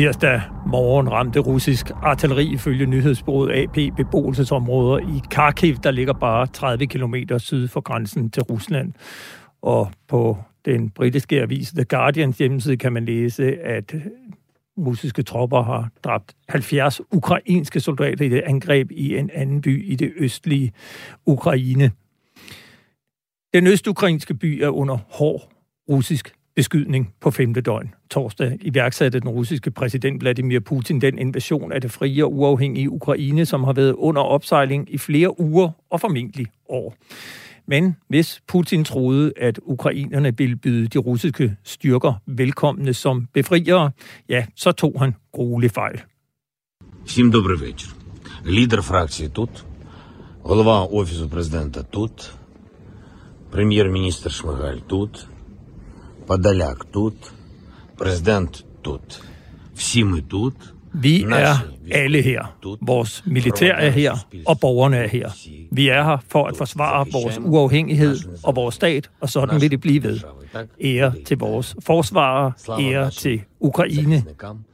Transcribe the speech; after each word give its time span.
Tirsdag 0.00 0.42
morgen 0.66 1.12
ramte 1.12 1.40
russisk 1.40 1.90
artilleri 2.02 2.46
ifølge 2.46 2.86
nyhedsbureauet 2.86 3.52
AP 3.52 3.96
beboelsesområder 3.96 4.98
i 4.98 5.20
Kharkiv, 5.30 5.76
der 5.76 5.90
ligger 5.90 6.12
bare 6.12 6.46
30 6.46 6.86
km 6.86 7.14
syd 7.38 7.68
for 7.68 7.80
grænsen 7.80 8.30
til 8.30 8.42
Rusland. 8.42 8.92
Og 9.62 9.92
på 10.08 10.38
den 10.64 10.90
britiske 10.90 11.42
avis 11.42 11.70
The 11.70 11.84
Guardians 11.84 12.38
hjemmeside 12.38 12.76
kan 12.76 12.92
man 12.92 13.04
læse, 13.04 13.60
at 13.60 13.94
russiske 14.78 15.22
tropper 15.22 15.62
har 15.62 15.88
dræbt 16.04 16.34
70 16.48 17.00
ukrainske 17.12 17.80
soldater 17.80 18.24
i 18.24 18.28
det 18.28 18.42
angreb 18.46 18.90
i 18.90 19.16
en 19.16 19.30
anden 19.34 19.60
by 19.60 19.92
i 19.92 19.94
det 19.94 20.12
østlige 20.16 20.72
Ukraine. 21.26 21.90
Den 23.54 23.66
østukrainske 23.66 24.34
by 24.34 24.62
er 24.62 24.68
under 24.68 24.98
hård 25.10 25.48
russisk 25.88 26.32
beskydning 26.59 27.13
på 27.21 27.31
femte 27.31 27.61
døgn. 27.61 27.93
Torsdag 28.09 28.57
iværksatte 28.61 29.19
den 29.19 29.29
russiske 29.29 29.71
præsident 29.71 30.21
Vladimir 30.21 30.59
Putin 30.59 31.01
den 31.01 31.19
invasion 31.19 31.71
af 31.71 31.81
det 31.81 31.91
frie 31.91 32.25
og 32.25 32.33
uafhængige 32.33 32.89
Ukraine, 32.89 33.45
som 33.45 33.63
har 33.63 33.73
været 33.73 33.93
under 33.93 34.21
opsejling 34.21 34.93
i 34.93 34.97
flere 34.97 35.39
uger 35.39 35.69
og 35.89 36.01
formentlig 36.01 36.47
år. 36.69 36.95
Men 37.67 37.95
hvis 38.07 38.41
Putin 38.47 38.83
troede, 38.83 39.33
at 39.37 39.59
ukrainerne 39.63 40.37
ville 40.37 40.55
byde 40.55 40.87
de 40.87 40.97
russiske 40.97 41.55
styrker 41.63 42.13
velkomne 42.25 42.93
som 42.93 43.27
befriere, 43.33 43.91
ja, 44.29 44.45
så 44.55 44.71
tog 44.71 44.99
han 44.99 45.15
gruelig 45.31 45.71
fejl. 45.71 45.99
Всім 47.05 47.31
добрий 47.31 47.57
вечір. 47.57 47.89
Лідер 48.47 48.81
фракції 48.81 49.29
тут, 49.29 49.49
голова 50.43 50.83
Офісу 50.83 51.29
президента 51.29 51.83
тут, 51.83 52.31
прем'єр-міністр 53.51 54.31
Шмигаль 54.31 54.77
тут, 54.87 55.27
Подоляк 56.29 56.85
тут, 56.93 57.31
президент 57.97 58.65
тут. 58.81 59.21
Всі 59.75 60.03
ми 60.03 60.21
тут. 60.21 60.53
Vi 60.93 61.23
er 61.23 61.55
alle 61.91 62.21
her. 62.21 62.57
Vores 62.81 63.23
militær 63.25 63.73
er 63.73 63.89
her, 63.89 64.27
og 64.45 64.59
borgerne 64.59 64.97
er 64.97 65.07
her. 65.07 65.29
Vi 65.71 65.87
er 65.87 66.03
her 66.03 66.17
for 66.27 66.47
at 66.47 66.57
forsvare 66.57 67.05
vores 67.11 67.39
uafhængighed 67.39 68.17
og 68.43 68.55
vores 68.55 68.75
stat, 68.75 69.09
og 69.19 69.29
sådan 69.29 69.61
vil 69.61 69.71
det 69.71 69.81
blive 69.81 70.03
ved. 70.03 70.19
Ære 70.83 71.13
til 71.25 71.37
vores 71.37 71.75
forsvarere, 71.79 72.51
ære 72.81 73.11
til 73.11 73.41
Ukraine, 73.59 74.23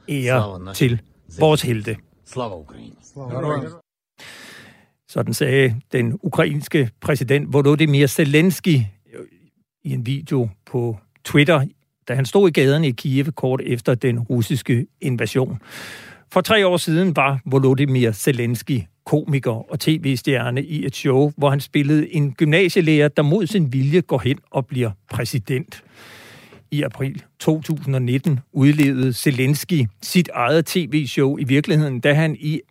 ære 0.08 0.74
til 0.74 1.00
vores 1.38 1.62
helte. 1.62 1.96
Слава 2.26 2.54
Україні! 2.54 2.96
Sådan 5.08 5.34
sagde 5.34 5.74
den 5.92 6.18
ukrainske 6.22 6.90
præsident 7.00 7.52
Volodymyr 7.52 8.06
Zelensky 8.06 8.80
i 9.84 9.92
en 9.92 10.06
video 10.06 10.48
på 10.66 10.96
Twitter, 11.27 11.65
da 12.07 12.13
han 12.13 12.25
stod 12.25 12.49
i 12.49 12.51
gaderne 12.51 12.87
i 12.87 12.91
Kiev 12.91 13.31
kort 13.31 13.61
efter 13.65 13.95
den 13.95 14.19
russiske 14.19 14.87
invasion. 15.01 15.59
For 16.31 16.41
tre 16.41 16.67
år 16.67 16.77
siden 16.77 17.15
var 17.15 17.39
Volodymyr 17.45 18.11
Zelensky 18.11 18.81
komiker 19.05 19.71
og 19.71 19.79
tv-stjerne 19.79 20.63
i 20.63 20.85
et 20.85 20.95
show, 20.95 21.31
hvor 21.37 21.49
han 21.49 21.59
spillede 21.59 22.13
en 22.13 22.33
gymnasielærer, 22.33 23.07
der 23.07 23.21
mod 23.21 23.47
sin 23.47 23.73
vilje 23.73 24.01
går 24.01 24.21
hen 24.23 24.39
og 24.51 24.65
bliver 24.65 24.91
præsident. 25.11 25.83
I 26.71 26.81
april 26.81 27.23
2019 27.39 28.39
udlevede 28.51 29.13
Zelensky 29.13 29.85
sit 30.01 30.29
eget 30.33 30.65
tv-show 30.65 31.37
i 31.37 31.43
virkeligheden, 31.43 31.99
da 31.99 32.13
han 32.13 32.35
i 32.39 32.61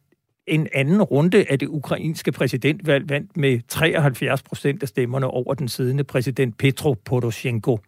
en 0.47 0.69
anden 0.75 1.03
runde 1.03 1.45
af 1.51 1.59
det 1.59 1.67
ukrainske 1.67 2.33
præsidentvalg 2.33 3.09
vandt 3.09 3.37
med 3.37 3.61
73 3.69 4.43
procent 4.43 4.83
af 4.83 4.89
stemmerne 4.89 5.27
over 5.27 5.55
den 5.55 5.69
siddende 5.69 6.05
præsident 6.05 6.59
Petro 6.59 6.97
Poroshenko. 7.05 7.79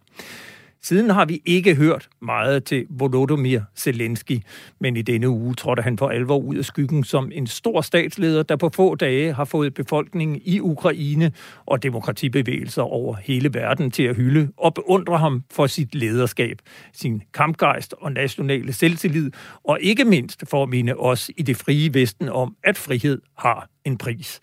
Siden 0.81 1.09
har 1.09 1.25
vi 1.25 1.41
ikke 1.45 1.75
hørt 1.75 2.09
meget 2.21 2.63
til 2.63 2.85
Volodymyr 2.89 3.61
Zelensky, 3.77 4.41
men 4.79 4.97
i 4.97 5.01
denne 5.01 5.29
uge 5.29 5.53
trådte 5.55 5.81
han 5.81 5.97
for 5.97 6.09
alvor 6.09 6.37
ud 6.37 6.55
af 6.55 6.65
skyggen 6.65 7.03
som 7.03 7.31
en 7.33 7.47
stor 7.47 7.81
statsleder, 7.81 8.43
der 8.43 8.55
på 8.55 8.69
få 8.75 8.95
dage 8.95 9.33
har 9.33 9.45
fået 9.45 9.73
befolkningen 9.73 10.41
i 10.45 10.59
Ukraine 10.59 11.31
og 11.65 11.83
demokratibevægelser 11.83 12.81
over 12.81 13.15
hele 13.15 13.53
verden 13.53 13.91
til 13.91 14.03
at 14.03 14.15
hylde 14.15 14.51
og 14.57 14.73
beundre 14.73 15.17
ham 15.17 15.43
for 15.51 15.67
sit 15.67 15.95
lederskab, 15.95 16.57
sin 16.93 17.21
kampgejst 17.33 17.95
og 17.97 18.11
nationale 18.11 18.73
selvtillid, 18.73 19.31
og 19.63 19.77
ikke 19.81 20.05
mindst 20.05 20.43
for 20.49 20.63
at 20.63 20.69
minde 20.69 20.93
os 20.93 21.31
i 21.37 21.41
det 21.41 21.57
frie 21.57 21.93
Vesten 21.93 22.29
om, 22.29 22.55
at 22.63 22.77
frihed 22.77 23.21
har 23.37 23.69
en 23.85 23.97
pris 23.97 24.39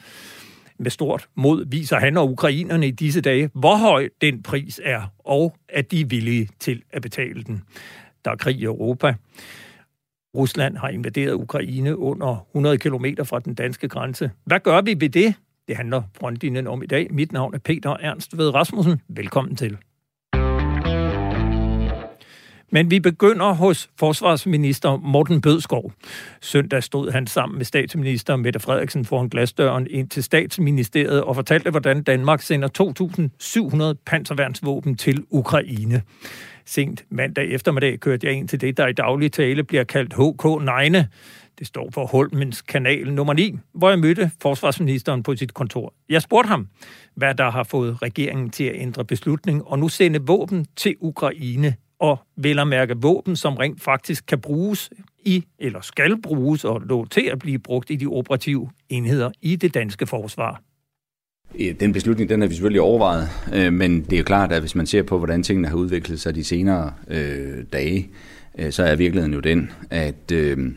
med 0.79 0.91
stort 0.91 1.29
mod 1.35 1.65
viser 1.71 1.99
han 1.99 2.17
og 2.17 2.31
ukrainerne 2.31 2.87
i 2.87 2.91
disse 2.91 3.21
dage, 3.21 3.51
hvor 3.55 3.77
høj 3.77 4.09
den 4.21 4.43
pris 4.43 4.81
er, 4.85 5.13
og 5.19 5.57
at 5.69 5.91
de 5.91 6.01
er 6.01 6.07
villige 6.07 6.49
til 6.61 6.83
at 6.93 7.03
betale 7.03 7.43
den. 7.43 7.63
Der 8.25 8.31
er 8.31 8.37
krig 8.37 8.57
i 8.57 8.65
Europa. 8.65 9.15
Rusland 10.37 10.77
har 10.77 10.89
invaderet 10.89 11.33
Ukraine 11.33 11.99
under 11.99 12.47
100 12.55 12.79
km 12.79 13.05
fra 13.25 13.41
den 13.41 13.55
danske 13.55 13.89
grænse. 13.89 14.31
Hvad 14.45 14.61
gør 14.61 14.81
vi 14.81 14.97
ved 15.01 15.09
det? 15.09 15.35
Det 15.69 15.77
handler 15.77 16.03
frontlinjen 16.19 16.67
om 16.67 16.83
i 16.83 16.87
dag. 16.87 17.07
Mit 17.11 17.33
navn 17.33 17.55
er 17.55 17.59
Peter 17.59 17.97
Ernst 18.01 18.39
ved 18.39 18.55
Rasmussen. 18.55 19.01
Velkommen 19.09 19.57
til. 19.57 19.79
Men 22.71 22.91
vi 22.91 23.01
begynder 23.01 23.53
hos 23.53 23.91
forsvarsminister 23.99 24.97
Morten 24.97 25.41
Bødskov. 25.41 25.93
Søndag 26.41 26.83
stod 26.83 27.11
han 27.11 27.27
sammen 27.27 27.57
med 27.57 27.65
statsminister 27.65 28.37
Mette 28.37 28.61
Frederiksen 28.61 29.05
foran 29.05 29.29
glasdøren 29.29 29.87
ind 29.91 30.09
til 30.09 30.23
statsministeriet 30.23 31.23
og 31.23 31.35
fortalte, 31.35 31.71
hvordan 31.71 32.03
Danmark 32.03 32.43
sender 32.43 32.69
2.700 33.95 34.03
panserværnsvåben 34.07 34.97
til 34.97 35.25
Ukraine. 35.31 36.03
Sent 36.65 37.05
mandag 37.11 37.51
eftermiddag 37.51 38.01
kørte 38.01 38.27
jeg 38.27 38.37
ind 38.37 38.49
til 38.49 38.61
det, 38.61 38.77
der 38.77 38.87
i 38.87 38.93
daglig 38.93 39.33
tale 39.33 39.65
bliver 39.65 39.85
kaldt 39.85 40.15
HK9. 40.15 41.05
Det 41.59 41.67
står 41.67 41.89
for 41.93 42.07
Holmens 42.07 42.63
kanal 42.63 43.13
nummer 43.13 43.33
9, 43.33 43.59
hvor 43.75 43.89
jeg 43.89 43.99
mødte 43.99 44.31
forsvarsministeren 44.43 45.23
på 45.23 45.37
sit 45.37 45.55
kontor. 45.55 45.95
Jeg 46.09 46.23
spurgte 46.23 46.49
ham, 46.49 46.69
hvad 47.15 47.35
der 47.35 47.51
har 47.51 47.63
fået 47.63 48.03
regeringen 48.03 48.51
til 48.51 48.65
at 48.65 48.75
ændre 48.75 49.05
beslutning 49.05 49.67
og 49.67 49.79
nu 49.79 49.89
sende 49.89 50.21
våben 50.27 50.67
til 50.77 50.97
Ukraine 51.01 51.75
og 51.99 52.19
vel 52.37 52.59
at 52.59 52.69
mærke 52.69 52.95
våben, 52.97 53.37
som 53.37 53.55
rent 53.57 53.83
faktisk 53.83 54.27
kan 54.27 54.41
bruges 54.41 54.91
i, 55.25 55.45
eller 55.59 55.81
skal 55.81 56.23
bruges 56.23 56.65
og 56.65 56.81
lå 56.81 57.05
til 57.05 57.29
at 57.33 57.39
blive 57.39 57.59
brugt 57.59 57.91
i 57.91 57.97
de 57.97 58.07
operative 58.07 58.71
enheder 58.89 59.31
i 59.43 59.57
det 59.57 59.75
danske 59.75 60.07
forsvar. 60.07 60.63
Den 61.81 61.93
beslutning, 61.93 62.31
den 62.31 62.41
har 62.41 62.49
vi 62.49 62.55
selvfølgelig 62.55 62.81
overvejet, 62.81 63.29
øh, 63.55 63.73
men 63.73 64.01
det 64.01 64.13
er 64.13 64.19
jo 64.19 64.25
klart, 64.25 64.53
at 64.53 64.61
hvis 64.61 64.75
man 64.75 64.87
ser 64.87 65.03
på, 65.03 65.19
hvordan 65.19 65.43
tingene 65.43 65.69
har 65.69 65.77
udviklet 65.77 66.21
sig 66.21 66.35
de 66.35 66.45
senere 66.45 66.93
øh, 67.09 67.65
dage, 67.73 68.11
øh, 68.59 68.73
så 68.73 68.83
er 68.83 68.97
virkeligheden 68.97 69.35
jo 69.35 69.41
den, 69.41 69.71
at, 69.91 70.33
øh, 70.33 70.73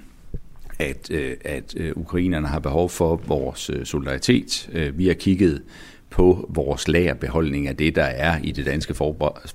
at, 0.80 1.12
øh, 1.12 1.38
at 1.46 1.74
øh, 1.78 1.92
ukrainerne 1.96 2.48
har 2.48 2.60
behov 2.60 2.90
for 2.90 3.22
vores 3.28 3.70
øh, 3.70 3.86
solidaritet. 3.86 4.70
Øh, 4.74 4.98
vi 4.98 5.08
har 5.08 5.14
kigget 5.14 5.62
på 6.10 6.50
vores 6.50 6.88
lagerbeholdning 6.88 7.68
af 7.68 7.76
det, 7.76 7.96
der 7.96 8.04
er 8.04 8.40
i 8.44 8.52
det 8.52 8.66
danske 8.66 8.94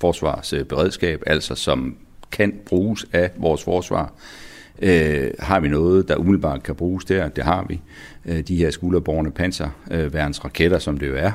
forsvarsberedskab, 0.00 1.22
altså 1.26 1.54
som 1.54 1.96
kan 2.32 2.54
bruges 2.66 3.06
af 3.12 3.30
vores 3.36 3.62
forsvar. 3.62 4.12
Øh, 4.82 5.30
har 5.38 5.60
vi 5.60 5.68
noget, 5.68 6.08
der 6.08 6.16
umiddelbart 6.16 6.62
kan 6.62 6.74
bruges 6.74 7.04
der? 7.04 7.28
Det 7.28 7.44
har 7.44 7.66
vi. 7.68 7.80
Øh, 8.26 8.40
de 8.40 8.56
her 8.56 8.70
skulderborgende 8.70 9.30
panserværnsraketter, 9.30 10.78
som 10.78 10.98
det 10.98 11.08
jo 11.08 11.16
er, 11.16 11.32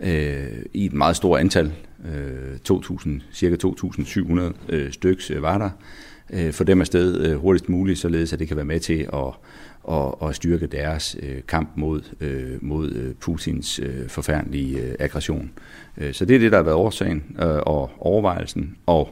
øh, 0.00 0.46
i 0.72 0.84
et 0.84 0.92
meget 0.92 1.16
stort 1.16 1.40
antal, 1.40 1.72
øh, 2.14 2.58
2000, 2.58 3.22
cirka 3.32 3.56
2.700 3.56 4.40
øh, 4.68 4.92
styks 4.92 5.30
øh, 5.30 5.42
var 5.42 5.58
der, 5.58 5.70
øh, 6.30 6.52
for 6.52 6.64
dem 6.64 6.80
afsted 6.80 7.20
øh, 7.20 7.36
hurtigst 7.36 7.68
muligt, 7.68 7.98
således 7.98 8.32
at 8.32 8.38
det 8.38 8.48
kan 8.48 8.56
være 8.56 8.66
med 8.66 8.80
til 8.80 9.08
at 9.12 9.34
og, 9.84 10.22
og 10.22 10.34
styrke 10.34 10.66
deres 10.66 11.16
øh, 11.22 11.42
kamp 11.48 11.70
mod, 11.76 12.02
øh, 12.20 12.58
mod 12.60 12.90
øh, 12.90 13.14
Putins 13.14 13.78
øh, 13.78 14.08
forfærdelige 14.08 14.80
øh, 14.80 14.94
aggression. 14.98 15.50
Øh, 15.98 16.14
så 16.14 16.24
det 16.24 16.36
er 16.36 16.40
det, 16.40 16.52
der 16.52 16.58
har 16.58 16.64
været 16.64 16.76
årsagen 16.76 17.36
øh, 17.42 17.56
og 17.66 17.90
overvejelsen, 17.98 18.76
og 18.86 19.08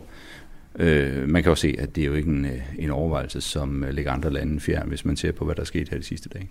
øh, 0.78 1.28
man 1.28 1.42
kan 1.42 1.50
jo 1.50 1.56
se, 1.56 1.74
at 1.78 1.96
det 1.96 2.02
er 2.02 2.06
jo 2.06 2.14
ikke 2.14 2.30
en, 2.30 2.44
øh, 2.44 2.60
en 2.78 2.90
overvejelse, 2.90 3.40
som 3.40 3.84
øh, 3.84 3.90
ligger 3.90 4.12
andre 4.12 4.30
lande 4.30 4.60
fjern, 4.60 4.88
hvis 4.88 5.04
man 5.04 5.16
ser 5.16 5.32
på, 5.32 5.44
hvad 5.44 5.54
der 5.54 5.60
er 5.60 5.66
sket 5.66 5.88
her 5.88 5.98
de 5.98 6.04
sidste 6.04 6.28
dage. 6.28 6.48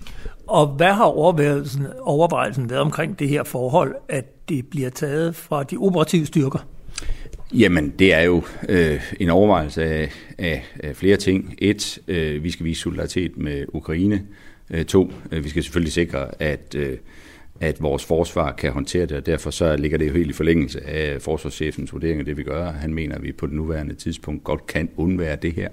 Og 0.47 0.67
hvad 0.67 0.93
har 0.93 1.05
overvejelsen, 1.05 1.87
overvejelsen 1.99 2.69
været 2.69 2.81
omkring 2.81 3.19
det 3.19 3.29
her 3.29 3.43
forhold, 3.43 3.95
at 4.09 4.49
det 4.49 4.65
bliver 4.67 4.89
taget 4.89 5.35
fra 5.35 5.63
de 5.63 5.77
operative 5.77 6.25
styrker? 6.25 6.67
Jamen, 7.53 7.93
det 7.99 8.13
er 8.13 8.21
jo 8.21 8.43
øh, 8.69 9.13
en 9.19 9.29
overvejelse 9.29 9.83
af, 9.83 10.11
af, 10.37 10.63
af 10.79 10.95
flere 10.95 11.17
ting. 11.17 11.55
Et, 11.57 11.99
øh, 12.07 12.43
vi 12.43 12.51
skal 12.51 12.65
vise 12.65 12.81
solidaritet 12.81 13.37
med 13.37 13.65
Ukraine. 13.73 14.25
Øh, 14.69 14.85
to, 14.85 15.11
øh, 15.31 15.43
vi 15.43 15.49
skal 15.49 15.63
selvfølgelig 15.63 15.93
sikre, 15.93 16.41
at, 16.41 16.75
øh, 16.75 16.97
at 17.59 17.81
vores 17.81 18.05
forsvar 18.05 18.51
kan 18.51 18.71
håndtere 18.71 19.05
det, 19.05 19.17
og 19.17 19.25
derfor 19.25 19.49
så 19.49 19.77
ligger 19.77 19.97
det 19.97 20.07
jo 20.07 20.13
helt 20.13 20.29
i 20.29 20.33
forlængelse 20.33 20.87
af 20.87 21.21
forsvarschefens 21.21 21.93
vurdering 21.93 22.19
af 22.19 22.25
det, 22.25 22.37
vi 22.37 22.43
gør. 22.43 22.71
Han 22.71 22.93
mener, 22.93 23.15
at 23.15 23.23
vi 23.23 23.31
på 23.31 23.45
det 23.45 23.55
nuværende 23.55 23.95
tidspunkt 23.95 24.43
godt 24.43 24.67
kan 24.67 24.89
undvære 24.97 25.35
det 25.35 25.53
her, 25.53 25.69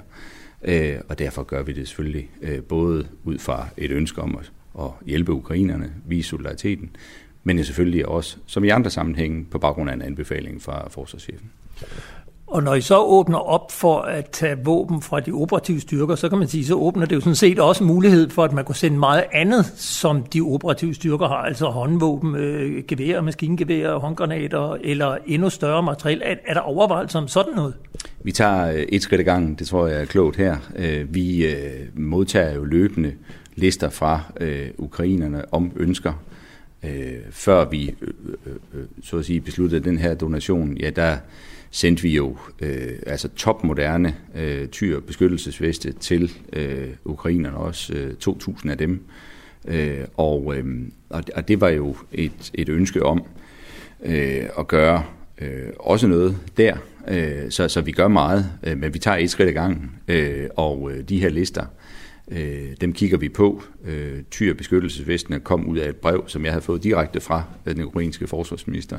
øh, 0.64 0.94
og 1.08 1.18
derfor 1.18 1.42
gør 1.42 1.62
vi 1.62 1.72
det 1.72 1.88
selvfølgelig 1.88 2.30
øh, 2.42 2.62
både 2.62 3.06
ud 3.24 3.38
fra 3.38 3.68
et 3.76 3.90
ønske 3.90 4.22
om 4.22 4.38
at, 4.40 4.52
at 4.84 4.90
hjælpe 5.06 5.32
ukrainerne, 5.32 5.92
vise 6.06 6.28
solidariteten, 6.28 6.90
men 7.44 7.64
selvfølgelig 7.64 8.08
også, 8.08 8.36
som 8.46 8.64
i 8.64 8.68
andre 8.68 8.90
sammenhænge, 8.90 9.44
på 9.44 9.58
baggrund 9.58 9.90
af 9.90 9.94
en 9.94 10.02
anbefaling 10.02 10.62
fra 10.62 10.88
forsvarschefen. 10.90 11.50
Og 12.50 12.62
når 12.62 12.74
I 12.74 12.80
så 12.80 12.98
åbner 12.98 13.38
op 13.38 13.72
for 13.72 14.00
at 14.00 14.30
tage 14.30 14.56
våben 14.64 15.02
fra 15.02 15.20
de 15.20 15.32
operative 15.32 15.80
styrker, 15.80 16.14
så 16.14 16.28
kan 16.28 16.38
man 16.38 16.48
sige, 16.48 16.66
så 16.66 16.74
åbner 16.74 17.06
det 17.06 17.16
jo 17.16 17.20
sådan 17.20 17.34
set 17.34 17.58
også 17.58 17.84
mulighed 17.84 18.30
for, 18.30 18.44
at 18.44 18.52
man 18.52 18.64
kunne 18.64 18.74
sende 18.74 18.98
meget 18.98 19.24
andet, 19.32 19.66
som 19.76 20.22
de 20.22 20.40
operative 20.40 20.94
styrker 20.94 21.28
har, 21.28 21.36
altså 21.36 21.66
håndvåben, 21.66 22.36
øh, 22.36 22.84
geværer, 22.88 23.20
maskingeværer, 23.20 23.98
håndgranater 23.98 24.76
eller 24.80 25.16
endnu 25.26 25.50
større 25.50 25.82
materiel. 25.82 26.22
Er, 26.24 26.34
er 26.46 26.54
der 26.54 26.60
overvejelser 26.60 27.18
om 27.18 27.28
sådan 27.28 27.54
noget? 27.54 27.74
Vi 28.24 28.32
tager 28.32 28.70
øh, 28.72 28.78
et 28.78 29.02
skridt 29.02 29.20
i 29.20 29.24
gangen, 29.24 29.54
det 29.54 29.66
tror 29.66 29.86
jeg 29.86 30.00
er 30.00 30.04
klogt 30.04 30.36
her. 30.36 30.56
Øh, 30.76 31.14
vi 31.14 31.46
øh, 31.46 31.54
modtager 31.94 32.54
jo 32.54 32.64
løbende 32.64 33.12
lister 33.54 33.90
fra 33.90 34.20
ukrainerne 34.78 35.54
om 35.54 35.72
ønsker. 35.76 36.12
Øh, 36.84 37.18
før 37.30 37.68
vi 37.68 37.94
øh, 38.00 38.54
øh, 38.74 38.84
så 39.02 39.18
at 39.18 39.24
sige, 39.24 39.40
besluttede 39.40 39.84
den 39.84 39.98
her 39.98 40.14
donation, 40.14 40.76
ja, 40.76 40.90
der 40.90 41.16
sendte 41.70 42.02
vi 42.02 42.16
jo 42.16 42.36
øh, 42.60 42.92
altså 43.06 43.28
topmoderne 43.28 44.14
øh, 44.34 44.68
tyr 44.68 45.00
beskyttelsesveste 45.00 45.92
til 45.92 46.32
øh, 46.52 46.88
ukrainerne 47.04 47.56
også, 47.56 47.94
øh, 47.94 48.14
2.000 48.28 48.70
af 48.70 48.78
dem. 48.78 49.04
Øh, 49.68 50.04
og, 50.16 50.54
øh, 50.56 50.64
og 51.10 51.48
det 51.48 51.60
var 51.60 51.68
jo 51.68 51.96
et, 52.12 52.50
et 52.54 52.68
ønske 52.68 53.02
om 53.02 53.24
øh, 54.02 54.44
at 54.58 54.68
gøre 54.68 55.04
øh, 55.40 55.68
også 55.78 56.06
noget 56.06 56.36
der, 56.56 56.76
øh, 57.08 57.50
så, 57.50 57.68
så 57.68 57.80
vi 57.80 57.92
gør 57.92 58.08
meget, 58.08 58.50
øh, 58.62 58.78
men 58.78 58.94
vi 58.94 58.98
tager 58.98 59.16
et 59.16 59.30
skridt 59.30 59.48
ad 59.48 59.54
gangen, 59.54 59.90
øh, 60.08 60.48
og 60.56 60.90
øh, 60.92 61.08
de 61.08 61.20
her 61.20 61.28
lister, 61.28 61.66
øh, 62.30 62.76
dem 62.80 62.92
kigger 62.92 63.18
vi 63.18 63.28
på. 63.28 63.62
Øh, 63.84 64.22
tyr 64.30 64.54
beskyttelsesvestene 64.54 65.40
kom 65.40 65.66
ud 65.66 65.78
af 65.78 65.88
et 65.88 65.96
brev, 65.96 66.24
som 66.26 66.44
jeg 66.44 66.52
havde 66.52 66.64
fået 66.64 66.82
direkte 66.82 67.20
fra 67.20 67.42
øh, 67.66 67.76
den 67.76 67.84
ukrainske 67.84 68.26
forsvarsminister, 68.26 68.98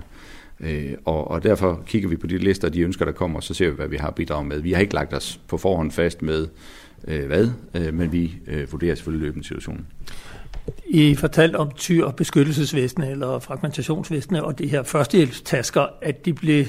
Øh, 0.59 0.93
og, 1.05 1.27
og 1.27 1.43
derfor 1.43 1.83
kigger 1.85 2.09
vi 2.09 2.15
på 2.15 2.27
de 2.27 2.37
lister 2.37 2.67
og 2.67 2.73
de 2.73 2.81
ønsker, 2.81 3.05
der 3.05 3.11
kommer, 3.11 3.37
og 3.37 3.43
så 3.43 3.53
ser 3.53 3.69
vi, 3.69 3.75
hvad 3.75 3.87
vi 3.87 3.97
har 3.97 4.11
bidraget 4.11 4.47
med. 4.47 4.61
Vi 4.61 4.71
har 4.71 4.81
ikke 4.81 4.93
lagt 4.93 5.13
os 5.13 5.39
på 5.47 5.57
forhånd 5.57 5.91
fast 5.91 6.21
med 6.21 6.47
øh, 7.07 7.25
hvad, 7.25 7.51
øh, 7.75 7.93
men 7.93 8.11
vi 8.11 8.37
øh, 8.47 8.71
vurderer 8.71 8.95
selvfølgelig 8.95 9.25
løbende 9.25 9.47
situationen. 9.47 9.85
I 10.87 11.15
fortalte 11.15 11.55
om 11.55 11.71
tyr- 11.75 12.05
og 12.05 12.15
beskyttelsesvestene 12.15 13.09
eller 13.09 13.39
fragmentationsvestene 13.39 14.43
og 14.43 14.59
de 14.59 14.67
her 14.67 14.83
førstehjælpstasker, 14.83 15.85
at 16.01 16.25
de 16.25 16.33
blev 16.33 16.65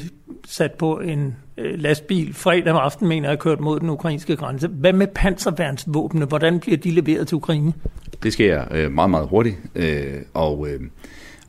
sat 0.46 0.72
på 0.72 0.98
en 0.98 1.36
øh, 1.56 1.78
lastbil 1.78 2.34
fredag 2.34 2.72
om 2.72 2.78
aftenen, 2.78 3.08
mener 3.08 3.28
jeg, 3.28 3.38
kørt 3.38 3.60
mod 3.60 3.80
den 3.80 3.90
ukrainske 3.90 4.36
grænse. 4.36 4.68
Hvad 4.68 4.92
med 4.92 5.06
panserværnsvåbne? 5.06 6.24
Hvordan 6.24 6.60
bliver 6.60 6.76
de 6.76 6.90
leveret 6.90 7.28
til 7.28 7.36
Ukraine? 7.36 7.72
Det 8.22 8.32
sker 8.32 8.64
øh, 8.70 8.92
meget, 8.92 9.10
meget 9.10 9.28
hurtigt, 9.28 9.56
øh, 9.74 10.14
og 10.34 10.68
øh, 10.68 10.80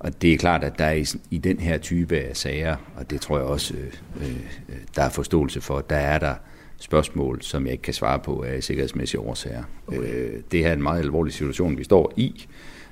og 0.03 0.21
det 0.21 0.33
er 0.33 0.37
klart, 0.37 0.63
at 0.63 0.79
der 0.79 0.85
er 0.85 0.93
i, 0.93 1.05
i 1.31 1.37
den 1.37 1.59
her 1.59 1.77
type 1.77 2.15
af 2.15 2.37
sager, 2.37 2.75
og 2.95 3.09
det 3.09 3.21
tror 3.21 3.37
jeg 3.37 3.47
også, 3.47 3.73
øh, 3.73 4.21
øh, 4.21 4.75
der 4.95 5.03
er 5.03 5.09
forståelse 5.09 5.61
for, 5.61 5.81
der 5.81 5.95
er 5.95 6.19
der 6.19 6.35
spørgsmål, 6.83 7.41
som 7.41 7.65
jeg 7.65 7.71
ikke 7.71 7.81
kan 7.81 7.93
svare 7.93 8.19
på 8.19 8.43
af 8.43 8.63
sikkerhedsmæssige 8.63 9.19
årsager. 9.19 9.63
Okay. 9.87 9.99
Øh, 9.99 10.41
det 10.51 10.59
her 10.59 10.69
er 10.69 10.73
en 10.73 10.83
meget 10.83 10.99
alvorlig 10.99 11.33
situation, 11.33 11.77
vi 11.77 11.83
står 11.83 12.13
i, 12.15 12.47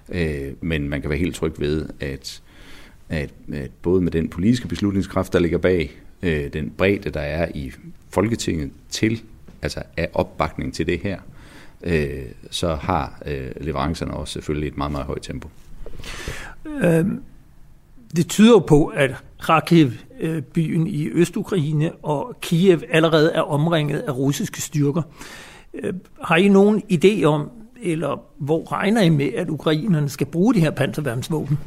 øh, 0.10 0.54
men 0.62 0.90
man 0.90 1.02
kan 1.02 1.10
være 1.10 1.20
helt 1.20 1.36
tryg 1.36 1.60
ved, 1.60 1.90
at, 2.00 2.42
at, 3.10 3.30
at 3.54 3.72
både 3.82 4.02
med 4.02 4.12
den 4.12 4.30
politiske 4.30 4.68
beslutningskraft, 4.68 5.34
der 5.34 5.40
ligger 5.40 5.58
bag, 5.58 5.92
øh, 6.24 6.54
den 6.54 6.74
bredde, 6.78 7.10
der 7.10 7.20
er 7.20 7.48
i 7.56 7.72
Folketinget 8.10 8.72
til, 8.90 9.22
altså 9.62 9.84
af 9.98 10.10
opbakning 10.14 10.74
til 10.74 10.88
det 10.88 11.00
her, 11.00 11.20
øh, 11.84 12.26
så 12.52 12.76
har 12.76 13.22
øh, 13.26 13.52
leverancerne 13.62 14.14
også 14.14 14.34
selvfølgelig 14.34 14.68
et 14.68 14.78
meget, 14.78 14.92
meget 14.92 15.06
højt 15.06 15.22
tempo. 15.22 15.50
Øh, 16.84 17.06
det 18.16 18.28
tyder 18.28 18.52
jo 18.52 18.60
på, 18.60 18.86
at 18.86 19.12
Kharkiv, 19.42 19.92
byen 20.54 20.88
i 20.88 21.08
Østukraine, 21.08 21.92
og 21.92 22.36
Kiev 22.42 22.82
allerede 22.92 23.32
er 23.32 23.42
omringet 23.42 24.00
af 24.00 24.18
russiske 24.18 24.62
styrker. 24.62 25.02
Øh, 25.74 25.94
har 26.24 26.36
I 26.36 26.48
nogen 26.48 26.82
idé 26.94 27.24
om, 27.24 27.50
eller 27.84 28.22
hvor 28.38 28.72
regner 28.72 29.02
I 29.02 29.10
med, 29.10 29.30
at 29.36 29.50
ukrainerne 29.50 30.10
skal 30.10 30.28
bruge 30.28 30.54
de 30.54 30.60
her 30.60 30.72
panserværnsvåben? 30.72 31.58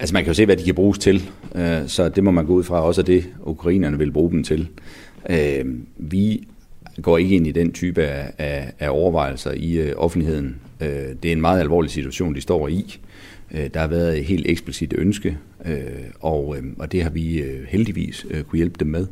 Altså 0.00 0.12
man 0.12 0.24
kan 0.24 0.30
jo 0.30 0.34
se, 0.34 0.44
hvad 0.44 0.56
de 0.56 0.64
kan 0.64 0.74
bruges 0.74 0.98
til, 0.98 1.30
øh, 1.54 1.78
så 1.86 2.08
det 2.08 2.24
må 2.24 2.30
man 2.30 2.46
gå 2.46 2.52
ud 2.52 2.64
fra 2.64 2.82
også, 2.82 3.00
at 3.00 3.06
det 3.06 3.24
ukrainerne 3.42 3.98
vil 3.98 4.12
bruge 4.12 4.30
dem 4.30 4.44
til. 4.44 4.68
Øh, 5.30 5.64
vi 5.96 6.48
går 7.02 7.18
ikke 7.18 7.36
ind 7.36 7.46
i 7.46 7.52
den 7.52 7.72
type 7.72 8.02
af, 8.02 8.32
af, 8.38 8.72
af 8.78 8.88
overvejelser 8.90 9.52
i 9.56 9.92
offentligheden. 9.94 10.60
Det 11.22 11.24
er 11.24 11.32
en 11.32 11.40
meget 11.40 11.60
alvorlig 11.60 11.90
situation, 11.90 12.34
de 12.34 12.40
står 12.40 12.68
i. 12.68 12.98
Øh, 13.54 13.70
der 13.74 13.80
har 13.80 13.86
været 13.86 14.18
et 14.18 14.24
helt 14.24 14.46
eksplicit 14.46 14.94
ønske, 14.98 15.38
øh, 15.64 15.80
og, 16.20 16.56
øhm, 16.56 16.76
og 16.78 16.92
det 16.92 17.02
har 17.02 17.10
vi 17.10 17.38
øh, 17.38 17.66
heldigvis 17.68 18.26
kunne 18.48 18.56
hjælpe 18.56 18.76
dem 18.80 18.88
med. 18.88 19.06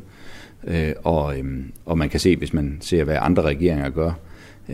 Og, 1.03 1.39
øhm, 1.39 1.71
og 1.85 1.97
man 1.97 2.09
kan 2.09 2.19
se, 2.19 2.35
hvis 2.35 2.53
man 2.53 2.77
ser, 2.81 3.03
hvad 3.03 3.17
andre 3.21 3.43
regeringer 3.43 3.89
gør, 3.89 4.11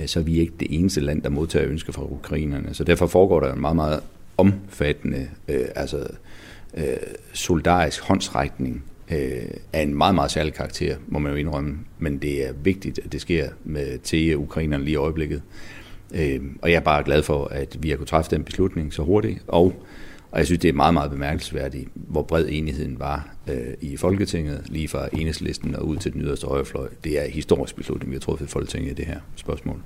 så 0.06 0.20
er 0.20 0.24
vi 0.24 0.40
ikke 0.40 0.54
det 0.60 0.68
eneste 0.70 1.02
land, 1.02 1.22
der 1.22 1.30
modtager 1.30 1.68
ønsker 1.68 1.94
fra 1.94 2.04
ukrainerne. 2.04 2.74
Så 2.74 2.84
derfor 2.84 3.08
foregår 3.08 3.40
der 3.40 3.54
en 3.54 3.62
meget, 3.62 3.76
meget 3.76 4.00
omfattende, 4.38 5.28
altså 5.76 6.08
solidarisk 7.34 8.02
håndsrækning 8.04 8.84
af 9.74 9.82
en 9.82 9.96
meget, 9.96 10.16
meget 10.16 10.32
særlig 10.32 10.54
karakter, 10.54 10.96
må 11.08 11.20
man 11.20 11.32
jo 11.32 11.38
indrømme. 11.38 11.78
Men 12.00 12.18
det 12.18 12.48
er 12.48 12.54
vigtigt, 12.64 13.00
at 13.06 13.12
det 13.12 13.22
sker 13.22 13.50
med 13.64 13.98
til 13.98 14.38
ukrainerne 14.38 14.84
lige 14.84 14.94
i 14.94 14.96
øjeblikket. 14.96 15.42
Øh, 16.14 16.42
og 16.62 16.72
jeg 16.72 16.76
er 16.76 16.82
bare 16.82 17.04
glad 17.04 17.24
for, 17.24 17.46
at 17.46 17.78
vi 17.80 17.90
har 17.90 17.98
kunnet 17.98 18.10
træffe 18.10 18.32
den 18.32 18.44
beslutning 18.44 18.94
så 18.94 19.04
hurtigt, 19.04 19.40
og, 19.48 19.74
og 20.32 20.40
jeg 20.40 20.46
synes, 20.46 20.60
det 20.60 20.70
er 20.70 20.74
meget, 20.74 20.94
meget 20.94 21.12
bemærkelsesværdigt, 21.12 21.90
hvor 21.94 22.24
bred 22.24 22.46
enigheden 22.50 23.00
var 23.00 23.30
øh, 23.50 23.74
i 23.82 23.98
Folketinget, 23.98 24.64
lige 24.66 24.88
fra 24.88 25.10
enhedslisten 25.14 25.76
og 25.76 25.88
ud 25.88 25.98
til 25.98 26.14
den 26.14 26.22
yderste 26.22 26.48
højrefløj. 26.48 26.88
Det 27.04 27.20
er 27.20 27.24
en 27.24 27.32
historisk 27.32 27.76
beslutning, 27.76 28.12
vi 28.12 28.16
har 28.16 28.20
truffet 28.20 28.46
i 28.46 28.50
Folketinget 28.50 28.92
i 28.92 28.94
det 28.94 29.06
her 29.06 29.20
spørgsmål. 29.36 29.82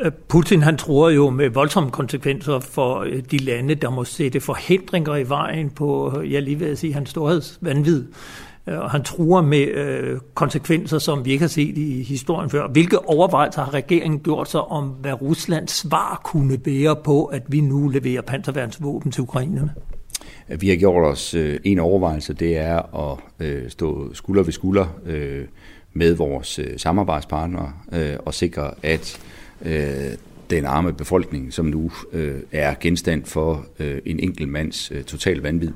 Øh, 0.00 0.12
Putin 0.28 0.62
han 0.62 0.76
tror 0.76 1.10
jo 1.10 1.30
med 1.30 1.50
voldsomme 1.50 1.90
konsekvenser 1.90 2.60
for 2.60 2.98
øh, 3.00 3.22
de 3.30 3.36
lande, 3.36 3.74
der 3.74 3.90
må 3.90 4.04
sætte 4.04 4.40
forhindringer 4.40 5.16
i 5.16 5.28
vejen 5.28 5.70
på, 5.70 6.18
øh, 6.18 6.32
jeg 6.32 6.42
lige 6.42 6.58
vil 6.58 6.76
sige, 6.76 6.94
hans 6.94 7.10
storhedsvandvid. 7.10 8.04
Og 8.66 8.90
han 8.90 9.02
truer 9.02 9.42
med 9.42 9.68
øh, 9.68 10.20
konsekvenser, 10.34 10.98
som 10.98 11.24
vi 11.24 11.30
ikke 11.30 11.42
har 11.42 11.48
set 11.48 11.78
i 11.78 12.02
historien 12.02 12.50
før. 12.50 12.68
Hvilke 12.68 13.08
overvejelser 13.08 13.64
har 13.64 13.74
regeringen 13.74 14.20
gjort 14.20 14.50
sig 14.50 14.60
om, 14.60 14.88
hvad 14.88 15.22
Ruslands 15.22 15.72
svar 15.72 16.20
kunne 16.24 16.58
bære 16.58 16.96
på, 17.04 17.24
at 17.24 17.42
vi 17.48 17.60
nu 17.60 17.88
leverer 17.88 18.22
panserværnsvåben 18.22 19.12
til 19.12 19.22
ukrainerne? 19.22 19.74
Vi 20.48 20.68
har 20.68 20.76
gjort 20.76 21.04
os 21.04 21.34
øh, 21.34 21.60
en 21.64 21.78
overvejelse, 21.78 22.34
det 22.34 22.58
er 22.58 23.10
at 23.12 23.18
øh, 23.46 23.70
stå 23.70 24.14
skulder 24.14 24.42
ved 24.42 24.52
skulder 24.52 24.86
øh, 25.06 25.44
med 25.92 26.14
vores 26.14 26.58
øh, 26.58 26.66
samarbejdspartnere 26.76 27.72
øh, 27.92 28.16
og 28.26 28.34
sikre, 28.34 28.70
at 28.82 29.20
øh, 29.24 29.34
den 30.50 30.64
arme 30.64 30.92
befolkning, 30.92 31.52
som 31.52 31.66
nu 31.66 31.90
øh, 32.12 32.40
er 32.52 32.74
genstand 32.80 33.24
for 33.24 33.66
øh, 33.78 33.98
en 34.06 34.20
enkelt 34.20 34.48
mands 34.48 34.90
øh, 34.90 35.04
total 35.04 35.38
vanvid, 35.38 35.72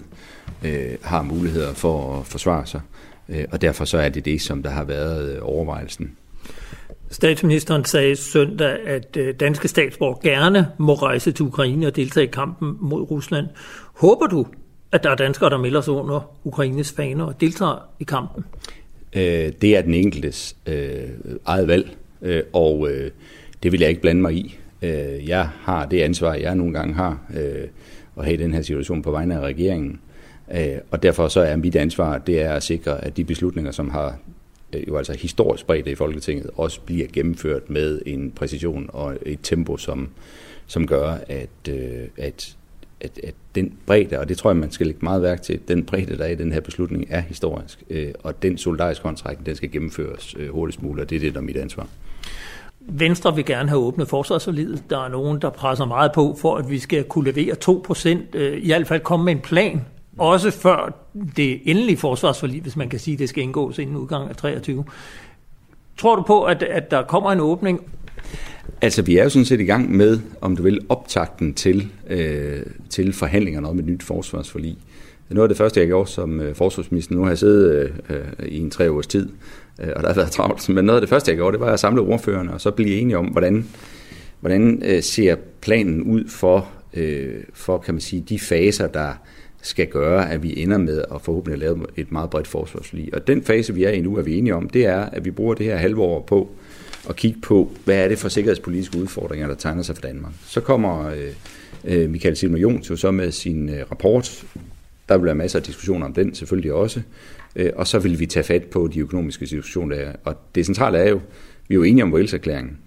øh, 0.64 0.96
har 1.02 1.22
muligheder 1.22 1.74
for 1.74 2.20
at 2.20 2.26
forsvare 2.26 2.66
sig. 2.66 2.80
Øh, 3.28 3.44
og 3.52 3.62
derfor 3.62 3.84
så 3.84 3.98
er 3.98 4.08
det 4.08 4.24
det, 4.24 4.42
som 4.42 4.62
der 4.62 4.70
har 4.70 4.84
været 4.84 5.36
øh, 5.36 5.38
overvejelsen. 5.42 6.16
Statsministeren 7.10 7.84
sagde 7.84 8.16
søndag, 8.16 8.86
at 8.86 9.16
øh, 9.16 9.34
danske 9.40 9.68
statsborger 9.68 10.18
gerne 10.22 10.66
må 10.78 10.94
rejse 10.94 11.32
til 11.32 11.44
Ukraine 11.44 11.86
og 11.86 11.96
deltage 11.96 12.26
i 12.26 12.30
kampen 12.30 12.76
mod 12.80 13.10
Rusland. 13.10 13.46
Håber 13.94 14.26
du, 14.26 14.46
at 14.92 15.04
der 15.04 15.10
er 15.10 15.14
danskere, 15.14 15.50
der 15.50 15.58
melder 15.58 15.80
sig 15.80 15.94
under 15.94 16.34
Ukraines 16.44 16.92
faner 16.92 17.24
og 17.24 17.40
deltager 17.40 17.88
i 18.00 18.04
kampen? 18.04 18.44
Øh, 19.12 19.52
det 19.62 19.76
er 19.76 19.82
den 19.82 19.94
enkeltes 19.94 20.56
øh, 20.66 21.08
eget 21.46 21.68
valg, 21.68 21.96
øh, 22.22 22.42
og 22.52 22.90
øh, 22.90 23.10
det 23.62 23.72
vil 23.72 23.80
jeg 23.80 23.88
ikke 23.88 24.02
blande 24.02 24.22
mig 24.22 24.34
i. 24.34 24.58
Øh, 24.82 25.28
jeg 25.28 25.48
har 25.60 25.86
det 25.86 26.00
ansvar, 26.00 26.34
jeg 26.34 26.54
nogle 26.54 26.72
gange 26.72 26.94
har, 26.94 27.20
øh, 27.36 27.68
at 28.18 28.24
have 28.24 28.36
den 28.36 28.54
her 28.54 28.62
situation 28.62 29.02
på 29.02 29.10
vegne 29.10 29.34
af 29.34 29.40
regeringen. 29.40 30.00
Øh, 30.54 30.78
og 30.90 31.02
derfor 31.02 31.28
så 31.28 31.40
er 31.40 31.56
mit 31.56 31.76
ansvar, 31.76 32.18
det 32.18 32.42
er 32.42 32.52
at 32.52 32.62
sikre, 32.62 33.04
at 33.04 33.16
de 33.16 33.24
beslutninger, 33.24 33.70
som 33.70 33.90
har 33.90 34.18
øh, 34.72 34.88
jo 34.88 34.96
altså 34.96 35.12
historisk 35.12 35.66
bredt 35.66 35.86
i 35.86 35.94
Folketinget, 35.94 36.50
også 36.56 36.80
bliver 36.80 37.06
gennemført 37.12 37.70
med 37.70 38.02
en 38.06 38.30
præcision 38.30 38.90
og 38.92 39.16
et 39.26 39.38
tempo, 39.42 39.76
som, 39.76 40.08
som 40.66 40.86
gør, 40.86 41.18
at, 41.28 41.48
øh, 41.68 42.08
at, 42.16 42.56
at, 43.00 43.20
at 43.22 43.34
den 43.54 43.72
bredde, 43.86 44.18
og 44.18 44.28
det 44.28 44.38
tror 44.38 44.50
jeg, 44.50 44.56
man 44.56 44.70
skal 44.70 44.86
lægge 44.86 45.00
meget 45.02 45.22
værk 45.22 45.42
til, 45.42 45.60
den 45.68 45.84
bredde, 45.84 46.18
der 46.18 46.24
er 46.24 46.28
i 46.28 46.34
den 46.34 46.52
her 46.52 46.60
beslutning, 46.60 47.06
er 47.10 47.20
historisk. 47.20 47.82
Øh, 47.90 48.12
og 48.18 48.42
den 48.42 48.58
solidarisk 48.58 49.02
kontrækning, 49.02 49.46
den 49.46 49.56
skal 49.56 49.70
gennemføres 49.70 50.36
hurtigst 50.50 50.82
muligt, 50.82 51.02
og 51.02 51.10
det 51.10 51.16
er 51.16 51.20
det, 51.20 51.34
der 51.34 51.40
er 51.40 51.44
mit 51.44 51.56
ansvar. 51.56 51.88
Venstre 52.88 53.34
vil 53.34 53.44
gerne 53.44 53.68
have 53.68 53.80
åbnet 53.80 54.08
forsvarsforlidet. 54.08 54.90
Der 54.90 55.04
er 55.04 55.08
nogen, 55.08 55.42
der 55.42 55.50
presser 55.50 55.84
meget 55.84 56.12
på 56.12 56.36
for, 56.40 56.56
at 56.56 56.70
vi 56.70 56.78
skal 56.78 57.04
kunne 57.04 57.32
levere 57.32 57.54
2%, 57.64 58.08
øh, 58.36 58.62
i 58.62 58.66
hvert 58.66 58.86
fald 58.86 59.00
komme 59.00 59.24
med 59.24 59.32
en 59.32 59.40
plan 59.40 59.84
også 60.18 60.50
før 60.50 60.92
det 61.36 61.60
endelige 61.64 61.96
forsvarsforlig, 61.96 62.62
hvis 62.62 62.76
man 62.76 62.88
kan 62.88 62.98
sige, 62.98 63.12
at 63.12 63.18
det 63.18 63.28
skal 63.28 63.42
indgås 63.42 63.78
inden 63.78 63.96
udgang 63.96 64.28
af 64.28 64.36
23. 64.36 64.84
Tror 65.96 66.16
du 66.16 66.22
på, 66.22 66.42
at, 66.42 66.62
at 66.62 66.90
der 66.90 67.02
kommer 67.02 67.32
en 67.32 67.40
åbning? 67.40 67.80
Altså, 68.82 69.02
vi 69.02 69.16
er 69.16 69.22
jo 69.22 69.28
sådan 69.28 69.44
set 69.44 69.60
i 69.60 69.64
gang 69.64 69.96
med, 69.96 70.18
om 70.40 70.56
du 70.56 70.62
vil, 70.62 70.80
optakten 70.88 71.54
til, 71.54 71.88
øh, 72.10 72.60
til 72.90 73.12
forhandlingerne 73.12 73.68
om 73.68 73.78
et 73.78 73.86
nyt 73.86 74.02
forsvarsforlig. 74.02 74.78
noget 75.28 75.44
af 75.44 75.48
det 75.48 75.58
første, 75.58 75.80
jeg 75.80 75.86
gjorde 75.86 76.10
som 76.10 76.40
øh, 76.40 76.54
forsvarsminister. 76.54 77.14
Nu 77.14 77.22
har 77.22 77.28
jeg 77.28 77.38
siddet 77.38 77.92
øh, 78.10 78.48
i 78.48 78.58
en 78.58 78.70
tre 78.70 78.90
års 78.90 79.06
tid, 79.06 79.28
øh, 79.80 79.88
og 79.96 80.02
der 80.02 80.08
har 80.08 80.14
været 80.14 80.30
travlt. 80.30 80.68
Men 80.68 80.84
noget 80.84 80.96
af 80.96 81.02
det 81.02 81.08
første, 81.08 81.30
jeg 81.30 81.36
gjorde, 81.36 81.52
det 81.52 81.60
var 81.60 81.72
at 81.72 81.80
samle 81.80 82.00
ordførerne, 82.00 82.52
og 82.52 82.60
så 82.60 82.70
blive 82.70 82.96
enige 82.96 83.18
om, 83.18 83.26
hvordan, 83.26 83.66
hvordan 84.40 84.82
øh, 84.84 85.02
ser 85.02 85.36
planen 85.60 86.02
ud 86.02 86.28
for, 86.28 86.68
øh, 86.94 87.34
for, 87.54 87.78
kan 87.78 87.94
man 87.94 88.00
sige, 88.00 88.24
de 88.28 88.38
faser, 88.38 88.86
der 88.86 89.12
skal 89.62 89.86
gøre, 89.86 90.30
at 90.30 90.42
vi 90.42 90.62
ender 90.62 90.78
med 90.78 91.04
at 91.14 91.22
forhåbentlig 91.22 91.58
lave 91.58 91.86
et 91.96 92.12
meget 92.12 92.30
bredt 92.30 92.46
forsvarsforlig. 92.46 93.14
Og 93.14 93.26
den 93.26 93.42
fase, 93.42 93.74
vi 93.74 93.84
er 93.84 93.90
i 93.90 94.00
nu, 94.00 94.16
er 94.16 94.22
vi 94.22 94.38
enige 94.38 94.54
om, 94.54 94.68
det 94.68 94.86
er, 94.86 95.00
at 95.00 95.24
vi 95.24 95.30
bruger 95.30 95.54
det 95.54 95.66
her 95.66 95.76
halve 95.76 96.02
år 96.02 96.20
på 96.22 96.50
at 97.08 97.16
kigge 97.16 97.40
på, 97.40 97.72
hvad 97.84 97.96
er 97.96 98.08
det 98.08 98.18
for 98.18 98.28
sikkerhedspolitiske 98.28 98.98
udfordringer, 98.98 99.48
der 99.48 99.54
tegner 99.54 99.82
sig 99.82 99.96
for 99.96 100.02
Danmark. 100.02 100.32
Så 100.46 100.60
kommer 100.60 101.08
øh, 101.08 101.32
øh 101.84 102.10
Michael 102.10 102.36
Simon 102.36 102.60
Jons 102.60 102.90
jo 102.90 102.96
så 102.96 103.10
med 103.10 103.32
sin 103.32 103.68
øh, 103.68 103.90
rapport. 103.90 104.44
Der 105.08 105.16
vil 105.16 105.24
være 105.24 105.34
masser 105.34 105.58
af 105.58 105.62
diskussioner 105.62 106.06
om 106.06 106.14
den 106.14 106.34
selvfølgelig 106.34 106.72
også. 106.72 107.02
Øh, 107.56 107.72
og 107.76 107.86
så 107.86 107.98
vil 107.98 108.20
vi 108.20 108.26
tage 108.26 108.44
fat 108.44 108.64
på 108.64 108.88
de 108.94 109.00
økonomiske 109.00 109.46
situationer, 109.46 109.96
Der. 109.96 110.12
Og 110.24 110.36
det 110.54 110.66
centrale 110.66 110.98
er 110.98 111.08
jo, 111.08 111.20
vi 111.68 111.74
er 111.74 111.76
jo 111.76 111.82
enige 111.82 112.02
om 112.02 112.12
Wales-erklæringen. 112.12 112.78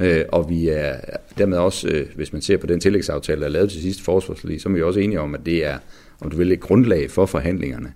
Øh, 0.00 0.24
og 0.28 0.50
vi 0.50 0.68
er 0.68 0.94
dermed 1.38 1.58
også, 1.58 1.88
øh, 1.88 2.06
hvis 2.14 2.32
man 2.32 2.42
ser 2.42 2.56
på 2.56 2.66
den 2.66 2.80
tillægsaftale, 2.80 3.40
der 3.40 3.46
er 3.46 3.50
lavet 3.50 3.70
til 3.70 3.82
sidst 3.82 4.02
forsvarsforlig, 4.02 4.60
så 4.60 4.68
er 4.68 4.72
vi 4.72 4.82
også 4.82 5.00
enige 5.00 5.20
om, 5.20 5.34
at 5.34 5.46
det 5.46 5.66
er 5.66 5.78
om 6.20 6.30
du 6.30 6.36
vil, 6.36 6.52
et 6.52 6.60
grundlag 6.60 7.10
for 7.10 7.26
forhandlingerne. 7.26 7.92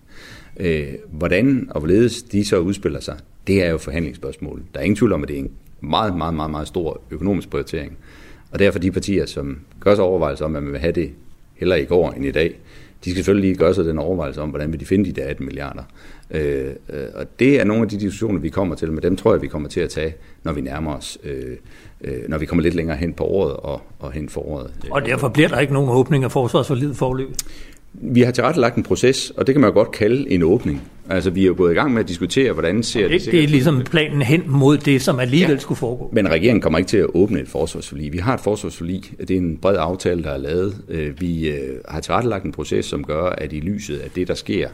Øh, 0.57 0.89
hvordan 1.11 1.69
og 1.71 1.81
hvorledes 1.81 2.23
de 2.23 2.45
så 2.45 2.59
udspiller 2.59 3.01
sig, 3.01 3.17
det 3.47 3.65
er 3.65 3.71
jo 3.71 3.79
forhandlingsspørgsmål. 3.79 4.63
Der 4.75 4.81
er 4.81 4.85
ingen 4.85 4.97
tvivl 4.97 5.13
om, 5.13 5.23
at 5.23 5.29
det 5.29 5.37
er 5.37 5.41
en 5.41 5.51
meget, 5.81 6.17
meget, 6.17 6.35
meget, 6.35 6.51
meget 6.51 6.69
stor 6.69 7.01
økonomisk 7.11 7.51
prioritering. 7.51 7.99
Og 8.53 8.59
derfor 8.59 8.79
de 8.79 8.91
partier, 8.91 9.27
som 9.27 9.59
gør 9.81 9.95
sig 9.95 10.05
overvejelser 10.05 10.45
om, 10.45 10.57
at 10.57 10.63
man 10.63 10.73
vil 10.73 10.81
have 10.81 10.93
det 10.93 11.11
heller 11.55 11.77
i 11.77 11.85
går 11.85 12.11
end 12.11 12.25
i 12.25 12.31
dag, 12.31 12.59
de 13.05 13.11
skal 13.11 13.17
selvfølgelig 13.17 13.51
lige 13.51 13.59
gøre 13.59 13.75
sig 13.75 13.85
den 13.85 13.99
overvejelse 13.99 14.41
om, 14.41 14.49
hvordan 14.51 14.73
vil 14.73 14.81
de 14.81 14.87
finde 14.87 15.05
de 15.05 15.21
der 15.21 15.27
18 15.27 15.47
milliarder. 15.47 15.83
Øh, 16.31 16.71
øh, 16.89 17.07
og 17.15 17.39
det 17.39 17.61
er 17.61 17.65
nogle 17.65 17.83
af 17.83 17.89
de 17.89 18.01
diskussioner, 18.01 18.41
vi 18.41 18.49
kommer 18.49 18.75
til, 18.75 18.93
men 18.93 19.03
dem 19.03 19.17
tror 19.17 19.33
jeg, 19.33 19.43
vi 19.43 19.49
kommer 19.49 19.69
til 19.69 19.81
at 19.81 19.91
tage, 19.91 20.15
når 20.43 20.53
vi 20.53 20.61
nærmer 20.61 20.97
os, 20.97 21.19
øh, 21.25 21.57
øh 22.01 22.29
når 22.29 22.39
vi 22.39 22.47
kommer 22.47 22.63
lidt 22.63 22.75
længere 22.75 22.97
hen 22.97 23.13
på 23.13 23.25
året 23.25 23.57
og, 23.57 23.83
og 23.99 24.13
hen 24.13 24.29
for 24.29 24.41
året. 24.49 24.71
Og 24.91 25.07
derfor 25.07 25.29
bliver 25.29 25.49
der 25.49 25.59
ikke 25.59 25.73
nogen 25.73 25.91
åbning 25.91 26.25
af 26.25 26.33
forsvarsforlidet 26.33 26.97
forløb? 26.97 27.29
Vi 27.93 28.21
har 28.21 28.33
tilrettelagt 28.33 28.77
en 28.77 28.83
proces, 28.83 29.31
og 29.31 29.47
det 29.47 29.55
kan 29.55 29.61
man 29.61 29.71
jo 29.71 29.75
godt 29.75 29.93
kalde 29.93 30.31
en 30.31 30.43
åbning. 30.43 30.83
Altså, 31.09 31.31
vi 31.31 31.43
er 31.43 31.47
jo 31.47 31.55
gået 31.57 31.73
i 31.73 31.75
gang 31.75 31.93
med 31.93 32.01
at 32.01 32.09
diskutere, 32.09 32.53
hvordan 32.53 32.83
ser 32.83 33.09
det... 33.09 33.21
Det, 33.21 33.33
det 33.33 33.45
er 33.45 33.49
ligesom 33.49 33.83
planen 33.91 34.23
hen 34.23 34.43
mod 34.47 34.79
det, 34.79 35.03
som 35.03 35.21
alligevel 35.21 35.55
ja. 35.55 35.59
skulle 35.59 35.79
foregå. 35.79 36.11
Men 36.13 36.29
regeringen 36.29 36.63
kommer 36.63 36.79
ikke 36.79 36.89
til 36.89 36.97
at 36.97 37.07
åbne 37.15 37.41
et 37.41 37.49
forsvarsforlig. 37.49 38.13
Vi 38.13 38.19
har 38.19 38.35
et 38.35 38.41
forsvarsforlig. 38.41 39.03
Det 39.21 39.31
er 39.31 39.37
en 39.37 39.57
bred 39.57 39.77
aftale, 39.79 40.23
der 40.23 40.31
er 40.31 40.39
lavet. 40.39 40.77
Øh, 40.89 41.21
vi 41.21 41.49
øh, 41.49 41.79
har 41.89 42.01
tilrettelagt 42.01 42.45
en 42.45 42.53
proces, 42.53 42.87
som 42.87 43.05
gør, 43.05 43.25
at 43.25 43.53
i 43.53 43.61
lyset 43.61 43.99
af 43.99 44.11
det, 44.11 44.29
der 44.29 44.35
sker 44.35 44.69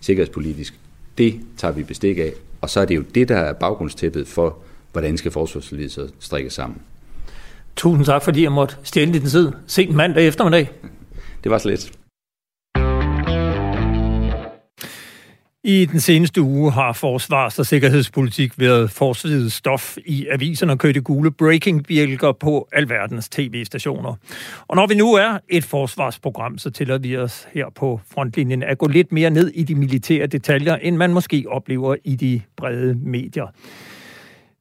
sikkerhedspolitisk, 0.00 0.74
det 1.18 1.34
tager 1.56 1.72
vi 1.72 1.82
bestik 1.82 2.18
af. 2.18 2.32
Og 2.60 2.70
så 2.70 2.80
er 2.80 2.84
det 2.84 2.96
jo 2.96 3.02
det, 3.14 3.28
der 3.28 3.36
er 3.36 3.52
baggrundstæppet 3.52 4.28
for, 4.28 4.58
hvordan 4.92 5.16
skal 5.16 5.30
forsvarsforliget 5.30 5.92
så 5.92 6.08
strikkes 6.20 6.52
sammen. 6.52 6.78
Tusind 7.76 8.06
tak, 8.06 8.22
fordi 8.22 8.42
jeg 8.42 8.52
måtte 8.52 8.74
stjæle 8.82 9.12
din 9.12 9.22
tid 9.22 9.52
sent 9.66 9.94
mandag 9.94 10.26
eftermiddag. 10.26 10.70
Det 11.44 11.50
var 11.50 11.58
slet. 11.58 11.92
I 15.64 15.84
den 15.84 16.00
seneste 16.00 16.42
uge 16.42 16.72
har 16.72 16.92
forsvars- 16.92 17.58
og 17.58 17.66
sikkerhedspolitik 17.66 18.58
været 18.58 18.90
forsvidet 18.90 19.52
stof 19.52 19.96
i 20.06 20.26
aviserne 20.32 20.72
og 20.72 20.78
kørt 20.78 20.96
i 20.96 21.00
gule 21.00 21.30
breaking-bjælker 21.30 22.32
på 22.32 22.68
alverdens 22.72 23.28
tv-stationer. 23.28 24.14
Og 24.68 24.76
når 24.76 24.86
vi 24.86 24.94
nu 24.94 25.12
er 25.12 25.38
et 25.48 25.64
forsvarsprogram, 25.64 26.58
så 26.58 26.70
tillader 26.70 27.00
vi 27.00 27.16
os 27.16 27.46
her 27.54 27.66
på 27.74 28.00
frontlinjen 28.14 28.62
at 28.62 28.78
gå 28.78 28.86
lidt 28.86 29.12
mere 29.12 29.30
ned 29.30 29.48
i 29.48 29.62
de 29.62 29.74
militære 29.74 30.26
detaljer, 30.26 30.76
end 30.76 30.96
man 30.96 31.12
måske 31.12 31.44
oplever 31.48 31.96
i 32.04 32.16
de 32.16 32.40
brede 32.56 32.94
medier. 32.94 33.46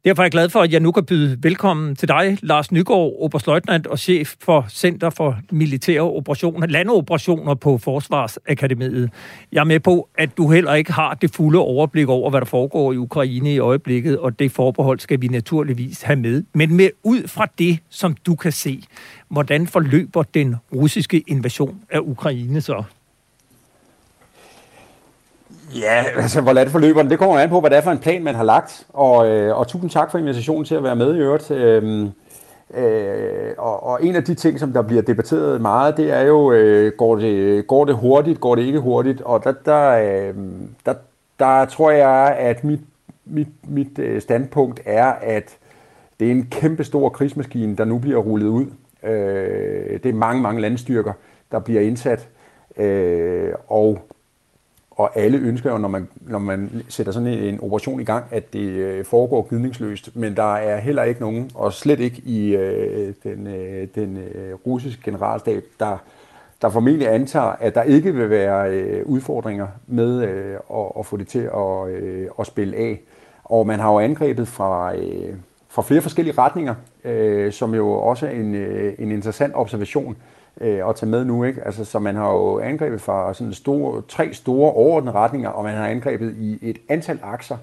Derfor 0.05 0.21
er 0.21 0.25
jeg 0.25 0.31
glad 0.31 0.49
for, 0.49 0.61
at 0.61 0.71
jeg 0.73 0.79
nu 0.79 0.91
kan 0.91 1.05
byde 1.05 1.37
velkommen 1.43 1.95
til 1.95 2.07
dig, 2.07 2.37
Lars 2.41 2.71
Nygaard, 2.71 3.13
oberstløjtnant 3.19 3.87
og 3.87 3.99
chef 3.99 4.33
for 4.39 4.65
Center 4.69 5.09
for 5.09 5.37
Militære 5.51 6.01
Operationer, 6.01 6.67
landoperationer 6.67 7.53
på 7.53 7.77
Forsvarsakademiet. 7.77 9.09
Jeg 9.51 9.59
er 9.59 9.63
med 9.63 9.79
på, 9.79 10.09
at 10.17 10.37
du 10.37 10.51
heller 10.51 10.73
ikke 10.73 10.91
har 10.91 11.13
det 11.13 11.35
fulde 11.35 11.59
overblik 11.59 12.07
over, 12.07 12.29
hvad 12.29 12.41
der 12.41 12.45
foregår 12.45 12.93
i 12.93 12.97
Ukraine 12.97 13.53
i 13.53 13.59
øjeblikket, 13.59 14.19
og 14.19 14.39
det 14.39 14.51
forbehold 14.51 14.99
skal 14.99 15.21
vi 15.21 15.27
naturligvis 15.27 16.01
have 16.01 16.19
med. 16.19 16.43
Men 16.53 16.75
med 16.75 16.89
ud 17.03 17.27
fra 17.27 17.47
det, 17.59 17.79
som 17.89 18.15
du 18.25 18.35
kan 18.35 18.51
se, 18.51 18.83
hvordan 19.29 19.67
forløber 19.67 20.23
den 20.23 20.55
russiske 20.75 21.23
invasion 21.27 21.81
af 21.89 21.99
Ukraine 21.99 22.61
så? 22.61 22.83
Ja, 25.75 26.03
altså 26.17 26.41
hvor 26.41 26.53
det 26.53 26.69
forløber 26.69 27.03
det 27.03 27.19
kommer 27.19 27.39
an 27.39 27.49
på, 27.49 27.59
hvad 27.59 27.69
det 27.69 27.77
er 27.77 27.81
for 27.81 27.91
en 27.91 27.99
plan, 27.99 28.23
man 28.23 28.35
har 28.35 28.43
lagt. 28.43 28.85
Og, 28.89 29.27
øh, 29.27 29.57
og 29.57 29.67
tusind 29.67 29.89
tak 29.89 30.11
for 30.11 30.17
invitationen 30.17 30.65
til 30.65 30.75
at 30.75 30.83
være 30.83 30.95
med 30.95 31.15
i 31.15 31.19
øvrigt. 31.19 31.51
Øhm, 31.51 32.09
øh, 32.73 33.53
og, 33.57 33.83
og 33.83 34.05
en 34.05 34.15
af 34.15 34.23
de 34.23 34.33
ting, 34.33 34.59
som 34.59 34.73
der 34.73 34.81
bliver 34.81 35.01
debatteret 35.01 35.61
meget, 35.61 35.97
det 35.97 36.11
er 36.11 36.21
jo, 36.21 36.51
øh, 36.51 36.91
går, 36.97 37.15
det, 37.15 37.67
går 37.67 37.85
det 37.85 37.95
hurtigt, 37.95 38.39
går 38.41 38.55
det 38.55 38.61
ikke 38.61 38.79
hurtigt? 38.79 39.21
Og 39.21 39.43
der, 39.43 39.53
der, 39.65 39.89
øh, 39.89 40.35
der, 40.85 40.93
der 41.39 41.65
tror 41.65 41.91
jeg, 41.91 42.35
at 42.39 42.63
mit, 42.63 42.79
mit, 43.25 43.47
mit 43.67 43.99
øh, 43.99 44.21
standpunkt 44.21 44.81
er, 44.85 45.13
at 45.21 45.57
det 46.19 46.27
er 46.27 46.31
en 46.31 46.47
kæmpe 46.51 46.83
stor 46.83 47.09
krigsmaskine, 47.09 47.75
der 47.75 47.85
nu 47.85 47.97
bliver 47.97 48.17
rullet 48.17 48.47
ud. 48.47 48.65
Øh, 49.03 49.99
det 50.03 50.05
er 50.05 50.13
mange, 50.13 50.41
mange 50.41 50.61
landstyrker, 50.61 51.13
der 51.51 51.59
bliver 51.59 51.81
indsat. 51.81 52.27
Øh, 52.77 53.51
og 53.67 53.99
og 55.01 55.17
alle 55.17 55.37
ønsker 55.37 55.71
jo, 55.71 55.77
når 55.77 55.87
man, 55.87 56.07
når 56.21 56.39
man 56.39 56.83
sætter 56.89 57.11
sådan 57.11 57.27
en, 57.27 57.59
operation 57.61 58.01
i 58.01 58.03
gang, 58.03 58.25
at 58.31 58.53
det 58.53 58.69
øh, 58.69 59.05
foregår 59.05 59.47
gidningsløst. 59.49 60.15
Men 60.15 60.35
der 60.35 60.55
er 60.55 60.79
heller 60.79 61.03
ikke 61.03 61.21
nogen, 61.21 61.51
og 61.55 61.73
slet 61.73 61.99
ikke 61.99 62.21
i 62.25 62.55
øh, 62.55 63.13
den, 63.23 63.47
øh, 63.47 63.87
den 63.95 64.17
øh, 64.17 64.53
russiske 64.65 65.01
generalstab, 65.03 65.63
der, 65.79 65.97
der 66.61 66.69
formentlig 66.69 67.13
antager, 67.13 67.55
at 67.59 67.75
der 67.75 67.83
ikke 67.83 68.13
vil 68.13 68.29
være 68.29 68.71
øh, 68.71 69.05
udfordringer 69.05 69.67
med 69.87 70.23
øh, 70.23 70.55
at, 70.73 70.91
at 70.99 71.05
få 71.05 71.17
det 71.17 71.27
til 71.27 71.49
at, 71.55 71.89
øh, 71.89 72.27
at 72.39 72.47
spille 72.47 72.77
af. 72.77 72.99
Og 73.43 73.67
man 73.67 73.79
har 73.79 73.91
jo 73.91 73.99
angrebet 73.99 74.47
fra, 74.47 74.95
øh, 74.95 75.33
fra 75.71 75.81
flere 75.81 76.01
forskellige 76.01 76.37
retninger, 76.37 76.75
øh, 77.03 77.51
som 77.51 77.75
jo 77.75 77.91
også 77.91 78.25
er 78.25 78.31
en, 78.31 78.55
øh, 78.55 78.93
en 78.99 79.11
interessant 79.11 79.55
observation 79.55 80.17
øh, 80.61 80.89
at 80.89 80.95
tage 80.95 81.09
med 81.09 81.25
nu. 81.25 81.43
Ikke? 81.43 81.65
Altså, 81.65 81.85
så 81.85 81.99
man 81.99 82.15
har 82.15 82.31
jo 82.31 82.59
angrebet 82.59 83.01
fra 83.01 83.33
sådan 83.33 83.53
store, 83.53 84.01
tre 84.07 84.33
store 84.33 84.71
overordnede 84.71 85.15
retninger, 85.15 85.49
og 85.49 85.63
man 85.63 85.75
har 85.75 85.87
angrebet 85.87 86.35
i 86.37 86.59
et 86.61 86.77
antal 86.89 87.19
akser. 87.23 87.57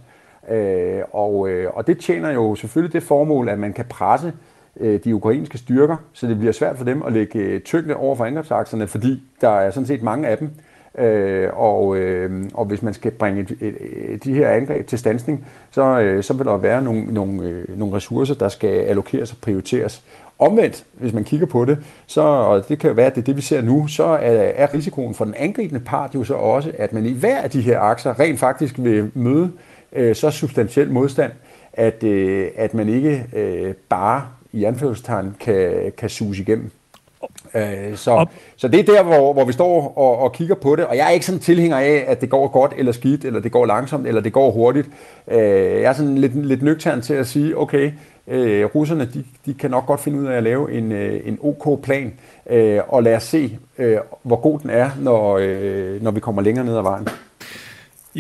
Øh, 0.51 1.01
og, 1.13 1.49
øh, 1.49 1.71
og 1.75 1.87
det 1.87 1.99
tjener 1.99 2.31
jo 2.31 2.55
selvfølgelig 2.55 2.93
det 2.93 3.03
formål, 3.03 3.49
at 3.49 3.59
man 3.59 3.73
kan 3.73 3.85
presse 3.85 4.33
øh, 4.81 5.01
de 5.05 5.15
ukrainske 5.15 5.59
styrker, 5.59 5.97
så 6.13 6.27
det 6.27 6.39
bliver 6.39 6.53
svært 6.53 6.77
for 6.77 6.85
dem 6.85 7.03
at 7.03 7.13
lægge 7.13 7.39
øh, 7.39 7.61
tyngde 7.61 7.97
over 7.97 8.17
for 8.17 8.25
angrebsakserne, 8.25 8.87
fordi 8.87 9.23
der 9.41 9.49
er 9.49 9.71
sådan 9.71 9.87
set 9.87 10.03
mange 10.03 10.29
af 10.29 10.39
dem. 10.39 10.47
Øh, 10.47 10.68
Øh, 10.99 11.49
og, 11.53 11.97
øh, 11.97 12.45
og 12.55 12.65
hvis 12.65 12.83
man 12.83 12.95
skal 12.95 13.11
bringe 13.11 13.41
et, 13.41 13.51
et, 13.61 13.75
et, 14.09 14.25
de 14.25 14.35
her 14.35 14.49
angreb 14.49 14.87
til 14.87 14.99
stansning, 14.99 15.47
så, 15.71 16.01
øh, 16.01 16.23
så 16.23 16.35
vil 16.35 16.47
der 16.47 16.57
være 16.57 16.83
nogle, 16.83 17.05
nogle, 17.15 17.43
øh, 17.43 17.79
nogle 17.79 17.97
ressourcer, 17.97 18.35
der 18.35 18.49
skal 18.49 18.69
allokeres 18.69 19.33
og 19.33 19.39
prioriteres. 19.41 20.05
Omvendt, 20.39 20.85
hvis 20.93 21.13
man 21.13 21.25
kigger 21.25 21.47
på 21.47 21.65
det, 21.65 21.79
så, 22.07 22.21
og 22.21 22.69
det 22.69 22.79
kan 22.79 22.89
jo 22.89 22.95
være, 22.95 23.07
at 23.07 23.15
det 23.15 23.21
er 23.21 23.25
det, 23.25 23.37
vi 23.37 23.43
ser 23.43 23.63
nu, 23.63 23.87
så 23.87 24.05
er, 24.05 24.53
er 24.57 24.75
risikoen 24.75 25.15
for 25.15 25.25
den 25.25 25.35
angribende 25.35 25.81
part 25.81 26.15
jo 26.15 26.25
så 26.25 26.35
også, 26.35 26.73
at 26.79 26.93
man 26.93 27.07
i 27.07 27.13
hver 27.13 27.39
af 27.39 27.51
de 27.51 27.61
her 27.61 27.81
akser 27.81 28.21
rent 28.21 28.39
faktisk 28.39 28.75
vil 28.79 29.11
møde 29.15 29.53
øh, 29.93 30.15
så 30.15 30.31
substantiel 30.31 30.91
modstand, 30.91 31.33
at, 31.73 32.05
øh, 32.05 32.49
at 32.57 32.75
man 32.75 32.89
ikke 32.89 33.25
øh, 33.33 33.75
bare 33.89 34.23
i 34.53 34.65
anførselstegn 34.65 35.37
kan, 35.41 35.93
kan 35.99 36.09
suge 36.09 36.37
igennem. 36.37 36.71
Øh, 37.55 37.97
så, 37.97 38.27
så 38.57 38.69
det 38.69 38.81
er 38.81 38.85
der, 38.85 39.03
hvor, 39.03 39.33
hvor 39.33 39.45
vi 39.45 39.53
står 39.53 39.99
og, 39.99 40.19
og 40.19 40.33
kigger 40.33 40.55
på 40.55 40.77
det, 40.77 40.85
og 40.87 40.97
jeg 40.97 41.07
er 41.07 41.11
ikke 41.11 41.27
sådan 41.27 41.41
tilhænger 41.41 41.77
af, 41.77 42.05
at 42.07 42.21
det 42.21 42.31
går 42.31 42.49
godt 42.49 42.73
eller 42.77 42.93
skidt, 42.93 43.25
eller 43.25 43.41
det 43.41 43.53
går 43.53 43.67
langsomt, 43.67 44.07
eller 44.07 44.21
det 44.21 44.33
går 44.33 44.51
hurtigt. 44.51 44.89
Øh, 45.29 45.39
jeg 45.81 45.83
er 45.83 45.93
sådan 45.93 46.19
lidt, 46.19 46.47
lidt 46.47 46.63
nøgtern 46.63 47.03
til 47.03 47.15
at 47.15 47.27
sige, 47.27 47.59
okay, 47.59 47.93
øh, 48.29 48.65
russerne 48.65 49.05
de, 49.15 49.25
de 49.47 49.55
kan 49.55 49.71
nok 49.71 49.87
godt 49.87 50.01
finde 50.01 50.21
ud 50.21 50.27
af 50.27 50.37
at 50.37 50.43
lave 50.43 50.73
en, 50.73 50.93
øh, 50.93 51.21
en 51.25 51.39
OK 51.43 51.83
plan, 51.83 52.13
øh, 52.51 52.81
og 52.89 53.03
lad 53.03 53.17
os 53.17 53.23
se, 53.23 53.59
øh, 53.79 53.99
hvor 54.23 54.41
god 54.41 54.59
den 54.59 54.71
er, 54.71 54.91
når, 55.01 55.39
øh, 55.43 56.03
når 56.03 56.11
vi 56.11 56.21
kommer 56.21 56.43
længere 56.43 56.67
ned 56.67 56.77
ad 56.77 56.83
vejen. 56.83 57.09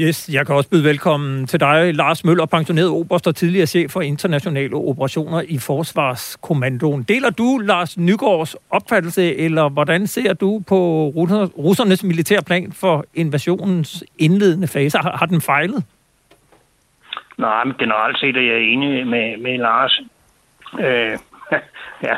Yes, 0.01 0.31
jeg 0.33 0.47
kan 0.47 0.55
også 0.55 0.71
byde 0.71 0.85
velkommen 0.85 1.47
til 1.47 1.61
dig, 1.61 1.95
Lars 1.95 2.25
Møller, 2.25 2.47
pensioneret 2.47 2.89
oberst 2.89 3.27
og 3.27 3.37
tidligere 3.37 3.67
chef 3.67 3.91
for 3.91 4.01
internationale 4.01 4.75
operationer 4.75 5.43
i 5.49 5.59
Forsvarskommandoen. 5.59 7.03
Deler 7.03 7.31
du 7.31 7.59
Lars 7.59 7.99
Nygaards 7.99 8.57
opfattelse, 8.71 9.37
eller 9.37 9.69
hvordan 9.69 10.07
ser 10.07 10.33
du 10.33 10.63
på 10.69 10.79
russernes 11.59 12.05
militærplan 12.05 12.73
for 12.73 13.05
invasionens 13.15 14.05
indledende 14.19 14.69
fase? 14.69 14.99
Har, 14.99 15.17
har 15.17 15.27
den 15.27 15.41
fejlet? 15.41 15.85
Nej, 17.39 17.65
men 17.65 17.75
generelt 17.79 18.19
set 18.19 18.37
er 18.37 18.41
jeg 18.41 18.61
enig 18.61 19.07
med, 19.07 19.37
med 19.37 19.59
Lars. 19.59 20.01
Øh, 20.81 21.19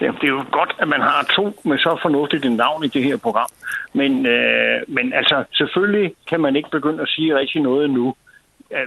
ja, 0.00 0.10
det 0.20 0.24
er 0.24 0.28
jo 0.28 0.44
godt, 0.50 0.72
at 0.78 0.88
man 0.88 1.00
har 1.00 1.26
to 1.36 1.60
med 1.64 1.78
så 1.78 1.98
fornuftigt 2.02 2.44
et 2.44 2.52
navn 2.52 2.84
i 2.84 2.88
det 2.88 3.04
her 3.04 3.16
program. 3.16 3.48
Men, 3.92 4.26
øh, 4.26 4.80
men 4.88 5.12
altså, 5.12 5.44
selvfølgelig 5.52 6.14
kan 6.28 6.40
man 6.40 6.56
ikke 6.56 6.70
begynde 6.70 7.02
at 7.02 7.08
sige 7.08 7.38
rigtig 7.38 7.62
noget 7.62 7.90
nu. 7.90 8.14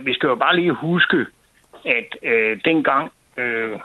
Vi 0.02 0.14
skal 0.14 0.28
jo 0.28 0.36
bare 0.36 0.56
lige 0.56 0.72
huske, 0.72 1.26
at 1.86 2.18
øh, 2.24 2.60
dengang 2.66 3.12
øh, 3.38 3.80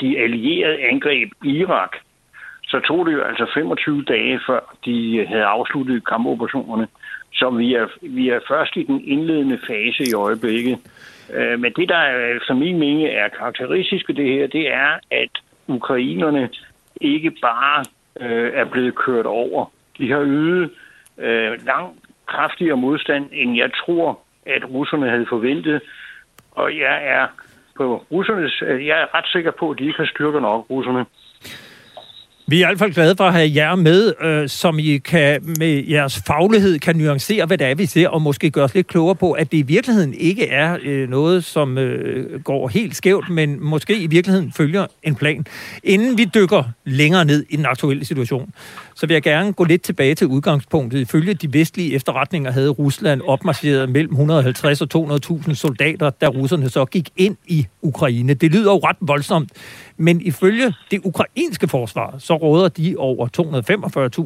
de 0.00 0.18
allierede 0.18 0.78
angreb 0.80 1.28
Irak, 1.44 1.96
så 2.66 2.80
tog 2.80 3.06
det 3.06 3.12
jo 3.12 3.22
altså 3.22 3.46
25 3.54 4.02
dage 4.02 4.40
før 4.46 4.76
de 4.84 5.16
øh, 5.16 5.28
havde 5.28 5.44
afsluttet 5.44 6.08
kampoperationerne. 6.08 6.88
Så 7.32 7.50
vi 7.50 7.74
er, 7.74 7.86
vi 8.02 8.28
er 8.28 8.40
først 8.48 8.76
i 8.76 8.82
den 8.82 9.00
indledende 9.04 9.58
fase 9.66 10.10
i 10.10 10.14
øjeblikket. 10.14 10.78
Øh, 11.34 11.60
men 11.60 11.72
det, 11.76 11.88
der 11.88 12.16
øh, 12.16 12.36
efter 12.36 12.54
min 12.54 12.78
mening 12.78 13.08
er 13.08 13.28
karakteristisk 13.28 14.08
ved 14.08 14.14
det 14.14 14.32
her, 14.32 14.46
det 14.46 14.72
er, 14.72 14.98
at 15.10 15.41
ukrainerne 15.68 16.50
ikke 17.00 17.30
bare 17.30 17.84
øh, 18.20 18.52
er 18.54 18.64
blevet 18.64 18.94
kørt 18.94 19.26
over. 19.26 19.66
De 19.98 20.10
har 20.10 20.22
ydet 20.24 20.70
øh, 21.18 21.66
langt 21.66 21.98
kraftigere 22.26 22.76
modstand, 22.76 23.28
end 23.32 23.56
jeg 23.56 23.70
tror, 23.74 24.20
at 24.46 24.70
russerne 24.70 25.10
havde 25.10 25.26
forventet. 25.28 25.82
Og 26.50 26.78
jeg 26.78 27.06
er 27.06 27.26
på 27.76 28.04
russernes, 28.12 28.62
øh, 28.66 28.86
jeg 28.86 29.02
er 29.02 29.14
ret 29.14 29.26
sikker 29.26 29.50
på, 29.50 29.70
at 29.70 29.78
de 29.78 29.84
ikke 29.84 29.98
har 29.98 30.06
styrker 30.06 30.40
nok, 30.40 30.70
russerne. 30.70 31.06
Vi 32.46 32.62
er 32.62 32.66
i 32.66 32.68
hvert 32.68 32.78
fald 32.78 32.94
glade 32.94 33.14
for 33.16 33.24
at 33.24 33.32
have 33.32 33.50
jer 33.54 33.74
med, 33.74 34.12
øh, 34.22 34.48
som 34.48 34.78
I 34.78 34.98
kan 34.98 35.54
med 35.58 35.84
jeres 35.88 36.22
faglighed 36.26 36.78
kan 36.78 36.96
nuancere, 36.96 37.46
hvad 37.46 37.58
det 37.58 37.66
er, 37.66 37.74
vi 37.74 37.86
ser, 37.86 38.08
og 38.08 38.22
måske 38.22 38.50
gøre 38.50 38.64
os 38.64 38.74
lidt 38.74 38.86
klogere 38.86 39.14
på, 39.14 39.32
at 39.32 39.52
det 39.52 39.58
i 39.58 39.62
virkeligheden 39.62 40.14
ikke 40.14 40.48
er 40.48 40.76
øh, 40.82 41.08
noget, 41.08 41.44
som 41.44 41.78
øh, 41.78 42.40
går 42.40 42.68
helt 42.68 42.96
skævt, 42.96 43.30
men 43.30 43.64
måske 43.64 43.98
i 43.98 44.06
virkeligheden 44.06 44.52
følger 44.52 44.86
en 45.02 45.14
plan. 45.14 45.46
Inden 45.84 46.18
vi 46.18 46.24
dykker 46.34 46.64
længere 46.84 47.24
ned 47.24 47.44
i 47.50 47.56
den 47.56 47.66
aktuelle 47.66 48.04
situation, 48.04 48.52
så 48.94 49.06
vil 49.06 49.14
jeg 49.14 49.22
gerne 49.22 49.52
gå 49.52 49.64
lidt 49.64 49.82
tilbage 49.82 50.14
til 50.14 50.26
udgangspunktet. 50.26 51.00
Ifølge 51.00 51.34
de 51.34 51.52
vestlige 51.52 51.94
efterretninger 51.94 52.50
havde 52.50 52.68
Rusland 52.68 53.20
opmarcheret 53.26 53.88
mellem 53.88 54.12
150 54.12 54.80
og 54.80 54.88
200.000 54.96 55.54
soldater, 55.54 56.10
da 56.10 56.26
russerne 56.26 56.68
så 56.68 56.84
gik 56.84 57.08
ind 57.16 57.36
i 57.46 57.66
Ukraine. 57.82 58.34
Det 58.34 58.52
lyder 58.52 58.72
jo 58.72 58.78
ret 58.78 58.96
voldsomt, 59.00 59.50
men 60.02 60.20
ifølge 60.20 60.74
det 60.90 61.00
ukrainske 61.04 61.68
forsvar, 61.68 62.14
så 62.18 62.34
råder 62.34 62.68
de 62.68 62.94
over 62.98 63.28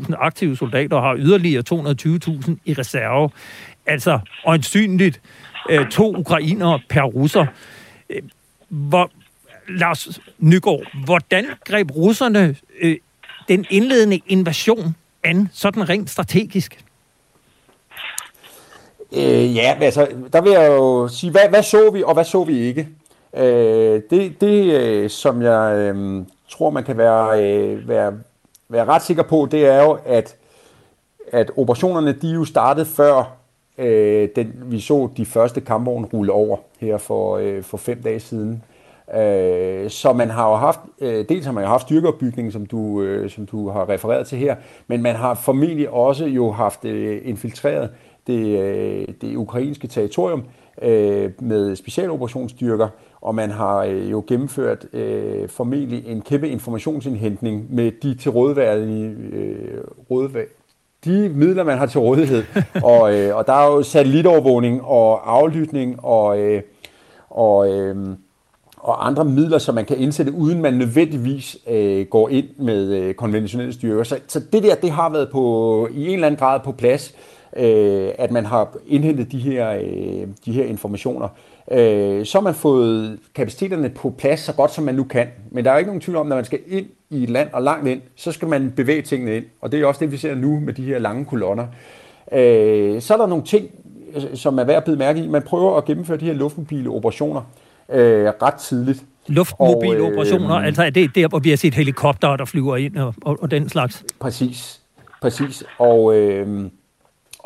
245.000 0.07 0.15
aktive 0.19 0.57
soldater 0.57 0.97
og 0.97 1.03
har 1.03 1.17
yderligere 1.17 1.63
220.000 1.73 2.51
i 2.65 2.75
reserve. 2.75 3.31
Altså 3.87 4.19
øjensynligt 4.47 5.21
øh, 5.71 5.89
to 5.89 6.17
ukrainere 6.17 6.81
per 6.89 7.03
russer. 7.03 7.47
Øh, 8.11 8.23
hvor, 8.69 9.11
Lars 9.69 10.21
Nygaard, 10.39 10.83
hvordan 11.05 11.47
greb 11.65 11.97
russerne 11.97 12.57
øh, 12.81 12.97
den 13.49 13.67
indledende 13.71 14.21
invasion 14.27 14.97
an, 15.25 15.49
sådan 15.53 15.89
rent 15.89 16.11
strategisk? 16.11 16.85
Øh, 19.13 19.57
ja, 19.57 19.77
altså, 19.81 20.09
der 20.33 20.41
vil 20.41 20.53
jeg 20.53 20.69
jo 20.69 21.09
sige, 21.09 21.31
hvad, 21.31 21.49
hvad 21.49 21.63
så 21.63 21.91
vi, 21.91 22.03
og 22.03 22.15
hvad 22.15 22.25
så 22.25 22.45
vi 22.45 22.59
ikke? 22.59 22.89
Øh, 23.35 24.03
det, 24.11 24.41
det 24.41 24.75
øh, 24.81 25.11
som 25.11 25.43
jeg 25.43 25.77
øh, 25.77 26.25
tror, 26.49 26.71
man 26.71 26.85
kan 26.85 26.97
være, 26.97 27.45
øh, 27.45 27.89
være, 27.89 28.13
være 28.69 28.85
ret 28.85 29.03
sikker 29.03 29.23
på, 29.23 29.49
det 29.51 29.67
er 29.67 29.83
jo, 29.83 29.99
at, 30.05 30.37
at 31.33 31.51
operationerne, 31.57 32.13
de 32.13 32.31
jo 32.31 32.45
startede 32.45 32.87
før 32.87 33.37
øh, 33.79 34.29
den, 34.37 34.53
vi 34.65 34.81
så 34.81 35.09
de 35.17 35.27
første 35.27 35.61
kampvogne 35.61 36.07
rulle 36.13 36.33
over 36.33 36.57
her 36.81 36.99
for, 36.99 37.37
øh, 37.37 37.63
for 37.63 37.77
fem 37.77 38.03
dage 38.03 38.21
siden. 38.21 38.63
Øh, 39.15 39.91
så 39.91 40.13
man 40.13 40.31
har 40.31 40.51
jo 40.51 40.57
haft, 40.57 40.81
øh, 41.01 41.25
dels 41.29 41.45
har 41.45 41.53
man 41.53 41.65
jo 41.65 41.69
haft 41.71 41.83
styrkeopbygning, 41.83 42.53
som 42.53 42.67
du, 42.67 43.03
øh, 43.03 43.31
som 43.31 43.47
du 43.47 43.69
har 43.69 43.89
refereret 43.89 44.27
til 44.27 44.39
her, 44.39 44.57
men 44.87 45.03
man 45.03 45.17
har 45.17 45.35
formentlig 45.35 45.91
også 45.91 46.25
jo 46.25 46.51
haft 46.51 46.85
øh, 46.85 47.21
infiltreret 47.25 47.91
det, 48.27 48.61
øh, 48.61 49.09
det 49.21 49.37
ukrainske 49.37 49.87
territorium 49.87 50.45
øh, 50.83 51.31
med 51.41 51.77
specialoperationsstyrker, 51.77 52.89
og 53.21 53.35
man 53.35 53.51
har 53.51 53.77
øh, 53.85 54.11
jo 54.11 54.25
gennemført 54.27 54.87
øh, 54.93 55.49
formentlig 55.49 56.07
en 56.07 56.23
kæmpe 56.23 56.49
informationsindhentning 56.49 57.75
med 57.75 57.93
de 58.03 58.15
til 58.15 58.31
rådværdige, 58.31 59.17
øh, 59.33 59.85
rådvær, 60.11 60.45
de 61.05 61.29
midler, 61.29 61.65
man 61.65 61.79
har 61.79 61.87
til 61.87 62.01
rådighed. 62.01 62.45
og, 62.93 63.15
øh, 63.15 63.37
og 63.37 63.47
der 63.47 63.53
er 63.53 63.67
jo 63.67 63.83
satellitovervågning 63.83 64.83
og 64.83 65.33
aflytning 65.37 66.05
og, 66.05 66.39
øh, 66.39 66.63
og 67.31 67.73
øh, 67.73 67.97
og 68.79 69.07
andre 69.07 69.25
midler, 69.25 69.59
som 69.59 69.75
man 69.75 69.85
kan 69.85 69.99
indsætte, 69.99 70.33
uden 70.33 70.63
man 70.63 70.75
nødvendigvis 70.75 71.59
øh, 71.69 72.07
går 72.07 72.29
ind 72.29 72.47
med 72.59 72.93
øh, 72.93 73.15
konventionelle 73.15 73.73
styrker. 73.73 74.05
Så, 74.05 74.19
så 74.27 74.41
det 74.53 74.63
der, 74.63 74.75
det 74.75 74.91
har 74.91 75.11
været 75.11 75.31
på 75.31 75.89
i 75.95 76.07
en 76.07 76.15
eller 76.15 76.27
anden 76.27 76.39
grad 76.39 76.61
på 76.65 76.73
plads, 76.73 77.15
øh, 77.15 77.36
at 78.19 78.31
man 78.31 78.47
har 78.47 78.77
indhentet 78.87 79.33
de 79.33 79.39
her, 79.39 79.71
øh, 79.71 80.29
de 80.45 80.53
her 80.53 80.65
informationer. 80.65 81.29
Øh, 81.71 82.27
så 82.27 82.39
har 82.39 82.43
man 82.43 82.55
fået 82.55 83.19
kapaciteterne 83.35 83.89
på 83.89 84.15
plads 84.19 84.41
så 84.41 84.53
godt, 84.53 84.75
som 84.75 84.85
man 84.85 84.95
nu 84.95 85.05
kan. 85.05 85.27
Men 85.51 85.65
der 85.65 85.71
er 85.71 85.79
ikke 85.79 85.89
nogen 85.89 86.01
tvivl 86.01 86.17
om, 86.17 86.27
at 86.27 86.29
når 86.29 86.37
man 86.37 86.45
skal 86.45 86.59
ind 86.67 86.87
i 87.11 87.23
et 87.23 87.31
land 87.31 87.49
og 87.53 87.63
langt 87.63 87.89
ind, 87.89 88.01
så 88.17 88.33
skal 88.33 88.49
man 88.49 88.73
bevæge 88.77 89.03
tingene 89.03 89.37
ind. 89.37 89.45
Og 89.61 89.73
det 89.73 89.81
er 89.81 89.87
også 89.87 90.01
det, 90.01 90.13
vi 90.13 90.17
ser 90.17 90.35
nu 90.35 90.61
med 90.61 90.73
de 90.73 90.85
her 90.85 90.99
lange 90.99 91.25
kolonner. 91.25 91.67
Øh, 92.33 93.01
så 93.01 93.15
er 93.15 93.19
der 93.19 93.27
nogle 93.27 93.45
ting, 93.45 93.71
som 94.35 94.59
er 94.59 94.65
værd 94.65 94.77
at 94.77 94.85
bide 94.85 94.97
mærke 94.97 95.25
i. 95.25 95.29
Man 95.29 95.43
prøver 95.43 95.77
at 95.77 95.85
gennemføre 95.85 96.17
de 96.17 96.25
her 96.25 96.33
luftmobile 96.33 96.91
operationer 96.91 97.43
øh, 97.93 98.27
ret 98.43 98.55
tidligt. 98.55 99.05
Luftmobile 99.27 100.03
og, 100.03 100.11
øh, 100.11 100.13
operationer, 100.13 100.55
altså 100.55 100.83
er 100.83 100.91
det 100.91 101.15
der, 101.15 101.29
hvor 101.29 101.39
vi 101.39 101.51
har 101.51 101.57
set 101.57 101.75
helikopter, 101.75 102.37
der 102.37 102.45
flyver 102.45 102.77
ind 102.77 102.97
og, 102.97 103.15
og, 103.25 103.39
og 103.43 103.51
den 103.51 103.69
slags? 103.69 104.05
Præcis, 104.21 104.81
præcis. 105.23 105.65
Og, 105.79 106.17
øh, 106.17 106.71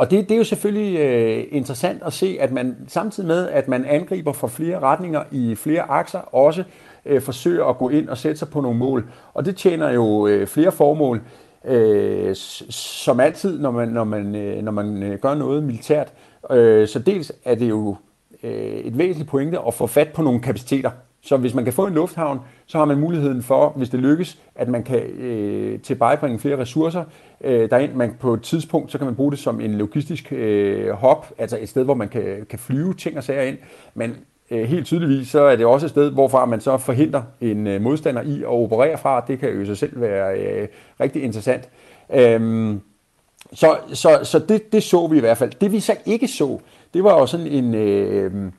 og 0.00 0.10
det, 0.10 0.28
det 0.28 0.34
er 0.34 0.38
jo 0.38 0.44
selvfølgelig 0.44 0.98
øh, 0.98 1.44
interessant 1.50 2.02
at 2.02 2.12
se, 2.12 2.36
at 2.40 2.52
man 2.52 2.76
samtidig 2.88 3.26
med, 3.26 3.48
at 3.48 3.68
man 3.68 3.84
angriber 3.84 4.32
fra 4.32 4.48
flere 4.48 4.78
retninger 4.80 5.22
i 5.30 5.54
flere 5.54 5.82
akser, 5.82 6.18
også 6.18 6.64
øh, 7.06 7.22
forsøger 7.22 7.64
at 7.64 7.78
gå 7.78 7.88
ind 7.88 8.08
og 8.08 8.18
sætte 8.18 8.38
sig 8.38 8.48
på 8.48 8.60
nogle 8.60 8.78
mål. 8.78 9.10
Og 9.34 9.44
det 9.44 9.56
tjener 9.56 9.90
jo 9.90 10.26
øh, 10.26 10.46
flere 10.46 10.72
formål. 10.72 11.22
Øh, 11.64 12.36
som 12.70 13.20
altid, 13.20 13.60
når 13.60 13.70
man, 13.70 13.88
når 13.88 14.04
man, 14.04 14.34
øh, 14.34 14.62
når 14.62 14.72
man 14.72 15.02
øh, 15.02 15.18
gør 15.18 15.34
noget 15.34 15.62
militært. 15.62 16.12
Øh, 16.50 16.88
så 16.88 16.98
dels 16.98 17.32
er 17.44 17.54
det 17.54 17.68
jo 17.68 17.96
øh, 18.42 18.52
et 18.62 18.98
væsentligt 18.98 19.30
pointe 19.30 19.58
at 19.66 19.74
få 19.74 19.86
fat 19.86 20.08
på 20.08 20.22
nogle 20.22 20.40
kapaciteter. 20.40 20.90
Så 21.22 21.36
hvis 21.36 21.54
man 21.54 21.64
kan 21.64 21.72
få 21.72 21.86
en 21.86 21.94
lufthavn, 21.94 22.40
så 22.66 22.78
har 22.78 22.84
man 22.84 22.98
muligheden 22.98 23.42
for, 23.42 23.72
hvis 23.76 23.88
det 23.88 24.00
lykkes, 24.00 24.38
at 24.54 24.68
man 24.68 24.82
kan 24.82 25.00
øh, 25.00 25.80
tilbejebringe 25.80 26.38
flere 26.38 26.58
ressourcer 26.58 27.04
øh, 27.44 27.70
derind. 27.70 27.92
Man 27.92 28.14
på 28.20 28.34
et 28.34 28.42
tidspunkt, 28.42 28.92
så 28.92 28.98
kan 28.98 29.04
man 29.04 29.14
bruge 29.14 29.30
det 29.30 29.38
som 29.38 29.60
en 29.60 29.74
logistisk 29.74 30.32
øh, 30.32 30.90
hop, 30.90 31.32
altså 31.38 31.58
et 31.60 31.68
sted, 31.68 31.84
hvor 31.84 31.94
man 31.94 32.08
kan, 32.08 32.46
kan 32.50 32.58
flyve 32.58 32.94
ting 32.94 33.16
og 33.16 33.24
sager 33.24 33.42
ind. 33.42 33.58
Men 33.94 34.16
øh, 34.50 34.68
helt 34.68 34.86
tydeligvis, 34.86 35.28
så 35.28 35.40
er 35.40 35.56
det 35.56 35.66
også 35.66 35.86
et 35.86 35.90
sted, 35.90 36.10
hvorfra 36.10 36.46
man 36.46 36.60
så 36.60 36.78
forhindrer 36.78 37.22
en 37.40 37.66
øh, 37.66 37.82
modstander 37.82 38.22
i 38.22 38.42
at 38.42 38.48
operere 38.48 38.98
fra. 38.98 39.24
Det 39.28 39.38
kan 39.38 39.50
jo 39.50 39.60
i 39.60 39.66
sig 39.66 39.76
selv 39.78 40.00
være 40.00 40.38
øh, 40.38 40.68
rigtig 41.00 41.22
interessant. 41.22 41.68
Øhm, 42.14 42.80
så 43.52 43.76
så, 43.92 44.20
så 44.22 44.38
det, 44.38 44.72
det 44.72 44.82
så 44.82 45.06
vi 45.06 45.16
i 45.16 45.20
hvert 45.20 45.38
fald. 45.38 45.52
Det 45.60 45.72
vi 45.72 45.80
så 45.80 45.96
ikke 46.06 46.28
så, 46.28 46.58
det 46.94 47.04
var 47.04 47.18
jo 47.18 47.26
sådan 47.26 47.46
en, 47.46 47.74
øh, 47.74 48.52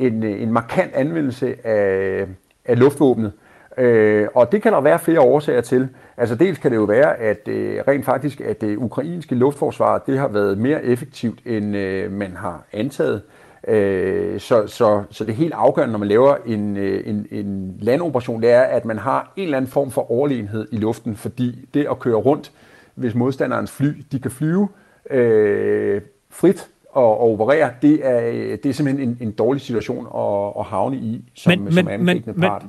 en, 0.00 0.22
en 0.22 0.52
markant 0.52 0.94
anvendelse 0.94 1.66
af, 1.66 2.26
af 2.64 2.78
luftvåbnet. 2.78 3.32
Øh, 3.78 4.28
og 4.34 4.52
det 4.52 4.62
kan 4.62 4.72
der 4.72 4.80
være 4.80 4.98
flere 4.98 5.20
årsager 5.20 5.60
til. 5.60 5.88
Altså 6.16 6.34
dels 6.34 6.58
kan 6.58 6.70
det 6.70 6.76
jo 6.76 6.84
være, 6.84 7.16
at 7.16 7.48
øh, 7.48 7.82
rent 7.88 8.04
faktisk, 8.04 8.40
at 8.40 8.60
det 8.60 8.76
ukrainske 8.76 9.34
luftforsvar, 9.34 9.98
det 9.98 10.18
har 10.18 10.28
været 10.28 10.58
mere 10.58 10.84
effektivt, 10.84 11.38
end 11.46 11.76
øh, 11.76 12.12
man 12.12 12.36
har 12.36 12.64
antaget. 12.72 13.22
Øh, 13.68 14.40
så, 14.40 14.66
så, 14.66 15.02
så 15.10 15.24
det 15.24 15.32
er 15.32 15.36
helt 15.36 15.52
afgørende, 15.52 15.92
når 15.92 15.98
man 15.98 16.08
laver 16.08 16.36
en, 16.46 16.76
øh, 16.76 17.02
en, 17.06 17.26
en 17.30 17.76
landoperation, 17.80 18.42
det 18.42 18.50
er, 18.50 18.62
at 18.62 18.84
man 18.84 18.98
har 18.98 19.32
en 19.36 19.44
eller 19.44 19.56
anden 19.56 19.70
form 19.70 19.90
for 19.90 20.10
overlegenhed 20.10 20.68
i 20.72 20.76
luften, 20.76 21.16
fordi 21.16 21.68
det 21.74 21.86
at 21.90 21.98
køre 21.98 22.16
rundt, 22.16 22.52
hvis 22.94 23.14
modstanderens 23.14 23.70
fly, 23.70 23.88
de 24.12 24.18
kan 24.18 24.30
flyve 24.30 24.68
øh, 25.10 26.00
frit, 26.30 26.68
og, 26.92 27.20
og 27.20 27.32
operere, 27.32 27.70
det 27.82 28.06
er, 28.06 28.20
det 28.56 28.66
er 28.66 28.72
simpelthen 28.72 29.08
en, 29.08 29.18
en 29.20 29.32
dårlig 29.32 29.62
situation 29.62 30.06
at, 30.06 30.52
at 30.58 30.66
havne 30.66 30.96
i 30.96 31.24
som, 31.34 31.58
men, 31.58 31.72
som 31.72 31.84
men, 31.84 32.04
men, 32.04 32.40
part. 32.40 32.62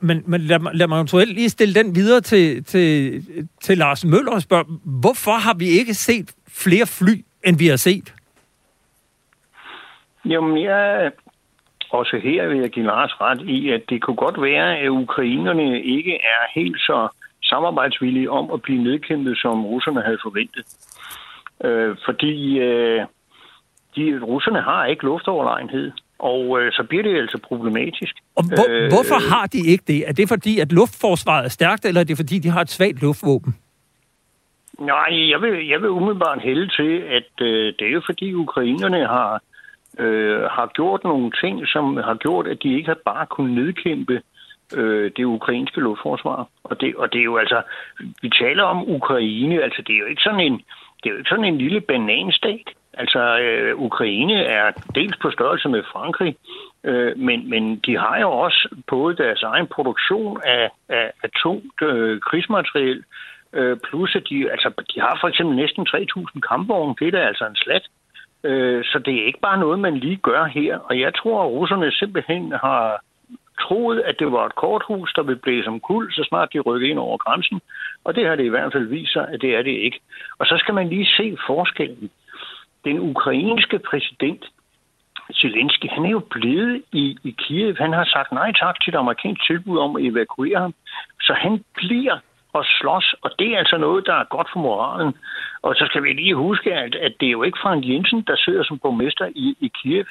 Men, 0.00 0.22
men 0.26 0.40
lad, 0.40 0.58
lad 0.74 0.86
mig 0.86 0.96
eventuelt 0.96 1.34
lige 1.34 1.48
stille 1.48 1.74
den 1.74 1.94
videre 1.94 2.20
til, 2.20 2.64
til, 2.64 3.22
til 3.60 3.78
Lars 3.78 4.04
Møller 4.04 4.32
og 4.32 4.42
spørge, 4.42 4.64
hvorfor 4.84 5.30
har 5.30 5.54
vi 5.54 5.68
ikke 5.68 5.94
set 5.94 6.34
flere 6.48 6.86
fly, 6.86 7.24
end 7.44 7.58
vi 7.58 7.66
har 7.66 7.76
set? 7.76 8.14
Jamen, 10.24 10.64
jeg, 10.64 11.12
også 11.90 12.20
her 12.22 12.46
vil 12.46 12.58
jeg 12.58 12.70
give 12.70 12.86
Lars 12.86 13.20
ret 13.20 13.42
i, 13.42 13.70
at 13.70 13.82
det 13.88 14.02
kunne 14.02 14.16
godt 14.16 14.42
være, 14.42 14.78
at 14.78 14.88
ukrainerne 14.88 15.82
ikke 15.82 16.14
er 16.14 16.60
helt 16.60 16.80
så 16.80 17.08
samarbejdsvillige 17.42 18.30
om 18.30 18.50
at 18.50 18.62
blive 18.62 18.82
nedkæmpet, 18.82 19.38
som 19.38 19.66
russerne 19.66 20.02
havde 20.02 20.18
forventet. 20.22 20.64
Øh, 21.64 21.96
fordi 22.04 22.58
øh, 22.58 23.00
de, 23.96 24.20
russerne 24.22 24.60
har 24.60 24.84
ikke 24.86 25.04
luftoverlegenhed. 25.04 25.92
Og 26.18 26.60
øh, 26.60 26.72
så 26.72 26.82
bliver 26.88 27.02
det 27.02 27.16
altså 27.16 27.38
problematisk. 27.48 28.14
Og 28.36 28.44
hvor, 28.44 28.66
øh, 28.68 28.88
hvorfor 28.88 29.34
har 29.34 29.46
de 29.46 29.58
ikke 29.72 29.84
det? 29.86 30.08
Er 30.08 30.12
det 30.12 30.28
fordi, 30.28 30.60
at 30.60 30.72
luftforsvaret 30.72 31.44
er 31.44 31.48
stærkt, 31.48 31.84
eller 31.84 32.00
er 32.00 32.04
det 32.04 32.16
fordi, 32.16 32.38
de 32.38 32.48
har 32.48 32.60
et 32.60 32.70
svagt 32.70 33.02
luftvåben? 33.02 33.54
Nej, 34.78 35.30
jeg 35.30 35.42
vil, 35.42 35.66
jeg 35.66 35.82
vil 35.82 35.90
umiddelbart 35.90 36.40
hælde 36.42 36.68
til, 36.68 36.92
at 37.18 37.30
øh, 37.40 37.74
det 37.78 37.86
er 37.86 37.92
jo 37.92 38.02
fordi, 38.06 38.34
ukrainerne 38.34 39.06
har, 39.06 39.42
øh, 39.98 40.42
har 40.42 40.70
gjort 40.74 41.04
nogle 41.04 41.32
ting, 41.42 41.68
som 41.68 41.96
har 41.96 42.14
gjort, 42.14 42.46
at 42.46 42.62
de 42.62 42.74
ikke 42.74 42.88
har 42.88 42.98
bare 43.04 43.26
kunnet 43.26 43.54
nedkæmpe 43.54 44.20
øh, 44.74 45.10
det 45.16 45.24
ukrainske 45.24 45.80
luftforsvar. 45.80 46.48
Og 46.64 46.80
det, 46.80 46.96
og 46.96 47.12
det 47.12 47.18
er 47.20 47.24
jo 47.24 47.36
altså, 47.36 47.62
vi 48.22 48.30
taler 48.40 48.62
om 48.62 48.90
Ukraine, 48.90 49.62
altså 49.62 49.82
det 49.86 49.94
er 49.94 49.98
jo 49.98 50.06
ikke 50.06 50.22
sådan 50.22 50.40
en, 50.40 50.62
det 51.02 51.06
er 51.06 51.10
jo 51.10 51.18
ikke 51.18 51.28
sådan 51.28 51.44
en 51.44 51.58
lille 51.58 51.80
bananstat. 51.80 52.68
Altså, 52.96 53.38
øh, 53.38 53.76
Ukraine 53.78 54.42
er 54.44 54.70
dels 54.94 55.16
på 55.22 55.30
størrelse 55.30 55.68
med 55.68 55.82
Frankrig, 55.92 56.36
øh, 56.84 57.18
men, 57.18 57.50
men 57.50 57.76
de 57.86 57.98
har 57.98 58.20
jo 58.20 58.30
også 58.30 58.68
både 58.86 59.16
deres 59.16 59.42
egen 59.42 59.66
produktion 59.66 60.40
af, 60.44 60.70
af, 60.88 61.12
af 61.22 61.30
tungt 61.42 61.82
øh, 61.82 62.20
krigsmateriel, 62.20 63.04
øh, 63.52 63.76
plus 63.88 64.16
at 64.16 64.22
de, 64.30 64.50
altså, 64.50 64.68
de 64.94 65.00
har 65.00 65.18
for 65.20 65.28
eksempel 65.28 65.56
næsten 65.56 65.86
3.000 65.88 66.40
kampvogne. 66.40 66.94
Det 66.98 67.06
er 67.08 67.10
da 67.10 67.26
altså 67.26 67.46
en 67.46 67.56
slat. 67.56 67.86
Øh, 68.44 68.84
så 68.84 68.98
det 68.98 69.14
er 69.14 69.26
ikke 69.26 69.40
bare 69.40 69.58
noget, 69.58 69.78
man 69.78 69.96
lige 69.96 70.16
gør 70.16 70.44
her. 70.44 70.78
Og 70.78 71.00
jeg 71.00 71.14
tror, 71.14 71.42
at 71.42 71.50
russerne 71.50 71.92
simpelthen 71.92 72.52
har 72.52 73.00
troet, 73.60 74.00
at 74.00 74.18
det 74.18 74.32
var 74.32 74.46
et 74.46 74.54
korthus, 74.54 75.12
der 75.12 75.22
ville 75.22 75.40
blive 75.40 75.64
som 75.64 75.80
kul, 75.80 76.12
så 76.12 76.24
snart 76.28 76.52
de 76.52 76.60
rykkede 76.60 76.90
ind 76.90 76.98
over 76.98 77.16
grænsen. 77.16 77.60
Og 78.04 78.14
det 78.14 78.26
har 78.26 78.36
det 78.36 78.44
i 78.44 78.54
hvert 78.54 78.72
fald 78.72 78.86
vist 78.86 79.12
sig, 79.12 79.28
at 79.32 79.40
det 79.40 79.56
er 79.56 79.62
det 79.62 79.76
ikke. 79.86 80.00
Og 80.38 80.46
så 80.46 80.56
skal 80.58 80.74
man 80.74 80.88
lige 80.88 81.06
se 81.06 81.36
forskellen. 81.46 82.10
Den 82.86 82.98
ukrainske 83.10 83.78
præsident, 83.78 84.44
Zelensky, 85.40 85.88
han 85.94 86.04
er 86.04 86.10
jo 86.10 86.22
blevet 86.30 86.82
i, 86.92 87.16
i 87.24 87.30
Kiev. 87.38 87.76
Han 87.78 87.92
har 87.92 88.04
sagt 88.04 88.32
nej 88.32 88.52
tak 88.52 88.76
til 88.80 88.94
et 88.94 88.98
amerikansk 88.98 89.46
tilbud 89.46 89.78
om 89.78 89.96
at 89.96 90.04
evakuere 90.04 90.60
ham. 90.60 90.74
Så 91.20 91.32
han 91.32 91.64
bliver 91.74 92.18
og 92.52 92.64
slås, 92.78 93.14
og 93.22 93.30
det 93.38 93.48
er 93.54 93.58
altså 93.58 93.76
noget, 93.78 94.06
der 94.06 94.14
er 94.14 94.24
godt 94.36 94.48
for 94.52 94.60
moralen. 94.60 95.14
Og 95.62 95.74
så 95.74 95.84
skal 95.88 96.02
vi 96.02 96.12
lige 96.12 96.34
huske, 96.34 96.72
at, 96.74 96.94
at 96.94 97.12
det 97.20 97.26
er 97.26 97.36
jo 97.38 97.42
ikke 97.42 97.58
Frank 97.62 97.88
Jensen, 97.88 98.20
der 98.26 98.36
sidder 98.36 98.64
som 98.64 98.78
borgmester 98.78 99.26
i, 99.26 99.56
i 99.60 99.68
Kiev. 99.78 100.04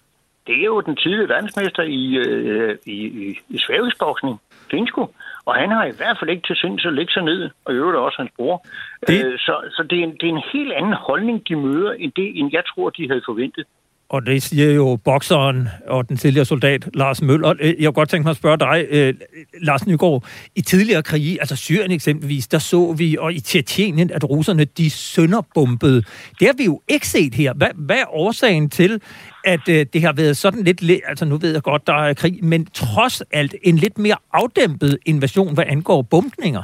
Det 0.48 0.56
er 0.62 0.66
jo 0.66 0.82
den 0.82 0.96
tidlige 0.96 1.30
verdensmester 1.30 1.84
i, 1.84 2.16
øh, 2.16 2.78
i, 2.86 2.98
i, 3.24 3.40
i 3.50 3.58
svævesboksning, 3.58 4.42
Finsko. 4.72 5.14
Og 5.46 5.56
han 5.56 5.70
har 5.72 5.86
i 5.86 5.96
hvert 5.98 6.18
fald 6.20 6.30
ikke 6.30 6.48
til 6.48 6.56
sinds 6.56 6.86
at 6.86 6.94
lægge 6.94 7.14
sig 7.14 7.24
ned, 7.24 7.50
og 7.66 7.74
i 7.74 7.78
øvrigt 7.78 7.98
også 7.98 8.18
hans 8.18 8.32
bror. 8.38 8.66
Det... 9.08 9.26
Øh, 9.26 9.40
så 9.40 9.54
så 9.76 9.84
det, 9.90 10.00
er 10.00 10.04
en, 10.04 10.12
det 10.12 10.24
er 10.24 10.34
en 10.34 10.50
helt 10.54 10.74
anden 10.74 10.94
holdning, 10.94 11.48
de 11.48 11.56
møder, 11.56 11.92
end 11.92 12.12
det, 12.16 12.40
end 12.40 12.50
jeg 12.54 12.64
tror, 12.66 12.90
de 12.90 13.08
havde 13.08 13.22
forventet. 13.26 13.66
Og 14.16 14.26
det 14.26 14.44
siger 14.44 14.72
jo 14.72 14.96
bokseren 15.04 15.68
og 15.88 16.10
den 16.10 16.18
tidligere 16.18 16.46
soldat 16.46 16.90
Lars 16.94 17.22
Møller. 17.22 17.54
Øh, 17.60 17.68
jeg 17.68 17.86
kunne 17.86 17.94
godt 17.94 18.10
tænke 18.10 18.24
mig 18.24 18.32
at 18.32 18.38
spørge 18.38 18.58
dig, 18.58 18.86
øh, 18.90 19.14
Lars 19.62 19.88
Nygaard. 19.88 20.24
I 20.56 20.62
tidligere 20.62 21.04
krige, 21.04 21.42
altså 21.42 21.56
Syrien 21.56 21.92
eksempelvis, 21.92 22.48
der 22.48 22.60
så 22.60 22.94
vi, 22.98 23.18
og 23.20 23.34
i 23.34 23.40
Tjetjenien, 23.40 24.12
at 24.12 24.30
russerne 24.30 24.66
de 24.66 24.90
sønderbombede. 24.90 26.04
Det 26.40 26.48
har 26.48 26.54
vi 26.58 26.66
jo 26.66 26.82
ikke 26.88 27.08
set 27.08 27.36
her. 27.36 27.54
Hvad, 27.54 27.68
hvad 27.76 27.96
er 27.96 28.16
årsagen 28.16 28.70
til, 28.70 29.02
at 29.46 29.70
øh, 29.70 29.86
det 29.94 30.02
har 30.02 30.14
været 30.14 30.38
sådan 30.38 30.64
lidt, 30.64 30.84
altså 31.08 31.26
nu 31.26 31.38
ved 31.38 31.54
jeg 31.54 31.62
godt, 31.62 31.88
der 31.88 31.94
er 31.94 32.14
krig, 32.14 32.46
men 32.46 32.66
trods 32.66 33.22
alt 33.32 33.56
en 33.64 33.76
lidt 33.78 33.98
mere 33.98 34.18
afdæmpet 34.34 34.98
invasion, 35.06 35.54
hvad 35.54 35.64
angår 35.68 36.02
bombninger? 36.02 36.64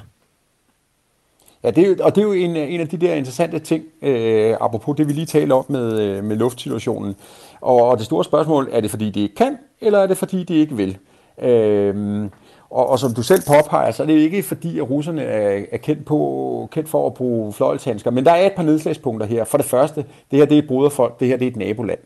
Ja, 1.63 1.71
det 1.71 1.83
er 1.83 1.87
jo, 1.87 1.95
og 2.01 2.15
det 2.15 2.21
er 2.21 2.25
jo 2.25 2.33
en, 2.33 2.55
en 2.55 2.79
af 2.79 2.87
de 2.87 2.97
der 2.97 3.13
interessante 3.13 3.59
ting, 3.59 3.83
øh, 4.01 4.55
apropos 4.61 4.97
det, 4.97 5.07
vi 5.07 5.13
lige 5.13 5.25
talte 5.25 5.53
om 5.53 5.65
med, 5.67 5.99
øh, 5.99 6.23
med 6.23 6.35
luftsituationen. 6.35 7.15
Og, 7.61 7.81
og 7.81 7.97
det 7.97 8.05
store 8.05 8.23
spørgsmål, 8.23 8.69
er 8.71 8.81
det 8.81 8.89
fordi, 8.89 9.09
de 9.09 9.21
ikke 9.21 9.35
kan, 9.35 9.57
eller 9.81 9.99
er 9.99 10.07
det 10.07 10.17
fordi, 10.17 10.43
de 10.43 10.55
ikke 10.55 10.75
vil? 10.75 10.97
Øh, 11.41 12.29
og, 12.69 12.89
og 12.89 12.99
som 12.99 13.13
du 13.13 13.23
selv 13.23 13.41
påpeger, 13.47 13.91
så 13.91 14.03
er 14.03 14.07
det 14.07 14.13
ikke 14.13 14.43
fordi, 14.43 14.79
at 14.79 14.89
russerne 14.89 15.23
er, 15.23 15.65
er 15.71 15.77
kendt, 15.77 16.05
på, 16.05 16.69
kendt 16.71 16.89
for 16.89 17.07
at 17.07 17.13
bruge 17.13 17.53
fløjlshandsker. 17.53 18.11
Men 18.11 18.25
der 18.25 18.31
er 18.31 18.45
et 18.45 18.53
par 18.53 18.63
nedslagspunkter 18.63 19.27
her. 19.27 19.43
For 19.43 19.57
det 19.57 19.65
første, 19.65 20.05
det 20.31 20.39
her 20.39 20.45
det 20.45 20.57
er 20.57 20.61
et 20.61 20.67
broderfolk, 20.67 21.19
det 21.19 21.27
her 21.27 21.37
det 21.37 21.47
er 21.47 21.51
et 21.51 21.57
naboland. 21.57 21.99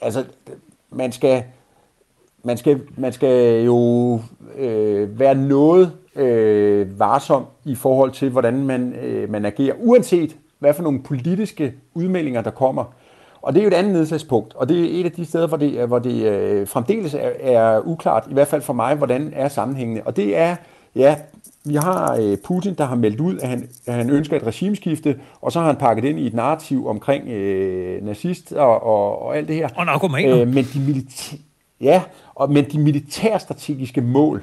Altså, 0.00 0.24
man 0.90 1.12
skal, 1.12 1.42
man 2.44 2.56
skal, 2.56 2.80
man 2.96 3.12
skal 3.12 3.64
jo 3.64 4.20
øh, 4.56 5.18
være 5.18 5.34
noget 5.34 5.92
øh, 6.16 6.98
varsom 6.98 7.44
i 7.64 7.74
forhold 7.74 8.10
til, 8.10 8.30
hvordan 8.30 8.64
man, 8.64 8.94
øh, 9.02 9.30
man 9.30 9.44
agerer, 9.44 9.74
uanset 9.78 10.36
hvad 10.58 10.74
for 10.74 10.82
nogle 10.82 11.02
politiske 11.02 11.74
udmeldinger, 11.94 12.40
der 12.42 12.50
kommer. 12.50 12.84
Og 13.42 13.54
det 13.54 13.60
er 13.60 13.64
jo 13.64 13.68
et 13.68 13.74
andet 13.74 13.92
nedslagspunkt, 13.92 14.54
og 14.54 14.68
det 14.68 14.80
er 14.80 15.00
et 15.00 15.04
af 15.04 15.12
de 15.12 15.24
steder, 15.24 15.46
hvor 15.46 15.56
det, 15.56 15.88
hvor 15.88 15.98
det 15.98 16.22
øh, 16.22 16.68
fremdeles 16.68 17.14
er, 17.14 17.30
er 17.40 17.80
uklart, 17.84 18.26
i 18.30 18.32
hvert 18.32 18.48
fald 18.48 18.62
for 18.62 18.72
mig, 18.72 18.94
hvordan 18.94 19.32
er 19.36 19.48
sammenhængende. 19.48 20.02
Og 20.04 20.16
det 20.16 20.36
er, 20.36 20.56
ja, 20.94 21.16
vi 21.64 21.74
har 21.74 22.16
øh, 22.20 22.36
Putin, 22.44 22.74
der 22.74 22.84
har 22.84 22.94
meldt 22.94 23.20
ud, 23.20 23.38
at 23.38 23.48
han, 23.48 23.68
at 23.86 23.94
han 23.94 24.10
ønsker 24.10 24.36
et 24.36 24.46
regimeskifte, 24.46 25.20
og 25.40 25.52
så 25.52 25.58
har 25.60 25.66
han 25.66 25.76
pakket 25.76 26.04
ind 26.04 26.18
i 26.18 26.26
et 26.26 26.34
narrativ 26.34 26.86
omkring 26.86 27.28
øh, 27.28 28.04
nazist 28.04 28.52
og, 28.52 28.82
og, 28.82 29.22
og 29.22 29.36
alt 29.36 29.48
det 29.48 29.56
her. 29.56 29.68
Og 29.76 29.86
narkomaner. 29.86 30.40
Øh, 30.40 30.48
men 30.48 30.64
de 30.74 30.80
militære, 30.80 31.40
ja, 31.80 32.02
og, 32.34 32.52
men 32.52 32.64
de 32.72 32.78
militærstrategiske 32.78 34.00
mål, 34.00 34.42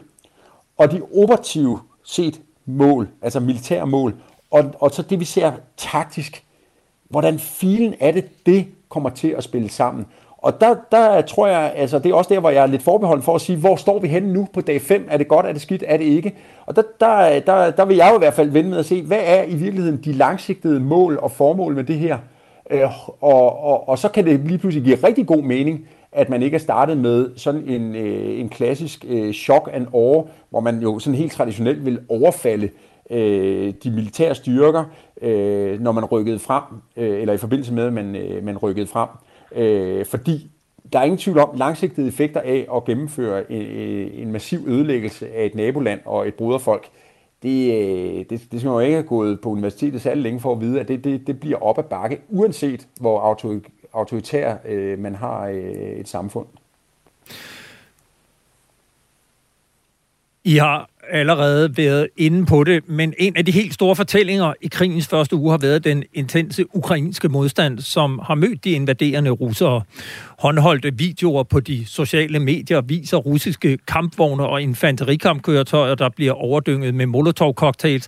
og 0.78 0.92
de 0.92 1.02
operative 1.16 1.80
set 2.04 2.42
mål, 2.66 3.10
altså 3.22 3.40
militære 3.40 3.88
mål, 3.88 4.16
og, 4.52 4.74
og 4.80 4.92
så 4.92 5.02
det 5.02 5.20
vi 5.20 5.26
ser 5.26 5.52
taktisk, 5.78 6.44
hvordan 7.10 7.40
filen 7.40 7.94
er 8.00 8.12
det, 8.12 8.46
det 8.46 8.68
kommer 8.90 9.10
til 9.10 9.28
at 9.28 9.44
spille 9.44 9.70
sammen. 9.70 10.06
Og 10.38 10.62
der, 10.62 10.76
der 10.92 11.22
tror 11.22 11.48
jeg, 11.48 11.74
altså 11.76 12.00
det 12.00 12.10
er 12.12 12.16
også 12.16 12.34
der, 12.34 12.40
hvor 12.40 12.50
jeg 12.50 12.64
er 12.64 12.68
lidt 12.68 12.84
forbeholden 12.84 13.24
for 13.24 13.36
at 13.36 13.42
sige, 13.42 13.58
hvor 13.58 13.76
står 13.76 14.00
vi 14.00 14.08
henne 14.08 14.34
nu 14.34 14.48
på 14.54 14.62
dag 14.62 14.82
5? 14.82 15.08
Er 15.10 15.18
det 15.18 15.28
godt, 15.28 15.46
er 15.46 15.54
det 15.54 15.62
skidt, 15.62 15.84
er 15.88 15.98
det 15.98 16.06
ikke? 16.06 16.36
Og 16.66 16.76
der, 16.76 16.82
der, 17.00 17.40
der, 17.40 17.72
der 17.72 17.86
vil 17.86 17.98
jeg 17.98 18.10
jo 18.12 18.16
i 18.16 18.20
hvert 18.20 18.34
fald 18.34 18.50
vende 18.50 18.70
med 18.70 18.78
at 18.78 18.86
se, 18.86 19.02
hvad 19.02 19.20
er 19.24 19.44
i 19.44 19.56
virkeligheden 19.56 20.02
de 20.04 20.14
langsigtede 20.14 20.80
mål 20.80 21.20
og 21.22 21.32
formål 21.32 21.76
med 21.76 21.84
det 21.84 22.00
her? 22.00 22.18
Øh, 22.72 22.82
og, 23.22 23.64
og, 23.64 23.90
og 23.90 24.00
så 24.00 24.10
kan 24.10 24.26
det 24.26 24.40
lige 24.40 24.58
pludselig 24.58 24.86
give 24.86 25.08
rigtig 25.08 25.28
god 25.28 25.42
mening, 25.42 25.88
at 26.12 26.30
man 26.30 26.42
ikke 26.42 26.56
er 26.56 26.60
startet 26.60 26.98
med 26.98 27.30
sådan 27.36 27.68
en, 27.68 27.96
øh, 27.96 28.40
en 28.40 28.50
klassisk 28.50 29.06
øh, 29.08 29.34
shock 29.34 29.70
and 29.74 29.88
awe, 29.94 30.28
hvor 30.50 30.60
man 30.60 30.80
jo 30.80 31.00
sådan 31.00 31.18
helt 31.18 31.32
traditionelt 31.32 31.86
vil 31.86 32.00
overfalde 32.10 32.70
øh, 33.10 33.74
de 33.84 33.92
militære 33.92 34.36
styrker, 34.36 34.84
øh, 35.22 35.82
når 35.82 35.92
man 35.92 36.06
rykkede 36.06 36.40
frem, 36.40 36.64
øh, 36.98 37.22
eller 37.22 37.34
i 37.34 37.38
forbindelse 37.38 37.74
med, 37.74 37.86
at 37.86 37.94
man, 37.94 38.16
øh, 38.16 38.44
man 38.44 38.58
rykkede 38.58 38.88
frem. 38.88 39.10
Øh, 39.56 40.06
fordi 40.06 40.52
der 40.94 41.00
er 41.00 41.04
ingen 41.04 41.18
tvivl 41.18 41.40
om 41.40 41.50
langsigtede 41.56 42.08
effekter 42.08 42.42
af 42.42 42.68
at 42.76 42.86
gennemføre 42.86 43.52
en, 43.52 43.62
en 44.14 44.32
massiv 44.32 44.60
ødelæggelse 44.68 45.36
af 45.36 45.46
et 45.46 45.56
naboland 45.56 46.00
og 46.06 46.28
et 46.28 46.34
broderfolk. 46.34 46.88
Det, 47.44 47.74
øh, 47.74 48.26
det, 48.30 48.30
det 48.30 48.60
skal 48.60 48.66
man 48.66 48.74
jo 48.74 48.80
ikke 48.80 48.96
have 48.96 49.08
gået 49.08 49.42
på 49.42 49.50
universitetet 49.50 50.02
særlig 50.02 50.24
længe 50.24 50.40
for 50.40 50.52
at 50.52 50.62
vide, 50.62 50.80
at 50.80 50.88
det, 50.88 51.04
det, 51.04 51.28
det 51.28 51.40
bliver 51.40 51.58
op 51.58 51.78
ad 51.78 51.84
bakke, 51.84 52.22
uanset 52.30 52.88
hvor 53.00 53.20
autoritær 53.94 54.58
øh, 54.66 55.00
man 55.00 55.16
har 55.16 55.48
øh, 55.48 55.56
et 56.00 56.08
samfund. 56.08 56.48
I 60.44 60.58
har 60.58 60.90
allerede 61.12 61.78
været 61.78 62.08
inde 62.18 62.46
på 62.46 62.64
det, 62.64 62.90
men 62.90 63.14
en 63.18 63.38
af 63.38 63.46
de 63.46 63.52
helt 63.52 63.74
store 63.74 63.96
fortællinger 63.96 64.54
i 64.62 64.68
krigens 64.68 65.08
første 65.08 65.36
uge 65.36 65.52
har 65.52 65.58
været 65.58 65.84
den 65.84 66.04
intense 66.14 66.76
ukrainske 66.76 67.30
modstand, 67.30 67.80
som 67.80 68.20
har 68.24 68.36
mødt 68.36 68.64
de 68.64 68.72
invaderende 68.72 69.30
russere. 69.30 69.82
Håndholdte 70.40 70.98
videoer 70.98 71.44
på 71.44 71.60
de 71.60 71.86
sociale 71.86 72.40
medier 72.40 72.82
viser 72.82 73.18
russiske 73.18 73.78
kampvogne 73.88 74.48
og 74.48 74.62
infanterikampkøretøjer, 74.62 75.96
der 75.96 76.10
bliver 76.10 76.34
overdynget 76.34 76.96
med 76.96 77.06
molotov-cocktails. 77.06 78.08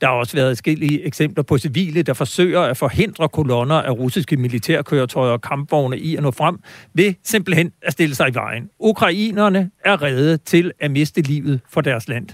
Der 0.00 0.06
har 0.06 0.14
også 0.14 0.36
været 0.36 0.50
forskellige 0.50 1.06
eksempler 1.06 1.42
på 1.42 1.58
civile, 1.58 2.02
der 2.02 2.12
forsøger 2.12 2.60
at 2.60 2.76
forhindre 2.76 3.28
kolonner 3.28 3.74
af 3.74 3.90
russiske 3.90 4.36
militærkøretøjer 4.36 5.32
og 5.32 5.40
kampvogne 5.40 5.98
i 5.98 6.16
at 6.16 6.22
nå 6.22 6.30
frem, 6.30 6.58
ved 6.94 7.14
simpelthen 7.24 7.72
at 7.82 7.92
stille 7.92 8.14
sig 8.14 8.28
i 8.30 8.34
vejen. 8.34 8.68
Ukrainerne 8.78 9.70
er 9.84 10.02
redde 10.02 10.36
til 10.36 10.72
at 10.80 10.90
miste 10.90 11.20
livet 11.20 11.60
for 11.72 11.80
deres 11.80 12.08
land. 12.08 12.28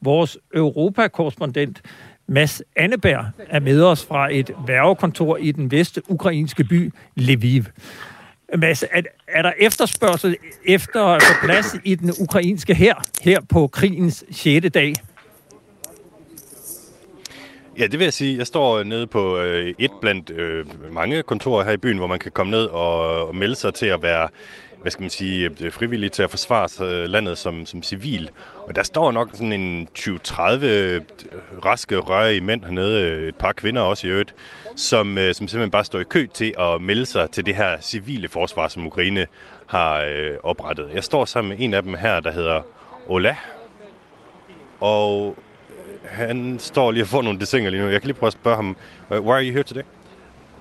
Vores 0.00 0.38
Europakorrespondent 0.54 1.82
Mads 2.26 2.62
Anneberg 2.76 3.24
er 3.38 3.60
med 3.60 3.82
os 3.82 4.06
fra 4.06 4.32
et 4.32 4.50
værvekontor 4.66 5.36
i 5.36 5.52
den 5.52 5.70
ukrainske 6.08 6.64
by 6.64 6.92
Lviv. 7.16 7.62
Mads, 8.58 8.82
er, 8.82 9.02
er 9.28 9.42
der 9.42 9.52
efterspørgsel 9.60 10.36
efter 10.64 11.04
at 11.04 11.22
få 11.22 11.46
plads 11.46 11.76
i 11.84 11.94
den 11.94 12.12
ukrainske 12.20 12.74
her, 12.74 12.94
her 13.22 13.40
på 13.40 13.66
krigens 13.66 14.24
6. 14.30 14.66
dag? 14.74 14.94
Ja, 17.78 17.86
det 17.86 17.98
vil 17.98 18.04
jeg 18.04 18.12
sige. 18.12 18.38
Jeg 18.38 18.46
står 18.46 18.78
øh, 18.78 18.84
nede 18.84 19.06
på 19.06 19.38
øh, 19.38 19.74
et 19.78 19.90
blandt 20.00 20.30
øh, 20.30 20.66
mange 20.92 21.22
kontorer 21.22 21.64
her 21.64 21.72
i 21.72 21.76
byen, 21.76 21.98
hvor 21.98 22.06
man 22.06 22.18
kan 22.18 22.32
komme 22.32 22.50
ned 22.50 22.64
og, 22.64 23.26
og 23.26 23.36
melde 23.36 23.54
sig 23.54 23.74
til 23.74 23.86
at 23.86 24.02
være 24.02 24.28
hvad 24.84 24.90
skal 24.90 25.02
man 25.02 25.10
sige, 25.10 25.50
øh, 25.60 25.72
frivillige 25.72 26.10
til 26.10 26.22
at 26.22 26.30
forsvare 26.30 26.86
øh, 26.86 27.08
landet 27.08 27.38
som, 27.38 27.66
som 27.66 27.82
civil. 27.82 28.30
Og 28.56 28.76
der 28.76 28.82
står 28.82 29.12
nok 29.12 29.30
sådan 29.32 29.52
en 29.52 29.88
20-30 29.98 30.64
øh, 30.64 31.00
raske 31.64 31.96
rørige 31.96 32.40
mænd 32.40 32.64
hernede, 32.64 33.02
øh, 33.02 33.28
et 33.28 33.36
par 33.36 33.52
kvinder 33.52 33.82
også 33.82 34.06
i 34.06 34.10
øvrigt, 34.10 34.34
som, 34.76 35.16
som 35.16 35.48
simpelthen 35.48 35.70
bare 35.70 35.84
står 35.84 36.00
i 36.00 36.04
kø 36.04 36.26
til 36.34 36.54
at 36.58 36.80
melde 36.80 37.06
sig 37.06 37.30
til 37.30 37.46
det 37.46 37.54
her 37.56 37.80
civile 37.80 38.28
forsvar, 38.28 38.68
som 38.68 38.86
Ukraine 38.86 39.26
har 39.66 40.00
øh, 40.00 40.36
oprettet. 40.42 40.90
Jeg 40.94 41.04
står 41.04 41.24
sammen 41.24 41.48
med 41.48 41.64
en 41.64 41.74
af 41.74 41.82
dem 41.82 41.94
her, 41.94 42.20
der 42.20 42.32
hedder 42.32 42.62
Ola. 43.06 43.36
Og 44.80 45.36
han 46.04 46.56
står 46.58 46.92
lige 46.92 47.04
og 47.04 47.08
får 47.08 47.22
nogle 47.22 47.40
desinger 47.40 47.70
lige 47.70 47.82
nu. 47.82 47.88
Jeg 47.88 48.00
kan 48.00 48.06
lige 48.06 48.18
prøve 48.18 48.28
at 48.28 48.32
spørge 48.32 48.56
ham, 48.56 48.76
why 49.10 49.32
are 49.32 49.44
you 49.44 49.52
here 49.52 49.62
today? 49.62 49.82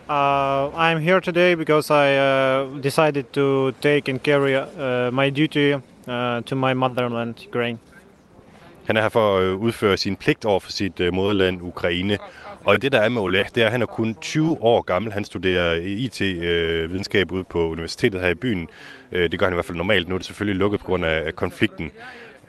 Uh, 0.09 0.69
I'm 0.75 0.99
here 0.99 1.21
today 1.21 1.55
because 1.55 1.89
I 1.89 2.17
uh, 2.17 2.65
decided 2.81 3.31
to 3.33 3.71
take 3.81 4.09
and 4.09 4.21
carry 4.21 4.55
uh, 4.55 5.11
my 5.11 5.29
duty 5.29 5.73
uh, 5.73 6.41
to 6.41 6.55
my 6.55 6.73
motherland, 6.73 7.35
Ukraine. 7.47 7.79
Han 8.85 8.97
er 8.97 9.01
her 9.01 9.09
for 9.09 9.37
at 9.37 9.43
øh, 9.43 9.55
udføre 9.55 9.97
sin 9.97 10.15
pligt 10.15 10.45
over 10.45 10.59
for 10.59 10.71
sit 10.71 10.99
uh, 10.99 11.13
moderland, 11.13 11.61
Ukraine. 11.61 12.17
Og 12.65 12.81
det, 12.81 12.91
der 12.91 12.99
er 12.99 13.09
med 13.09 13.21
Ola, 13.21 13.43
det 13.55 13.61
er, 13.61 13.65
at 13.65 13.71
han 13.71 13.81
er 13.81 13.85
kun 13.85 14.15
20 14.21 14.57
år 14.61 14.81
gammel. 14.81 15.13
Han 15.13 15.23
studerer 15.25 15.73
IT-videnskab 15.75 17.31
øh, 17.31 17.35
ude 17.35 17.43
på 17.43 17.69
universitetet 17.69 18.21
her 18.21 18.29
i 18.29 18.35
byen. 18.35 18.69
Det 19.11 19.39
gør 19.39 19.45
han 19.45 19.53
i 19.53 19.55
hvert 19.55 19.65
fald 19.65 19.77
normalt. 19.77 20.07
Nu 20.07 20.15
er 20.15 20.19
det 20.19 20.25
selvfølgelig 20.25 20.59
lukket 20.59 20.79
på 20.79 20.85
grund 20.85 21.05
af 21.05 21.35
konflikten. 21.35 21.91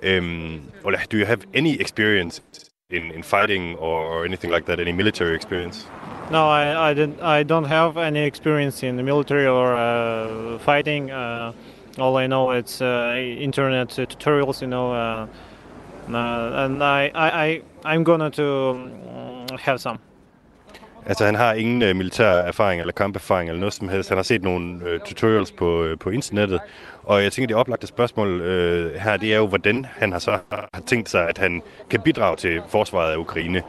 Øhm, 0.02 0.54
um, 0.54 0.60
Ole, 0.84 0.98
do 1.12 1.16
you 1.16 1.26
have 1.26 1.38
any 1.54 1.80
experience 1.80 2.42
in, 2.90 3.10
in 3.12 3.22
fighting 3.22 3.76
or, 3.76 4.04
or 4.04 4.24
anything 4.24 4.50
like 4.50 4.66
that? 4.66 4.78
Any 4.80 4.92
military 4.92 5.34
experience? 5.34 5.86
No, 6.30 6.48
I, 6.48 6.90
I, 6.90 6.94
didn't, 6.94 7.20
I 7.20 7.42
don't 7.42 7.64
have 7.64 7.96
any 7.96 8.24
experience 8.24 8.82
in 8.82 8.96
the 8.96 9.02
military 9.02 9.46
or 9.46 9.74
uh, 9.74 10.58
fighting. 10.58 11.10
Uh, 11.10 11.52
all 11.98 12.16
I 12.16 12.26
know 12.26 12.50
it's 12.50 12.80
uh, 12.80 13.14
internet 13.16 13.88
tutorials, 13.88 14.60
you 14.60 14.66
know, 14.66 14.92
uh, 14.92 15.26
uh, 16.08 16.64
and 16.64 16.82
I, 16.82 17.10
I, 17.14 17.44
I, 17.46 17.62
I'm 17.84 18.04
gonna 18.04 18.30
to 18.30 18.70
um, 18.70 19.58
have 19.58 19.78
some. 19.78 19.98
Altså, 21.06 21.24
han 21.24 21.34
har 21.34 21.54
ingen 21.54 21.82
uh, 21.82 21.96
militær 21.96 22.24
erfaring 22.24 22.80
eller 22.80 22.92
kamperfaring 22.92 23.48
eller 23.48 23.60
noget 23.60 23.72
som 23.74 23.88
helst. 23.88 24.08
Han 24.08 24.18
har 24.18 24.22
set 24.22 24.42
nogle 24.42 24.98
tutorials 25.06 25.52
på, 25.52 25.84
uh, 25.84 25.98
på 25.98 26.10
internettet. 26.10 26.60
Og 27.06 27.22
jeg 27.22 27.32
tænker, 27.32 27.46
det 27.46 27.56
oplagte 27.56 27.86
spørgsmål 27.86 28.40
øh, 28.40 28.94
her, 28.94 29.16
det 29.16 29.34
er 29.34 29.36
jo, 29.36 29.46
hvordan 29.46 29.86
han 29.96 30.12
har 30.12 30.18
så 30.18 30.38
har 30.50 30.82
tænkt 30.86 31.10
sig, 31.10 31.28
at 31.28 31.38
han 31.38 31.62
kan 31.90 32.00
bidrage 32.00 32.36
til 32.36 32.62
forsvaret 32.68 33.12
af 33.12 33.16
Ukraine. 33.16 33.62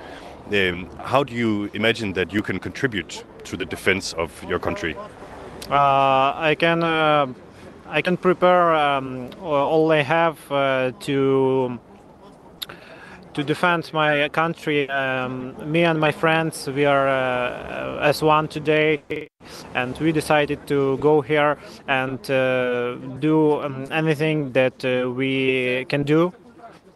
Um, 0.47 0.87
how 0.99 1.23
do 1.23 1.33
you 1.33 1.69
imagine 1.73 2.13
that 2.13 2.31
you 2.31 2.43
can 2.43 2.59
contribute 2.59 3.25
to 3.45 3.57
the 3.57 3.65
defense 3.65 4.17
of 4.17 4.43
your 4.43 4.59
country? 4.59 4.93
Uh, 5.69 6.51
I 6.51 6.55
can 6.59 6.83
uh, 6.83 7.27
I 7.97 8.01
can 8.01 8.17
prepare 8.17 8.97
um, 8.97 9.29
all 9.43 9.91
I 9.91 10.03
have 10.03 10.37
uh, 10.51 10.91
to 10.99 11.79
to 13.35 13.43
defend 13.43 13.93
my 13.93 14.29
country. 14.29 14.89
Um, 14.89 15.55
me 15.71 15.83
and 15.83 15.99
my 15.99 16.11
friends, 16.11 16.67
we 16.67 16.85
are 16.85 17.07
uh, 17.07 17.99
as 18.01 18.23
one 18.23 18.47
today, 18.47 19.01
and 19.73 19.97
we 19.99 20.11
decided 20.11 20.65
to 20.67 20.97
go 20.97 21.21
here 21.21 21.57
and 21.87 22.19
uh, 22.31 22.95
do 23.19 23.61
um, 23.61 23.85
anything 23.91 24.51
that 24.53 24.83
uh, 24.83 25.11
we 25.11 25.85
can 25.89 26.03
do 26.03 26.33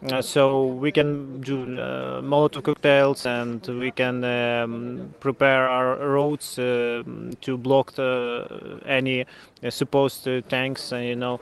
uh, 0.08 0.22
so 0.22 0.64
we 0.66 0.90
can 0.90 1.40
do 1.42 1.78
uh, 1.78 2.22
Molotov 2.22 2.62
cocktails 2.62 3.26
and 3.26 3.66
we 3.66 3.90
can 3.90 4.24
um, 4.24 5.14
prepare 5.20 5.68
our 5.68 5.96
roads 6.08 6.58
uh, 6.58 7.02
to 7.42 7.58
block 7.58 7.92
the, 7.92 8.80
any 8.86 9.26
uh, 9.62 9.70
supposed 9.70 10.26
uh, 10.26 10.40
tanks. 10.48 10.92
you 10.92 11.16
know. 11.16 11.38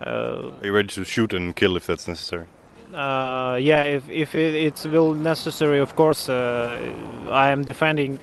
Are 0.00 0.52
you 0.62 0.72
ready 0.72 0.88
to 0.88 1.04
shoot 1.04 1.34
and 1.34 1.54
kill 1.54 1.76
if 1.76 1.86
that's 1.86 2.08
necessary? 2.08 2.46
Yeah, 2.92 3.82
if, 3.82 4.08
if 4.08 4.34
it, 4.34 4.54
it's 4.54 4.84
will 4.84 5.14
necessary, 5.14 5.78
of 5.78 5.94
course, 5.96 6.28
I 6.28 7.50
am 7.50 7.64
defending 7.64 8.18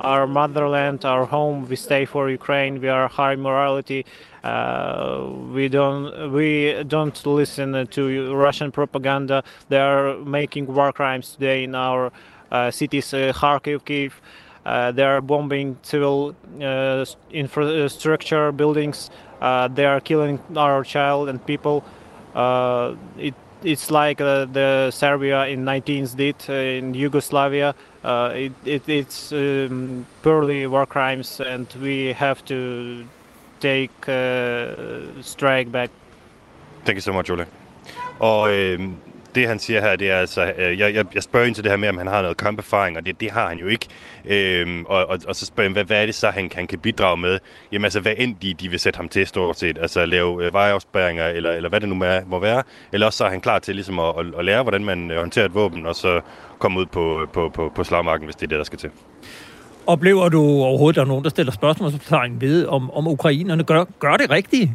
our 0.00 0.26
motherland, 0.26 1.04
our 1.04 1.24
home. 1.24 1.68
We 1.68 1.76
stay 1.76 2.04
for 2.04 2.30
Ukraine. 2.30 2.80
We 2.80 2.88
are 2.88 3.08
high 3.08 3.36
morality. 3.36 4.04
Uh, 4.44 5.28
we 5.52 5.68
don't 5.68 6.32
we 6.32 6.84
don't 6.84 7.26
listen 7.26 7.86
to 7.86 8.34
Russian 8.34 8.70
propaganda. 8.70 9.42
They 9.68 9.80
are 9.80 10.16
making 10.18 10.66
war 10.66 10.92
crimes 10.92 11.32
today 11.32 11.64
in 11.64 11.74
our 11.74 12.12
uh, 12.50 12.70
cities, 12.70 13.12
uh, 13.12 13.32
Kharkiv, 13.34 13.84
Kiev. 13.84 14.20
Uh, 14.64 14.92
they 14.92 15.04
are 15.04 15.20
bombing 15.20 15.78
civil 15.82 16.34
uh, 16.60 17.04
infrastructure 17.30 18.52
buildings. 18.52 19.10
Uh, 19.40 19.68
they 19.68 19.84
are 19.84 20.00
killing 20.00 20.40
our 20.56 20.82
child 20.84 21.28
and 21.28 21.44
people. 21.46 21.84
it 23.18 23.34
it's 23.66 23.90
like 23.90 24.18
the 24.18 24.90
Serbia 24.90 25.46
in 25.46 25.64
19th 25.64 26.16
did 26.16 26.48
in 26.48 26.94
Yugoslavia. 26.94 27.74
It, 28.04 28.52
it, 28.64 28.88
it's 28.88 29.32
um, 29.32 30.06
purely 30.22 30.66
war 30.66 30.86
crimes, 30.86 31.40
and 31.40 31.66
we 31.82 32.12
have 32.12 32.44
to 32.44 33.04
take 33.60 34.08
uh, 34.08 35.22
strike 35.22 35.72
back. 35.72 35.90
Thank 36.84 36.96
you 36.96 37.00
so 37.00 37.12
much, 37.12 37.30
Ole. 37.30 37.46
Og 38.20 38.54
øh, 38.54 38.80
det 39.36 39.48
han 39.48 39.58
siger 39.58 39.80
her, 39.80 39.96
det 39.96 40.10
er 40.10 40.16
altså, 40.16 40.52
øh, 40.58 40.78
jeg, 40.78 40.94
jeg, 40.94 41.04
jeg 41.14 41.22
spørger 41.22 41.46
ind 41.46 41.54
til 41.54 41.64
det 41.64 41.72
her 41.72 41.76
med, 41.76 41.88
om 41.88 41.98
han 41.98 42.06
har 42.06 42.22
noget 42.22 42.36
kamperfaring, 42.36 42.96
og 42.96 43.06
det, 43.06 43.20
det 43.20 43.30
har 43.30 43.48
han 43.48 43.58
jo 43.58 43.66
ikke. 43.66 43.86
Øhm, 44.24 44.84
og, 44.88 45.06
og, 45.06 45.18
og 45.28 45.36
så 45.36 45.46
spørger 45.46 45.70
jeg, 45.70 45.72
hvad, 45.72 45.84
hvad 45.84 46.02
er 46.02 46.06
det 46.06 46.14
så, 46.14 46.30
han, 46.30 46.50
han 46.54 46.66
kan 46.66 46.78
bidrage 46.78 47.16
med? 47.16 47.38
Jamen 47.72 47.84
altså, 47.84 48.00
hvad 48.00 48.12
end 48.16 48.36
de, 48.42 48.54
de 48.54 48.68
vil 48.68 48.80
sætte 48.80 48.96
ham 48.96 49.08
til 49.08 49.26
stort 49.26 49.58
set, 49.58 49.78
altså 49.78 50.06
lave 50.06 50.44
øh, 50.44 50.52
vejafspæringer, 50.52 51.26
eller, 51.26 51.50
eller 51.50 51.68
hvad 51.68 51.80
det 51.80 51.88
nu 51.88 51.94
må, 51.94 52.04
må 52.26 52.38
være. 52.38 52.62
Eller 52.92 53.06
også 53.06 53.16
så 53.16 53.24
er 53.24 53.30
han 53.30 53.40
klar 53.40 53.58
til 53.58 53.74
ligesom 53.74 53.98
at, 53.98 54.14
at, 54.18 54.26
at 54.38 54.44
lære, 54.44 54.62
hvordan 54.62 54.84
man 54.84 55.10
øh, 55.10 55.18
håndterer 55.18 55.46
et 55.46 55.54
våben, 55.54 55.86
og 55.86 55.94
så 55.94 56.20
komme 56.58 56.80
ud 56.80 56.86
på, 56.86 57.26
på, 57.32 57.48
på, 57.48 57.72
på 57.74 57.84
slagmarken, 57.84 58.24
hvis 58.24 58.36
det 58.36 58.42
er 58.42 58.48
det, 58.48 58.58
der 58.58 58.64
skal 58.64 58.78
til. 58.78 58.90
Oplever 59.86 60.28
du 60.28 60.42
overhovedet, 60.42 60.94
at 60.94 60.96
der 60.96 61.02
er 61.02 61.08
nogen, 61.08 61.24
der 61.24 61.30
stiller 61.30 61.52
spørgsmålstegn 61.52 62.40
ved, 62.40 62.66
om, 62.66 62.90
om 62.90 63.08
ukrainerne 63.08 63.64
gør, 63.64 63.84
gør 63.98 64.16
det 64.16 64.30
rigtigt? 64.30 64.70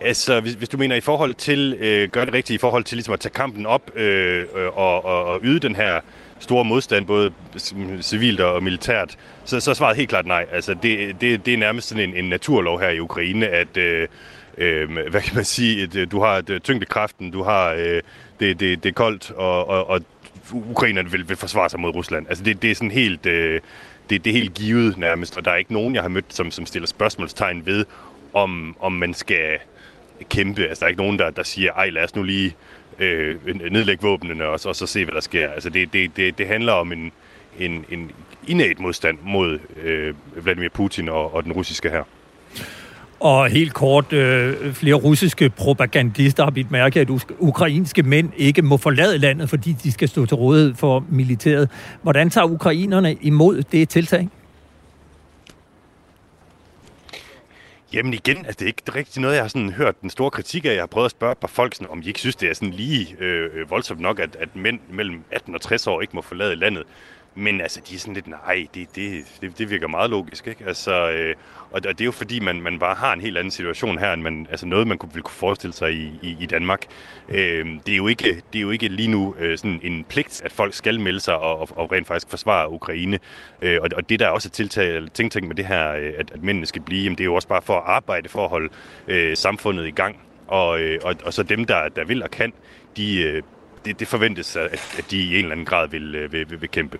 Altså, 0.00 0.40
hvis, 0.40 0.52
hvis 0.52 0.68
du 0.68 0.76
mener 0.76 0.96
i 0.96 1.00
forhold 1.00 1.34
til, 1.34 1.76
øh, 1.80 2.08
gør 2.08 2.24
det 2.24 2.34
rigtigt 2.34 2.54
i 2.54 2.58
forhold 2.58 2.84
til 2.84 2.96
ligesom 2.96 3.14
at 3.14 3.20
tage 3.20 3.32
kampen 3.32 3.66
op 3.66 3.90
øh, 3.96 4.44
øh 4.56 4.78
og, 4.78 5.04
og, 5.04 5.24
og 5.24 5.40
yde 5.42 5.60
den 5.60 5.76
her 5.76 6.00
store 6.38 6.64
modstand, 6.64 7.06
både 7.06 7.32
civilt 8.00 8.40
og 8.40 8.62
militært, 8.62 9.16
så, 9.44 9.60
så 9.60 9.70
er 9.70 9.74
svaret 9.74 9.96
helt 9.96 10.08
klart 10.08 10.26
nej. 10.26 10.46
Altså, 10.52 10.74
det, 10.82 11.20
det, 11.20 11.46
det 11.46 11.54
er 11.54 11.58
nærmest 11.58 11.88
sådan 11.88 12.08
en, 12.08 12.16
en 12.16 12.28
naturlov 12.28 12.80
her 12.80 12.88
i 12.88 13.00
Ukraine, 13.00 13.48
at, 13.48 13.76
øh, 13.76 14.08
øh, 14.58 14.90
hvad 15.10 15.20
kan 15.20 15.34
man 15.34 15.44
sige, 15.44 15.82
at, 15.82 16.10
du 16.10 16.20
har 16.20 16.36
et, 16.36 16.50
øh, 16.50 16.60
tyngdekraften, 16.60 17.30
du 17.30 17.42
har, 17.42 17.72
øh, 17.72 18.02
det, 18.40 18.60
det, 18.60 18.82
det 18.82 18.88
er 18.88 18.92
koldt, 18.92 19.30
og, 19.30 19.68
og, 19.68 19.88
og 19.88 20.00
ukrainerne 20.52 21.10
vil, 21.10 21.28
vil 21.28 21.36
forsvare 21.36 21.70
sig 21.70 21.80
mod 21.80 21.94
Rusland. 21.94 22.26
Altså 22.28 22.44
det, 22.44 22.62
det 22.62 22.70
er 22.70 22.74
sådan 22.74 22.90
helt, 22.90 23.26
øh, 23.26 23.60
det, 24.10 24.24
det 24.24 24.30
er 24.30 24.34
helt 24.34 24.54
givet 24.54 24.98
nærmest, 24.98 25.36
og 25.36 25.44
der 25.44 25.50
er 25.50 25.56
ikke 25.56 25.72
nogen, 25.72 25.94
jeg 25.94 26.02
har 26.02 26.08
mødt, 26.08 26.34
som, 26.34 26.50
som 26.50 26.66
stiller 26.66 26.86
spørgsmålstegn 26.86 27.66
ved, 27.66 27.84
om, 28.32 28.76
om 28.80 28.92
man 28.92 29.14
skal 29.14 29.58
kæmpe. 30.28 30.62
Altså 30.66 30.80
der 30.80 30.86
er 30.86 30.88
ikke 30.88 31.02
nogen, 31.02 31.18
der, 31.18 31.30
der 31.30 31.42
siger, 31.42 31.72
ej 31.72 31.90
lad 31.90 32.04
os 32.04 32.14
nu 32.14 32.22
lige 32.22 32.54
øh, 32.98 33.36
nedlægge 33.72 34.02
våbnene 34.02 34.44
og, 34.44 34.60
og 34.66 34.76
så 34.76 34.86
se, 34.86 35.04
hvad 35.04 35.14
der 35.14 35.20
sker. 35.20 35.48
Altså 35.50 35.70
det, 35.70 35.92
det, 35.92 36.16
det, 36.16 36.38
det 36.38 36.46
handler 36.46 36.72
om 36.72 36.92
en, 36.92 37.12
en, 37.58 37.84
en 37.90 38.10
innat 38.48 38.80
modstand 38.80 39.18
mod 39.22 39.58
øh, 39.82 40.14
Vladimir 40.36 40.68
Putin 40.68 41.08
og, 41.08 41.34
og 41.34 41.44
den 41.44 41.52
russiske 41.52 41.90
her. 41.90 42.02
Og 43.20 43.48
helt 43.48 43.74
kort, 43.74 44.12
øh, 44.12 44.74
flere 44.74 44.94
russiske 44.94 45.50
propagandister 45.50 46.44
har 46.44 46.50
bidt 46.50 46.70
mærke, 46.70 47.00
at 47.00 47.10
ukrainske 47.38 48.02
mænd 48.02 48.30
ikke 48.36 48.62
må 48.62 48.76
forlade 48.76 49.18
landet, 49.18 49.50
fordi 49.50 49.72
de 49.72 49.92
skal 49.92 50.08
stå 50.08 50.26
til 50.26 50.36
rådighed 50.36 50.74
for 50.74 51.04
militæret. 51.10 51.68
Hvordan 52.02 52.30
tager 52.30 52.44
ukrainerne 52.44 53.14
imod 53.14 53.62
det 53.62 53.88
tiltag? 53.88 54.28
Jamen 57.92 58.14
igen, 58.14 58.36
altså 58.36 58.56
det 58.58 58.62
er 58.62 58.66
ikke 58.66 58.82
rigtig 58.94 59.22
noget, 59.22 59.34
jeg 59.34 59.42
har 59.42 59.48
sådan 59.48 59.72
hørt 59.72 60.00
den 60.00 60.10
store 60.10 60.30
kritik 60.30 60.64
af. 60.64 60.72
Jeg 60.72 60.82
har 60.82 60.86
prøvet 60.86 61.04
at 61.04 61.10
spørge 61.10 61.32
et 61.32 61.38
par 61.38 61.48
folk, 61.48 61.74
sådan, 61.74 61.90
om 61.90 62.02
de 62.02 62.08
ikke 62.08 62.20
synes, 62.20 62.36
det 62.36 62.48
er 62.48 62.54
sådan 62.54 62.70
lige 62.70 63.16
øh, 63.18 63.50
øh 63.54 63.70
voldsomt 63.70 64.00
nok, 64.00 64.20
at, 64.20 64.36
at 64.36 64.56
mænd 64.56 64.80
mellem 64.90 65.24
18 65.30 65.54
og 65.54 65.60
60 65.60 65.86
år 65.86 66.00
ikke 66.00 66.16
må 66.16 66.22
forlade 66.22 66.56
landet. 66.56 66.84
Men 67.34 67.60
altså, 67.60 67.80
de 67.88 67.94
er 67.94 67.98
sådan 67.98 68.14
lidt, 68.14 68.26
nej, 68.26 68.66
det, 68.74 68.96
det, 68.96 69.24
det, 69.40 69.58
det 69.58 69.70
virker 69.70 69.88
meget 69.88 70.10
logisk, 70.10 70.46
ikke? 70.46 70.64
Altså, 70.66 71.10
øh, 71.10 71.34
og 71.70 71.82
det 71.82 72.00
er 72.00 72.04
jo 72.04 72.12
fordi, 72.12 72.40
man, 72.40 72.60
man 72.60 72.78
bare 72.78 72.94
har 72.94 73.12
en 73.12 73.20
helt 73.20 73.38
anden 73.38 73.50
situation 73.50 73.98
her, 73.98 74.12
end 74.12 74.22
man, 74.22 74.46
altså 74.50 74.66
noget, 74.66 74.86
man 74.86 74.98
kunne, 74.98 75.12
ville 75.12 75.22
kunne 75.22 75.34
forestille 75.34 75.74
sig 75.74 75.92
i, 75.92 76.18
i, 76.22 76.36
i 76.40 76.46
Danmark. 76.46 76.86
Øh, 77.28 77.66
det, 77.86 77.92
er 77.92 77.96
jo 77.96 78.06
ikke, 78.06 78.42
det 78.52 78.58
er 78.58 78.62
jo 78.62 78.70
ikke 78.70 78.88
lige 78.88 79.08
nu 79.08 79.34
øh, 79.38 79.58
sådan 79.58 79.80
en 79.82 80.04
pligt, 80.04 80.42
at 80.44 80.52
folk 80.52 80.74
skal 80.74 81.00
melde 81.00 81.20
sig 81.20 81.36
og, 81.36 81.60
og, 81.60 81.68
og 81.76 81.92
rent 81.92 82.06
faktisk 82.06 82.30
forsvare 82.30 82.70
Ukraine. 82.70 83.18
Øh, 83.62 83.78
og, 83.82 83.88
og 83.96 84.08
det, 84.08 84.20
der 84.20 84.26
er 84.26 84.30
også 84.30 84.50
tiltag, 84.50 85.02
tænkt 85.14 85.48
med 85.48 85.56
det 85.56 85.66
her, 85.66 85.90
øh, 85.92 86.12
at, 86.18 86.30
at 86.30 86.42
mændene 86.42 86.66
skal 86.66 86.82
blive, 86.82 87.02
jamen, 87.02 87.18
det 87.18 87.24
er 87.24 87.26
jo 87.26 87.34
også 87.34 87.48
bare 87.48 87.62
for 87.62 87.76
at 87.76 87.82
arbejde 87.86 88.28
for 88.28 88.44
at 88.44 88.50
holde 88.50 88.68
øh, 89.08 89.36
samfundet 89.36 89.86
i 89.86 89.90
gang. 89.90 90.20
Og, 90.46 90.80
øh, 90.80 90.98
og, 91.02 91.14
og 91.24 91.34
så 91.34 91.42
dem, 91.42 91.64
der, 91.64 91.88
der 91.88 92.04
vil 92.04 92.22
og 92.22 92.30
kan, 92.30 92.52
de, 92.96 93.22
øh, 93.22 93.42
det, 93.84 94.00
det 94.00 94.08
forventes, 94.08 94.56
at, 94.56 94.72
at 94.98 95.04
de 95.10 95.18
i 95.18 95.28
en 95.28 95.34
eller 95.34 95.52
anden 95.52 95.66
grad 95.66 95.88
vil, 95.88 96.14
øh, 96.14 96.32
vil, 96.32 96.50
vil, 96.50 96.60
vil 96.60 96.70
kæmpe. 96.70 96.98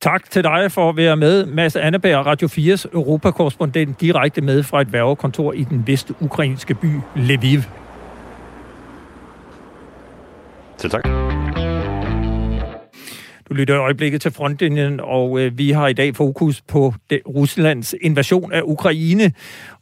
Tak 0.00 0.30
til 0.30 0.44
dig 0.44 0.72
for 0.72 0.88
at 0.88 0.96
være 0.96 1.16
med, 1.16 1.46
Mads 1.46 1.76
Anneberg, 1.76 2.26
Radio 2.26 2.48
4's 2.48 2.84
europakorrespondent, 2.92 4.00
direkte 4.00 4.40
med 4.40 4.62
fra 4.62 4.80
et 4.80 4.92
værgekontor 4.92 5.52
i 5.52 5.64
den 5.64 5.86
vestukrainske 5.86 6.74
by 6.74 7.00
Lviv. 7.16 7.60
Til 10.78 10.90
tak. 10.90 11.21
Du 13.52 13.56
lytter 13.56 13.74
i 13.74 13.78
øjeblikket 13.78 14.20
til 14.20 14.30
frontlinjen, 14.30 15.00
og 15.02 15.40
øh, 15.40 15.58
vi 15.58 15.70
har 15.70 15.88
i 15.88 15.92
dag 15.92 16.16
fokus 16.16 16.62
på 16.62 16.94
det, 17.10 17.20
Ruslands 17.26 17.94
invasion 18.00 18.52
af 18.52 18.60
Ukraine. 18.64 19.32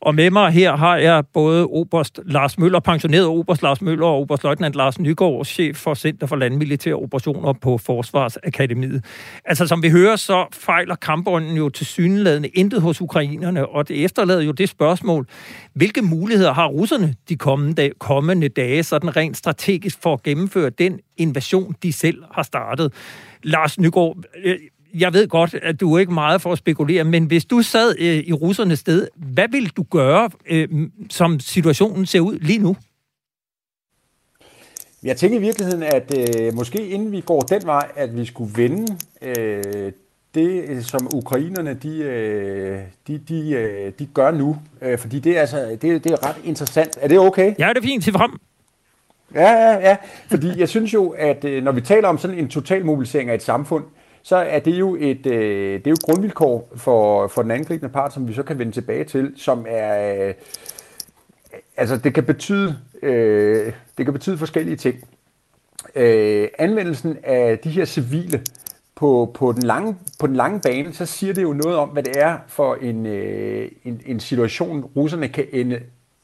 Og 0.01 0.15
med 0.15 0.31
mig 0.31 0.51
her 0.51 0.77
har 0.77 0.97
jeg 0.97 1.25
både 1.33 1.67
Oberst 1.67 2.21
Lars 2.27 2.59
Møller, 2.59 2.81
pensioneret 2.81 3.27
Oberst 3.27 3.63
Lars 3.63 3.83
Møller 3.83 4.07
og 4.07 4.21
Oberstløjtnant 4.21 4.75
Lars 4.75 4.99
Nygaard, 4.99 5.45
chef 5.45 5.77
for 5.77 5.95
Center 5.95 6.27
for 6.27 6.37
Landmilitære 6.37 6.95
Operationer 6.95 7.53
på 7.53 7.79
Forsvarsakademiet. 7.79 9.05
Altså 9.45 9.67
som 9.67 9.83
vi 9.83 9.91
hører, 9.91 10.17
så 10.17 10.47
fejler 10.53 10.95
kampånden 10.95 11.57
jo 11.57 11.69
til 11.69 11.87
syneladende 11.87 12.49
intet 12.49 12.83
hos 12.83 13.01
ukrainerne, 13.01 13.69
og 13.69 13.89
det 13.89 14.05
efterlader 14.05 14.43
jo 14.43 14.53
det 14.53 14.69
spørgsmål, 14.69 15.27
hvilke 15.75 16.03
muligheder 16.03 16.53
har 16.53 16.67
russerne 16.67 17.15
de 17.29 17.37
kommende, 17.37 17.91
kommende 17.99 18.49
dage, 18.49 18.83
sådan 18.83 19.17
rent 19.17 19.37
strategisk 19.37 20.03
for 20.03 20.13
at 20.13 20.23
gennemføre 20.23 20.71
den 20.71 21.01
invasion, 21.17 21.75
de 21.83 21.93
selv 21.93 22.23
har 22.33 22.43
startet? 22.43 22.93
Lars 23.43 23.79
Nygaard, 23.79 24.17
øh, 24.45 24.59
jeg 24.95 25.13
ved 25.13 25.29
godt, 25.29 25.55
at 25.55 25.81
du 25.81 25.95
er 25.95 25.99
ikke 25.99 26.13
meget 26.13 26.43
for 26.43 26.53
at 26.53 26.59
spekulere, 26.59 27.05
men 27.05 27.25
hvis 27.25 27.45
du 27.45 27.63
sad 27.63 27.95
øh, 27.99 28.17
i 28.17 28.33
russernes 28.33 28.79
sted, 28.79 29.09
hvad 29.17 29.49
vil 29.49 29.69
du 29.77 29.83
gøre, 29.83 30.31
øh, 30.47 30.69
som 31.11 31.41
situationen 31.41 32.07
ser 32.07 32.21
ud 32.21 32.39
lige 32.39 32.59
nu? 32.59 32.77
Jeg 35.03 35.17
tænker 35.17 35.39
i 35.39 35.41
virkeligheden, 35.41 35.83
at 35.83 36.15
øh, 36.19 36.55
måske 36.55 36.89
inden 36.89 37.13
vi 37.13 37.21
går 37.21 37.41
den 37.41 37.63
vej, 37.67 37.89
at 37.97 38.17
vi 38.17 38.25
skulle 38.25 38.53
vende 38.57 38.97
øh, 39.23 39.93
det, 40.35 40.87
som 40.87 41.09
ukrainerne 41.15 41.75
de, 41.75 41.99
øh, 41.99 42.79
de, 43.07 43.19
de, 43.19 43.51
øh, 43.51 43.93
de 43.99 44.07
gør 44.07 44.31
nu. 44.31 44.57
Øh, 44.83 44.99
fordi 44.99 45.19
det 45.19 45.37
er, 45.37 45.41
altså, 45.41 45.79
det, 45.83 46.05
det 46.05 46.13
er 46.13 46.29
ret 46.29 46.37
interessant. 46.45 46.99
Er 47.01 47.09
det 47.09 47.19
okay? 47.19 47.55
Ja, 47.59 47.69
det 47.69 47.77
er 47.77 47.83
fint. 47.83 48.05
Til 48.05 48.13
frem. 48.13 48.31
Ja, 49.35 49.51
ja, 49.53 49.79
ja. 49.79 49.97
Fordi 50.31 50.61
jeg 50.61 50.69
synes 50.69 50.95
jo, 50.95 51.09
at 51.09 51.45
øh, 51.45 51.65
når 51.65 51.73
vi 51.73 51.81
taler 51.81 52.09
om 52.09 52.19
sådan 52.19 52.39
en 52.39 52.49
total 52.49 52.85
mobilisering 52.85 53.31
af 53.31 53.35
et 53.35 53.43
samfund, 53.43 53.85
så 54.23 54.37
er 54.37 54.59
det 54.59 54.75
jo 54.79 54.97
et, 55.01 55.27
øh, 55.27 55.79
det 55.79 55.87
er 55.87 55.91
jo 55.91 55.97
grundvilkår 56.03 56.73
for, 56.77 57.29
for 57.29 57.43
den 57.43 57.51
angribende 57.51 57.93
part, 57.93 58.13
som 58.13 58.29
vi 58.29 58.33
så 58.33 58.43
kan 58.43 58.59
vende 58.59 58.73
tilbage 58.73 59.05
til, 59.05 59.33
som 59.37 59.67
er... 59.69 60.27
Øh, 60.29 60.35
altså, 61.77 61.97
det 61.97 62.15
kan 62.15 62.25
betyde, 62.25 62.77
øh, 63.03 63.73
det 63.99 64.07
kan 64.07 64.13
betyde 64.13 64.39
forskellige 64.39 64.77
ting. 64.77 64.97
Øh, 65.95 66.49
anvendelsen 66.59 67.19
af 67.23 67.59
de 67.59 67.71
her 67.71 67.85
civile 67.85 68.43
på, 68.95 69.31
på, 69.35 69.53
den 69.53 69.63
lange, 69.63 69.97
på 70.19 70.27
den 70.27 70.37
lange 70.37 70.61
bane, 70.61 70.93
så 70.93 71.07
siger 71.07 71.35
det 71.35 71.43
jo 71.43 71.53
noget 71.53 71.77
om, 71.77 71.89
hvad 71.89 72.03
det 72.03 72.23
er 72.23 72.39
for 72.49 72.75
en, 72.75 73.07
øh, 73.07 73.71
en, 73.85 74.01
en 74.07 74.21
situation, 74.21 74.85
russerne 74.97 75.29
kan 75.29 75.47
ende 75.53 75.81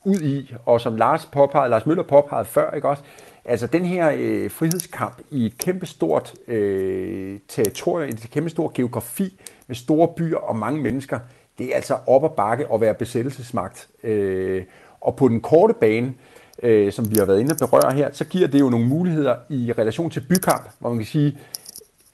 ud 0.07 0.21
i, 0.21 0.55
og 0.67 0.81
som 0.81 0.97
Lars, 0.97 1.27
påpegede, 1.27 1.71
Lars 1.71 1.87
Møller 1.87 2.03
påpegede 2.03 2.45
før, 2.45 2.71
ikke 2.71 2.89
også? 2.89 3.03
Altså 3.45 3.67
den 3.67 3.85
her 3.85 4.13
øh, 4.17 4.51
frihedskamp 4.51 5.19
i 5.31 5.47
et 5.47 5.59
kæmpestort 5.59 6.35
øh, 6.49 7.39
territorium, 7.49 8.09
et 8.09 8.29
kæmpestor 8.31 8.73
geografi 8.75 9.41
med 9.67 9.77
store 9.77 10.09
byer 10.17 10.37
og 10.37 10.57
mange 10.57 10.83
mennesker, 10.83 11.19
det 11.59 11.67
er 11.67 11.77
altså 11.77 11.97
op 12.07 12.23
og 12.23 12.33
bakke 12.33 12.67
at 12.75 12.81
være 12.81 12.95
besættelsesmagt. 12.95 13.89
Øh, 14.03 14.65
og 15.01 15.17
på 15.17 15.29
den 15.29 15.41
korte 15.41 15.75
bane, 15.81 16.15
øh, 16.63 16.93
som 16.93 17.11
vi 17.11 17.17
har 17.17 17.25
været 17.25 17.41
inde 17.41 17.57
og 17.61 17.71
berøre 17.71 17.93
her, 17.93 18.09
så 18.13 18.25
giver 18.25 18.49
det 18.49 18.61
jo 18.61 18.71
nogle 18.71 18.87
muligheder 18.87 19.37
i 19.49 19.73
relation 19.79 20.11
til 20.11 20.25
bykamp, 20.29 20.71
hvor 20.79 20.89
man 20.89 20.99
kan 20.99 21.07
sige, 21.07 21.39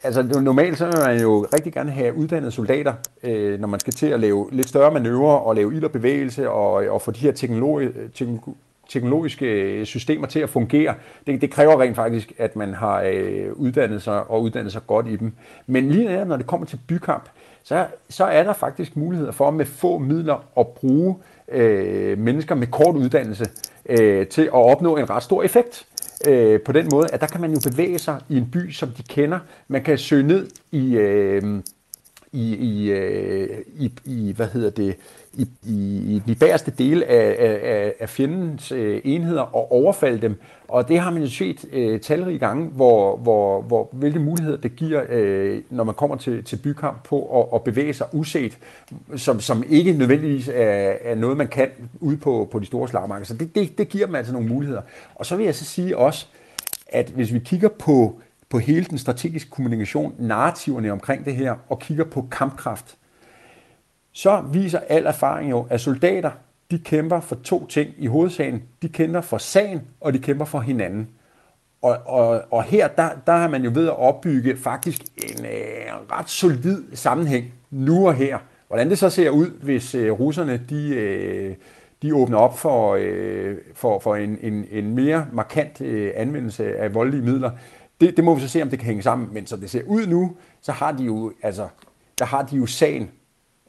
altså 0.05 0.23
normalt 0.23 0.79
så 0.79 0.87
vil 0.87 0.95
man 0.99 1.21
jo 1.21 1.47
rigtig 1.55 1.73
gerne 1.73 1.91
have 1.91 2.17
uddannede 2.17 2.53
soldater, 2.53 2.95
øh, 3.23 3.61
når 3.61 3.69
man 3.69 3.81
skal 3.81 3.93
til 3.93 4.07
at 4.07 4.21
lave 4.21 4.49
lidt 4.53 4.69
større 4.69 4.93
manøvrer 4.93 5.37
og 5.37 5.55
lave 5.55 5.75
ild 5.75 5.85
og 5.85 5.93
bevægelse 5.93 6.51
og, 6.51 6.73
og 6.73 7.03
få 7.03 7.11
de 7.11 7.21
her 7.21 7.33
teknologi, 7.33 7.89
teknologiske 8.89 9.81
systemer 9.87 10.27
til 10.27 10.41
at 10.41 10.51
fungere. 10.51 10.95
Det, 11.27 11.41
det 11.41 11.51
kræver 11.51 11.81
rent 11.81 11.97
faktisk, 11.97 12.33
at 12.39 12.57
man 12.57 12.75
har 12.75 13.03
øh, 13.03 13.53
uddannet 13.53 14.03
sig 14.03 14.31
og 14.31 14.43
uddannet 14.43 14.73
sig 14.73 14.87
godt 14.87 15.07
i 15.09 15.17
dem. 15.17 15.33
Men 15.67 15.91
lige 15.91 16.05
netop, 16.05 16.29
når 16.29 16.37
det 16.37 16.47
kommer 16.47 16.67
til 16.67 16.81
bykamp, 16.89 17.29
så, 17.63 17.87
så 18.09 18.25
er 18.25 18.43
der 18.43 18.53
faktisk 18.53 18.97
muligheder 18.97 19.33
for 19.33 19.51
med 19.51 19.67
få 19.67 19.99
midler 19.99 20.45
at 20.59 20.67
bruge 20.67 21.17
øh, 21.49 22.19
mennesker 22.19 22.55
med 22.55 22.67
kort 22.67 22.97
uddannelse 22.97 23.47
øh, 23.89 24.27
til 24.27 24.43
at 24.43 24.53
opnå 24.53 24.97
en 24.97 25.11
ret 25.11 25.23
stor 25.23 25.43
effekt 25.43 25.87
øh, 26.29 26.61
på 26.61 26.73
den 26.73 26.89
måde, 26.93 27.07
at 27.13 27.21
der 27.21 27.27
kan 27.27 27.41
man 27.41 27.53
jo 27.53 27.61
bevæge 27.71 27.99
sig 27.99 28.21
i 28.29 28.37
en 28.37 28.51
by, 28.51 28.71
som 28.71 28.89
de 28.89 29.03
kender. 29.03 29.39
Man 29.69 29.85
kan 29.85 29.99
søge 29.99 30.23
ned 30.23 30.49
i, 30.73 30.97
øh, 30.97 31.63
i, 32.33 32.55
i, 32.55 32.91
øh, 32.91 33.59
i, 33.79 33.93
i 34.05 34.33
hvad 34.37 34.49
hedder 34.49 34.71
det, 34.71 34.97
i, 35.35 35.49
i, 35.63 35.77
i 36.15 36.23
de 36.27 36.35
bagerste 36.35 36.71
dele 36.71 37.07
af, 37.07 37.37
af, 37.39 37.95
af 38.01 38.09
fjendens 38.09 38.73
øh, 38.73 39.01
enheder 39.05 39.57
og 39.57 39.73
overfalde 39.73 40.23
dem. 40.23 40.41
Og 40.69 40.89
det 40.89 40.99
har 40.99 41.11
man 41.11 41.23
jo 41.23 41.29
set 41.29 41.65
øh, 41.73 42.01
talrige 42.01 42.39
gange, 42.39 42.67
hvor, 42.67 43.17
hvor, 43.17 43.63
hvor, 43.63 43.89
hvilke 43.93 44.19
muligheder 44.19 44.57
det 44.57 44.77
giver, 44.77 45.03
øh, 45.09 45.63
når 45.71 45.85
man 45.85 45.95
kommer 45.95 46.17
til, 46.17 46.45
til 46.45 46.57
bykamp 46.57 47.05
på 47.05 47.41
at, 47.41 47.47
at 47.55 47.65
bevæge 47.65 47.95
sig 47.95 48.07
uset, 48.13 48.59
som, 49.17 49.41
som 49.41 49.65
ikke 49.69 49.93
nødvendigvis 49.93 50.49
er, 50.49 50.95
er 51.05 51.15
noget, 51.15 51.37
man 51.37 51.49
kan 51.49 51.69
ude 52.01 52.17
på, 52.17 52.49
på 52.53 52.59
de 52.59 52.67
store 52.67 52.89
slagmarker. 52.89 53.27
Så 53.27 53.35
det, 53.35 53.55
det, 53.55 53.79
det 53.79 53.89
giver 53.89 54.07
dem 54.07 54.15
altså 54.15 54.33
nogle 54.33 54.49
muligheder. 54.49 54.83
Og 55.15 55.27
så 55.27 55.37
vil 55.37 55.45
jeg 55.45 55.55
så 55.55 55.65
sige 55.65 55.99
også, 55.99 56.27
at 56.87 57.09
hvis 57.09 57.33
vi 57.33 57.39
kigger 57.39 57.69
på, 57.69 58.21
på 58.49 58.59
hele 58.59 58.85
den 58.85 58.99
strategiske 58.99 59.51
kommunikation, 59.51 60.15
narrativerne 60.19 60.93
omkring 60.93 61.25
det 61.25 61.37
her, 61.37 61.55
og 61.69 61.79
kigger 61.79 62.05
på 62.05 62.27
kampkraft, 62.31 62.97
så 64.13 64.41
viser 64.53 64.79
al 64.89 65.07
erfaring 65.07 65.51
jo, 65.51 65.67
at 65.71 65.81
soldater, 65.81 66.31
de 66.71 66.79
kæmper 66.79 67.21
for 67.21 67.35
to 67.35 67.67
ting 67.67 67.91
i 67.99 68.07
hovedsagen. 68.07 68.63
De 68.83 68.89
kæmper 68.89 69.21
for 69.21 69.39
sagen, 69.39 69.81
og 70.01 70.13
de 70.13 70.19
kæmper 70.19 70.45
for 70.45 70.61
hinanden. 70.61 71.09
Og, 71.83 71.97
og, 72.07 72.43
og 72.51 72.63
her, 72.63 72.89
der, 72.89 73.09
der 73.27 73.33
har 73.33 73.49
man 73.49 73.65
jo 73.65 73.71
ved 73.75 73.87
at 73.87 73.99
opbygge 73.99 74.57
faktisk 74.57 75.03
en 75.17 75.45
øh, 75.45 76.13
ret 76.13 76.31
solid 76.31 76.85
sammenhæng 76.95 77.45
nu 77.71 78.09
og 78.09 78.15
her. 78.15 78.39
Hvordan 78.69 78.91
det 78.91 78.99
så 78.99 79.11
ser 79.11 79.31
ud, 79.31 79.51
hvis 79.63 79.95
øh, 79.95 80.13
russerne 80.13 80.61
de, 80.69 80.89
øh, 80.95 81.55
de 82.03 82.15
åbner 82.15 82.39
op 82.39 82.59
for, 82.59 82.97
øh, 83.01 83.57
for, 83.75 83.99
for 83.99 84.17
en, 84.17 84.39
en, 84.43 84.67
en 84.71 84.95
mere 84.95 85.27
markant 85.33 85.81
øh, 85.81 86.13
anvendelse 86.17 86.77
af 86.77 86.95
voldelige 86.95 87.23
midler, 87.23 87.51
det, 88.01 88.17
det 88.17 88.25
må 88.25 88.35
vi 88.35 88.41
så 88.41 88.49
se, 88.49 88.63
om 88.63 88.71
det 88.71 88.79
kan 88.79 88.87
hænge 88.87 89.03
sammen. 89.03 89.29
Men 89.33 89.47
som 89.47 89.61
det 89.61 89.71
ser 89.71 89.83
ud 89.87 90.07
nu, 90.07 90.37
så 90.61 90.73
har 90.73 90.93
de 90.93 91.05
jo, 91.05 91.33
altså, 91.43 91.69
der 92.19 92.25
har 92.25 92.43
de 92.43 92.57
jo 92.57 92.67
sagen 92.67 93.11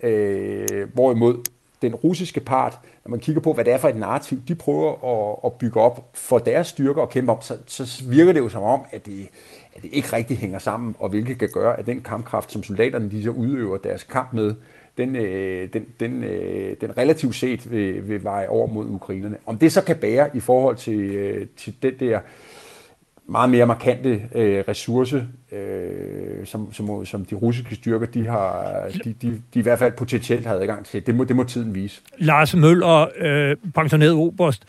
Øh, 0.04 0.94
hvorimod 0.94 1.38
den 1.82 1.96
russiske 1.96 2.40
part, 2.40 2.80
når 3.06 3.10
man 3.10 3.20
kigger 3.20 3.42
på, 3.42 3.54
hvad 3.54 3.66
det 3.66 3.74
er 3.74 3.78
for 3.78 3.90
et 3.90 3.96
narrativ, 3.96 4.42
de 4.48 4.56
prøver 4.56 4.92
at, 4.92 5.40
at 5.46 5.54
bygge 5.54 5.82
op 5.82 6.10
for 6.14 6.40
deres 6.40 6.68
styrker 6.68 7.02
og 7.02 7.10
kæmpe 7.10 7.32
om, 7.32 7.42
så, 7.42 7.58
så 7.66 8.04
virker 8.10 8.34
det 8.34 8.40
jo 8.40 8.50
som 8.50 8.64
om, 8.64 8.82
at 8.92 9.06
det, 9.06 9.28
at 9.76 9.82
det 9.82 9.90
ikke 9.94 10.14
rigtig 10.14 10.38
hænger 10.38 10.60
sammen, 10.60 10.96
og 11.00 11.10
hvilket 11.10 11.40
kan 11.40 11.50
gøre, 11.54 11.80
at 11.80 11.86
den 11.86 12.02
kampkraft, 12.02 12.52
som 12.52 12.64
soldaterne 12.64 13.12
de 13.12 13.24
så 13.24 13.30
udøver 13.30 13.78
deres 13.78 14.04
kamp 14.04 14.34
med, 14.34 14.56
den, 14.98 15.16
øh, 15.16 15.70
den, 15.74 15.86
den, 16.00 16.24
øh, 16.24 16.76
den 16.82 16.98
relativt 16.98 17.36
set 17.36 17.72
vil, 17.72 18.10
vil 18.10 18.24
veje 18.24 18.48
over 18.48 18.68
mod 18.68 18.86
ukrainerne. 18.90 19.38
Om 19.46 19.58
det 19.58 19.72
så 19.72 19.84
kan 19.84 19.96
bære 19.96 20.30
i 20.34 20.40
forhold 20.40 20.76
til, 20.76 21.00
øh, 21.00 21.48
til 21.58 21.76
den 21.82 21.94
der 22.00 22.18
øh, 22.18 22.24
meget 23.28 23.50
mere 23.50 23.66
markante 23.66 24.22
øh, 24.36 24.64
ressource, 24.68 25.28
øh, 25.52 26.46
som, 26.46 26.74
som, 26.74 27.06
som 27.06 27.26
de 27.26 27.36
russiske 27.36 27.76
styrker, 27.76 28.06
de 28.06 28.28
har, 28.28 28.88
de, 29.04 29.14
de, 29.14 29.42
de 29.54 29.60
i 29.60 29.62
hvert 29.62 29.80
fald 29.80 29.94
potentielt 29.98 30.46
har 30.46 30.54
adgang 30.56 30.86
til. 30.86 31.06
Det 31.06 31.16
må, 31.16 31.24
det 31.24 31.36
må 31.36 31.44
tiden 31.44 31.76
vise. 31.76 32.02
Lars 32.18 32.56
Møller, 32.56 33.08
øh, 33.18 33.58
pensioneret 33.76 34.14
oberst. 34.14 34.66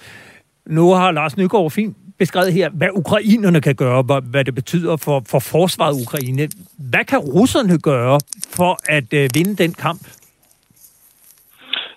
Nu 0.66 0.92
har 0.92 1.10
Lars 1.10 1.36
Nygaard 1.36 1.70
fint 1.70 1.96
beskrevet 2.18 2.52
her, 2.52 2.70
hvad 2.70 2.88
ukrainerne 2.94 3.60
kan 3.60 3.74
gøre, 3.74 4.02
hvad 4.02 4.44
det 4.44 4.54
betyder 4.54 4.96
for, 4.96 5.22
for 5.26 5.38
forsvaret 5.38 6.02
Ukraine. 6.02 6.48
Hvad 6.78 7.04
kan 7.04 7.18
russerne 7.18 7.78
gøre 7.78 8.20
for 8.48 8.78
at 8.88 9.12
øh, 9.12 9.30
vinde 9.34 9.56
den 9.56 9.72
kamp? 9.72 10.08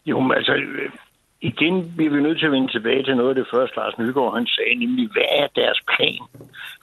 Jo, 0.05 0.31
altså, 0.31 0.53
igen 1.41 1.93
bliver 1.97 2.11
vi 2.11 2.21
nødt 2.21 2.39
til 2.39 2.45
at 2.45 2.51
vende 2.51 2.71
tilbage 2.71 3.03
til 3.03 3.17
noget 3.17 3.29
af 3.29 3.35
det 3.35 3.47
første, 3.53 3.75
Lars 3.77 3.97
Nygaard 3.97 4.33
han 4.33 4.47
sagde, 4.47 4.75
nemlig 4.75 5.09
hvad 5.11 5.29
er 5.41 5.47
deres 5.55 5.79
plan? 5.91 6.21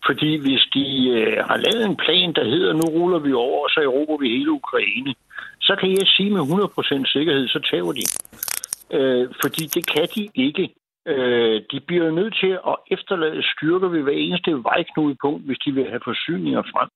Fordi 0.07 0.31
hvis 0.45 0.63
de 0.75 0.87
øh, 1.17 1.45
har 1.49 1.57
lavet 1.57 1.85
en 1.87 1.97
plan, 1.97 2.33
der 2.33 2.45
hedder, 2.45 2.73
nu 2.73 2.87
ruller 2.97 3.19
vi 3.19 3.33
over, 3.33 3.65
og 3.65 3.71
så 3.71 3.81
erobrer 3.81 4.19
vi 4.19 4.29
hele 4.29 4.51
Ukraine, 4.51 5.15
så 5.61 5.77
kan 5.81 5.91
jeg 5.91 6.07
sige 6.07 6.31
med 6.31 6.41
100% 6.41 7.13
sikkerhed, 7.13 7.49
så 7.49 7.61
tager 7.71 7.93
de. 7.93 8.07
Øh, 8.97 9.29
fordi 9.43 9.65
det 9.77 9.85
kan 9.95 10.09
de 10.15 10.29
ikke. 10.35 10.75
Øh, 11.07 11.63
de 11.71 11.81
bliver 11.81 12.11
nødt 12.11 12.37
til 12.43 12.53
at 12.71 12.77
efterlade 12.91 13.43
styrker 13.53 13.89
ved 13.89 14.03
hver 14.03 14.13
eneste 14.13 14.65
vejknudepunkt, 14.65 15.47
hvis 15.47 15.59
de 15.65 15.73
vil 15.73 15.91
have 15.93 16.01
forsyninger 16.05 16.63
frem. 16.73 16.89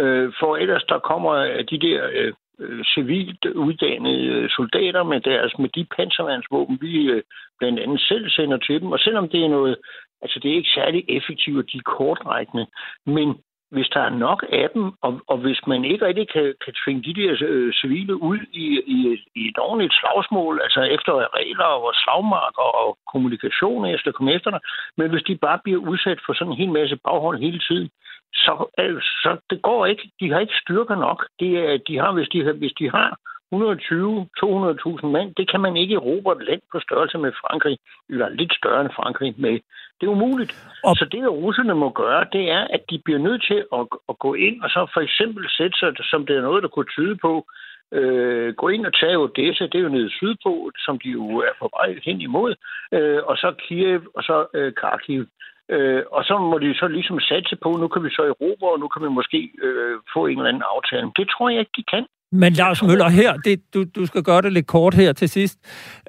Øh, 0.00 0.32
for 0.40 0.56
ellers 0.56 0.84
der 0.84 0.98
kommer 0.98 1.62
de 1.70 1.78
der 1.86 2.00
øh, 2.12 2.32
øh, 2.60 2.84
civilt 2.84 3.44
uddannede 3.44 4.24
øh, 4.26 4.50
soldater 4.50 5.02
med 5.02 5.20
deres 5.20 5.58
med 5.58 5.68
de 5.68 5.84
panservandsvåben, 5.96 6.78
vi 6.80 6.92
øh, 7.10 7.22
blandt 7.58 7.80
andet 7.80 8.00
selv 8.00 8.30
sender 8.30 8.56
til 8.56 8.80
dem. 8.80 8.92
Og 8.92 8.98
selvom 8.98 9.28
det 9.28 9.44
er 9.44 9.48
noget, 9.48 9.76
altså 10.22 10.38
det 10.42 10.50
er 10.50 10.54
ikke 10.54 10.76
særlig 10.80 11.04
effektivt, 11.08 11.58
og 11.58 11.72
de 11.72 11.78
er 11.78 11.90
kortrækkende, 11.96 12.66
men 13.06 13.28
hvis 13.70 13.88
der 13.94 14.00
er 14.00 14.18
nok 14.26 14.44
af 14.52 14.68
dem, 14.74 14.84
og, 15.02 15.20
og 15.26 15.38
hvis 15.38 15.60
man 15.66 15.84
ikke 15.84 16.06
rigtig 16.06 16.28
kan, 16.28 16.54
kan 16.64 16.74
tvinge 16.84 17.02
de 17.02 17.14
der 17.20 17.36
øh, 17.40 17.72
civile 17.72 18.22
ud 18.22 18.38
i, 18.52 18.66
i, 18.96 18.98
i 19.34 19.48
et 19.48 19.58
ordentligt 19.58 19.94
slagsmål, 20.00 20.60
altså 20.64 20.80
efter 20.82 21.12
regler 21.38 21.70
og 21.86 21.92
slagmarker 21.94 22.68
og 22.82 22.98
kommunikation, 23.12 23.86
efter 23.86 24.12
komme 24.12 24.32
efter 24.32 24.50
dig, 24.50 24.60
men 24.96 25.10
hvis 25.10 25.22
de 25.22 25.36
bare 25.36 25.60
bliver 25.64 25.80
udsat 25.90 26.18
for 26.26 26.32
sådan 26.32 26.52
en 26.52 26.58
hel 26.58 26.72
masse 26.72 26.96
baghold 26.96 27.38
hele 27.38 27.60
tiden, 27.68 27.90
så, 28.34 28.70
øh, 28.78 29.00
så 29.00 29.36
det 29.50 29.62
går 29.62 29.86
ikke. 29.86 30.10
De 30.20 30.30
har 30.32 30.40
ikke 30.40 30.60
styrker 30.62 30.96
nok. 30.96 31.26
De, 31.40 31.80
de 31.88 31.98
har, 31.98 32.12
hvis 32.12 32.28
de, 32.28 32.52
hvis 32.52 32.72
de 32.78 32.90
har 32.90 33.18
120-200.000 33.54 35.06
mand, 35.06 35.34
det 35.34 35.50
kan 35.50 35.60
man 35.60 35.76
ikke 35.76 35.94
erobre 35.94 36.36
et 36.36 36.46
land 36.48 36.62
på 36.72 36.80
størrelse 36.80 37.18
med 37.18 37.32
Frankrig, 37.32 37.78
eller 38.08 38.28
lidt 38.28 38.54
større 38.54 38.80
end 38.80 38.90
Frankrig 38.96 39.34
med. 39.38 39.58
Det 40.00 40.06
er 40.06 40.10
umuligt. 40.10 40.52
Og... 40.84 40.96
Så 40.96 41.04
det, 41.04 41.30
russerne 41.30 41.74
må 41.74 41.90
gøre, 41.90 42.26
det 42.32 42.50
er, 42.50 42.66
at 42.70 42.82
de 42.90 42.98
bliver 43.04 43.18
nødt 43.18 43.42
til 43.50 43.64
at, 43.72 43.86
at 44.08 44.18
gå 44.18 44.34
ind 44.34 44.62
og 44.62 44.70
så 44.70 44.90
for 44.94 45.00
eksempel 45.00 45.44
sætte 45.48 45.78
sig, 45.78 45.92
som 46.10 46.26
det 46.26 46.36
er 46.36 46.42
noget, 46.42 46.62
der 46.62 46.68
kunne 46.68 46.92
tyde 46.96 47.16
på, 47.16 47.46
øh, 47.92 48.54
gå 48.54 48.68
ind 48.68 48.86
og 48.86 48.94
tage 49.00 49.18
Odessa, 49.18 49.64
det 49.64 49.74
er 49.74 49.86
jo 49.88 49.88
nede 49.88 50.10
sydpå, 50.10 50.70
som 50.78 50.98
de 50.98 51.08
jo 51.08 51.38
er 51.38 51.54
på 51.58 51.70
vej 51.76 52.00
hen 52.04 52.20
imod, 52.20 52.54
øh, 52.92 53.20
og 53.24 53.36
så 53.36 53.54
Kiev, 53.58 54.02
og 54.14 54.22
så 54.22 54.46
øh, 54.54 54.72
Kharkiv. 54.74 55.26
Øh, 55.74 56.02
og 56.16 56.22
så 56.24 56.34
må 56.50 56.58
de 56.58 56.74
så 56.74 56.86
ligesom 56.88 57.20
satse 57.20 57.56
på, 57.62 57.68
nu 57.82 57.88
kan 57.88 58.02
vi 58.04 58.10
så 58.10 58.22
erobre, 58.32 58.72
og 58.74 58.80
nu 58.80 58.88
kan 58.88 59.02
vi 59.02 59.08
måske 59.08 59.40
øh, 59.66 59.94
få 60.14 60.26
en 60.26 60.38
eller 60.38 60.48
anden 60.48 60.68
aftale. 60.74 61.06
Det 61.16 61.26
tror 61.32 61.48
jeg 61.48 61.60
ikke, 61.60 61.76
de 61.76 61.84
kan. 61.94 62.04
Men 62.32 62.52
Lars 62.52 62.82
Møller, 62.82 63.08
her, 63.08 63.36
det, 63.36 63.74
du, 63.74 63.84
du 63.96 64.06
skal 64.06 64.22
gøre 64.22 64.42
det 64.42 64.52
lidt 64.52 64.66
kort 64.66 64.94
her 64.94 65.12
til 65.12 65.28
sidst. 65.28 65.58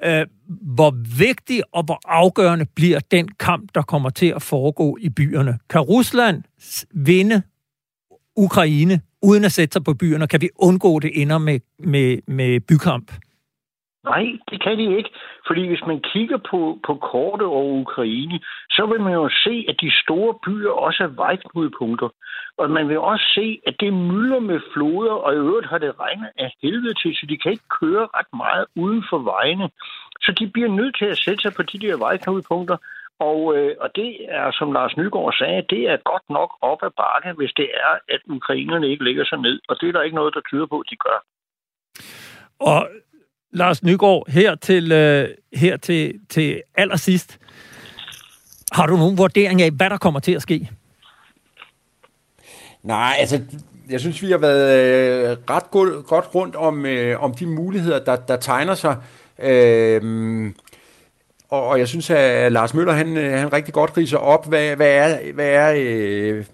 Øh, 0.04 0.26
hvor 0.76 0.92
vigtig 1.18 1.62
og 1.72 1.84
hvor 1.84 2.00
afgørende 2.04 2.66
bliver 2.76 3.00
den 3.10 3.28
kamp, 3.28 3.70
der 3.74 3.82
kommer 3.82 4.10
til 4.10 4.26
at 4.36 4.42
foregå 4.42 4.98
i 5.00 5.08
byerne? 5.08 5.58
Kan 5.70 5.80
Rusland 5.80 6.42
vinde 6.94 7.42
Ukraine 8.36 9.00
uden 9.22 9.44
at 9.44 9.52
sætte 9.52 9.72
sig 9.72 9.84
på 9.84 9.94
byerne? 9.94 10.26
Kan 10.28 10.40
vi 10.40 10.48
undgå 10.56 10.98
det 10.98 11.22
ender 11.22 11.38
med, 11.38 11.60
med, 11.78 12.18
med 12.28 12.60
bykamp? 12.60 13.12
Nej, 14.04 14.24
det 14.50 14.62
kan 14.62 14.78
de 14.78 14.96
ikke. 14.96 15.10
Fordi 15.46 15.68
hvis 15.68 15.86
man 15.86 16.00
kigger 16.12 16.38
på, 16.50 16.78
på 16.86 16.94
kortet 16.94 17.46
over 17.46 17.80
Ukraine, 17.80 18.40
så 18.70 18.86
vil 18.86 19.00
man 19.00 19.12
jo 19.12 19.28
se, 19.28 19.64
at 19.68 19.76
de 19.80 19.90
store 20.02 20.34
byer 20.46 20.70
også 20.70 21.02
er 21.02 21.16
vejknudepunkter. 21.24 22.08
Og 22.58 22.70
man 22.70 22.88
vil 22.88 22.98
også 22.98 23.24
se, 23.34 23.60
at 23.66 23.74
det 23.80 23.92
mylder 23.92 24.40
med 24.40 24.60
floder, 24.72 25.12
og 25.12 25.32
i 25.32 25.36
øvrigt 25.36 25.68
har 25.68 25.78
det 25.78 26.00
regnet 26.00 26.30
af 26.38 26.52
helvede 26.62 26.94
til, 26.94 27.14
så 27.14 27.26
de 27.26 27.38
kan 27.38 27.52
ikke 27.52 27.68
køre 27.80 28.08
ret 28.16 28.32
meget 28.36 28.66
uden 28.76 29.04
for 29.10 29.18
vejene. 29.18 29.70
Så 30.20 30.32
de 30.38 30.46
bliver 30.46 30.68
nødt 30.68 30.96
til 30.98 31.04
at 31.04 31.18
sætte 31.18 31.42
sig 31.42 31.52
på 31.56 31.62
de 31.62 31.78
der 31.78 31.96
vejknudepunkter, 31.96 32.76
og, 33.28 33.56
øh, 33.56 33.76
og 33.80 33.88
det 33.94 34.10
er, 34.28 34.50
som 34.58 34.72
Lars 34.72 34.96
Nygaard 34.96 35.34
sagde, 35.38 35.62
det 35.70 35.82
er 35.92 35.96
godt 36.12 36.26
nok 36.30 36.50
op 36.60 36.80
ad 36.82 36.92
bakke, 37.02 37.32
hvis 37.38 37.52
det 37.56 37.68
er, 37.86 37.92
at 38.14 38.20
ukrainerne 38.36 38.88
ikke 38.88 39.04
ligger 39.04 39.24
sig 39.24 39.38
ned. 39.38 39.60
Og 39.68 39.74
det 39.80 39.88
er 39.88 39.92
der 39.92 40.02
ikke 40.02 40.20
noget, 40.20 40.34
der 40.34 40.40
tyder 40.40 40.66
på, 40.66 40.78
at 40.80 40.90
de 40.90 40.96
gør. 40.96 41.18
Og 42.60 42.80
Lars 43.52 43.82
Nygaard, 43.82 44.30
her 44.30 44.54
til, 44.54 44.92
øh, 44.92 45.28
her 45.52 45.76
til, 45.76 46.14
til 46.28 46.62
allersidst. 46.74 47.38
Har 48.72 48.86
du 48.86 48.96
nogen 48.96 49.18
vurdering 49.18 49.62
af, 49.62 49.70
hvad 49.70 49.90
der 49.90 49.98
kommer 49.98 50.20
til 50.20 50.32
at 50.32 50.42
ske? 50.42 50.70
Nej, 52.82 53.14
altså, 53.18 53.40
jeg 53.90 54.00
synes, 54.00 54.22
vi 54.22 54.30
har 54.30 54.38
været 54.38 55.30
øh, 55.30 55.36
ret 55.50 55.70
godt, 55.70 56.06
godt 56.06 56.34
rundt 56.34 56.56
om, 56.56 56.86
øh, 56.86 57.22
om 57.22 57.34
de 57.34 57.46
muligheder, 57.46 58.04
der, 58.04 58.16
der 58.16 58.36
tegner 58.36 58.74
sig. 58.74 58.96
Øh, 59.38 60.52
og, 61.48 61.66
og 61.66 61.78
jeg 61.78 61.88
synes, 61.88 62.10
at 62.10 62.52
Lars 62.52 62.74
Møller, 62.74 62.92
han, 62.92 63.16
øh, 63.16 63.38
han 63.38 63.52
rigtig 63.52 63.74
godt 63.74 63.96
riser 63.96 64.18
op, 64.18 64.48
hvad, 64.48 64.76
hvad 64.76 64.90
er, 64.90 65.32
hvad 65.32 65.48
er 65.48 65.74
øh, 65.76 66.44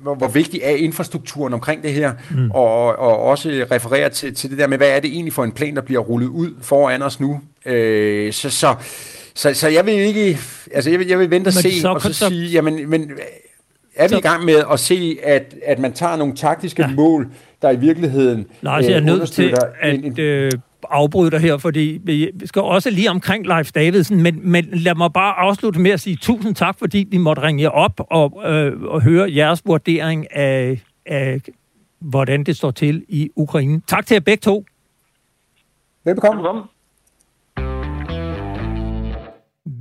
hvor, 0.00 0.14
hvor 0.14 0.28
vigtig 0.28 0.60
er 0.62 0.70
infrastrukturen 0.70 1.54
omkring 1.54 1.82
det 1.82 1.92
her, 1.92 2.12
mm. 2.30 2.50
og, 2.50 2.98
og 2.98 3.18
også 3.18 3.66
referere 3.70 4.08
til, 4.08 4.34
til 4.34 4.50
det 4.50 4.58
der 4.58 4.66
med, 4.66 4.76
hvad 4.76 4.88
er 4.88 5.00
det 5.00 5.10
egentlig 5.10 5.32
for 5.32 5.44
en 5.44 5.52
plan, 5.52 5.74
der 5.74 5.82
bliver 5.82 6.00
rullet 6.00 6.26
ud 6.26 6.54
foran 6.62 7.02
os 7.02 7.20
nu. 7.20 7.40
Øh, 7.66 8.32
så, 8.32 8.50
så, 8.50 8.74
så, 9.34 9.54
så 9.54 9.68
jeg 9.68 9.86
vil 9.86 9.94
ikke, 9.94 10.38
altså 10.74 10.90
jeg 10.90 10.98
vil, 10.98 11.08
jeg 11.08 11.18
vil 11.18 11.30
vente 11.30 11.48
og 11.48 11.52
se, 11.52 11.80
så, 11.80 11.88
og 11.88 12.02
så, 12.02 12.12
så 12.12 12.28
sige, 12.28 12.48
jamen, 12.48 12.90
men 12.90 13.10
er 13.96 14.04
vi 14.04 14.08
så, 14.08 14.18
i 14.18 14.20
gang 14.20 14.44
med 14.44 14.62
at 14.72 14.80
se, 14.80 15.18
at, 15.22 15.54
at 15.64 15.78
man 15.78 15.92
tager 15.92 16.16
nogle 16.16 16.36
taktiske 16.36 16.82
ja. 16.82 16.94
mål, 16.94 17.28
der 17.62 17.70
i 17.70 17.76
virkeligheden 17.76 18.46
Lars, 18.60 18.84
jeg 18.84 18.92
er 18.92 18.98
øh, 18.98 19.04
nødt 19.04 19.30
til 19.30 19.54
at 19.82 19.92
en, 19.94 20.04
en, 20.04 20.20
øh, 20.20 20.52
afbryde 20.90 21.30
dig 21.30 21.40
her, 21.40 21.56
fordi 21.56 22.00
vi 22.04 22.32
skal 22.44 22.62
også 22.62 22.90
lige 22.90 23.10
omkring 23.10 23.46
Leif 23.46 23.72
Davidsen, 23.72 24.22
men, 24.22 24.50
men 24.50 24.64
lad 24.72 24.94
mig 24.94 25.12
bare 25.12 25.34
afslutte 25.38 25.80
med 25.80 25.90
at 25.90 26.00
sige 26.00 26.16
tusind 26.16 26.54
tak, 26.54 26.78
fordi 26.78 27.06
vi 27.10 27.18
måtte 27.18 27.42
ringe 27.42 27.62
jer 27.62 27.68
op 27.68 28.00
og, 28.10 28.42
øh, 28.52 28.82
og 28.82 29.02
høre 29.02 29.34
jeres 29.34 29.62
vurdering 29.66 30.36
af, 30.36 30.80
af, 31.06 31.40
hvordan 32.00 32.44
det 32.44 32.56
står 32.56 32.70
til 32.70 33.04
i 33.08 33.30
Ukraine. 33.36 33.80
Tak 33.86 34.06
til 34.06 34.14
jer 34.14 34.20
begge 34.20 34.40
to. 34.40 34.64
Velbekomme. 36.04 36.42
Velbekomme. 36.42 36.62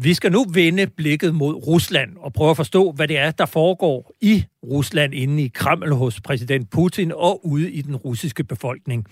Vi 0.02 0.14
skal 0.14 0.32
nu 0.32 0.46
vende 0.54 0.88
blikket 0.88 1.36
mod 1.36 1.54
Rusland 1.68 2.10
og 2.18 2.34
prøve 2.34 2.50
at 2.50 2.58
forstå, 2.58 2.92
hvad 2.92 3.08
det 3.08 3.18
er, 3.18 3.32
der 3.32 3.46
foregår 3.46 4.12
i 4.22 4.46
Rusland 4.64 5.14
inde 5.14 5.44
i 5.44 5.48
Kreml 5.48 5.94
hos 5.94 6.22
præsident 6.22 6.70
Putin 6.70 7.12
og 7.12 7.46
ude 7.46 7.72
i 7.72 7.82
den 7.82 7.96
russiske 7.96 8.44
befolkning. 8.44 9.06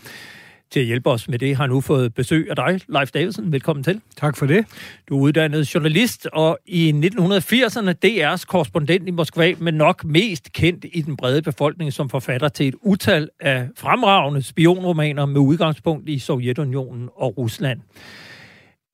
Til 0.74 0.80
at 0.80 0.86
hjælpe 0.86 1.10
os 1.10 1.30
med 1.30 1.40
det 1.40 1.56
har 1.56 1.68
nu 1.68 1.82
fået 1.82 2.14
besøg 2.14 2.48
af 2.50 2.56
dig, 2.56 2.80
Leif 2.90 3.12
Davidsen. 3.12 3.52
Velkommen 3.52 3.84
til. 3.84 4.02
Tak 4.18 4.38
for 4.38 4.46
det. 4.46 4.66
Du 5.10 5.18
er 5.18 5.22
uddannet 5.22 5.76
journalist, 5.76 6.28
og 6.34 6.60
i 6.66 6.92
1980'erne 6.92 7.94
DR's 8.06 8.46
korrespondent 8.46 9.08
i 9.08 9.12
Moskva, 9.12 9.54
men 9.60 9.74
nok 9.74 10.06
mest 10.06 10.54
kendt 10.54 10.86
i 10.94 11.02
den 11.02 11.18
brede 11.18 11.42
befolkning 11.42 11.94
som 11.94 12.10
forfatter 12.10 12.48
til 12.48 12.68
et 12.68 12.76
utal 12.82 13.30
af 13.40 13.68
fremragende 13.78 14.42
spionromaner 14.42 15.26
med 15.26 15.42
udgangspunkt 15.42 16.10
i 16.10 16.20
Sovjetunionen 16.20 17.10
og 17.16 17.38
Rusland. 17.38 17.80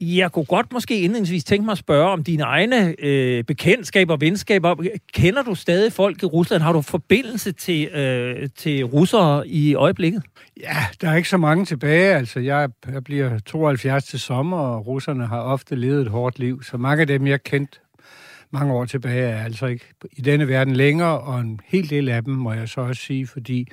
Jeg 0.01 0.31
kunne 0.31 0.45
godt 0.45 0.73
måske 0.73 0.99
indledningsvis 0.99 1.43
tænke 1.43 1.65
mig 1.65 1.71
at 1.71 1.77
spørge 1.77 2.09
om 2.09 2.23
dine 2.23 2.43
egne 2.43 2.95
øh, 2.99 3.43
bekendtskaber 3.43 4.13
og 4.13 4.21
venskaber. 4.21 4.75
Kender 5.13 5.43
du 5.43 5.55
stadig 5.55 5.93
folk 5.93 6.23
i 6.23 6.25
Rusland? 6.25 6.61
Har 6.61 6.73
du 6.73 6.81
forbindelse 6.81 7.51
til, 7.51 7.87
øh, 7.87 8.49
til 8.55 8.83
russere 8.83 9.47
i 9.47 9.75
øjeblikket? 9.75 10.23
Ja, 10.61 10.85
der 11.01 11.09
er 11.09 11.15
ikke 11.15 11.29
så 11.29 11.37
mange 11.37 11.65
tilbage. 11.65 12.15
Altså, 12.15 12.39
jeg, 12.39 12.69
jeg 12.91 13.03
bliver 13.03 13.39
72 13.39 14.03
til 14.03 14.19
sommer, 14.19 14.57
og 14.57 14.87
russerne 14.87 15.27
har 15.27 15.39
ofte 15.39 15.75
levet 15.75 16.01
et 16.01 16.07
hårdt 16.07 16.39
liv. 16.39 16.63
Så 16.63 16.77
mange 16.77 17.01
af 17.01 17.07
dem, 17.07 17.27
jeg 17.27 17.43
kendt 17.43 17.81
mange 18.51 18.73
år 18.73 18.85
tilbage, 18.85 19.29
er 19.29 19.43
altså 19.43 19.65
ikke 19.65 19.85
i 20.11 20.21
denne 20.21 20.47
verden 20.47 20.75
længere, 20.75 21.19
og 21.19 21.39
en 21.39 21.59
hel 21.65 21.89
del 21.89 22.09
af 22.09 22.23
dem, 22.23 22.33
må 22.33 22.53
jeg 22.53 22.69
så 22.69 22.81
også 22.81 23.01
sige, 23.01 23.27
fordi 23.27 23.67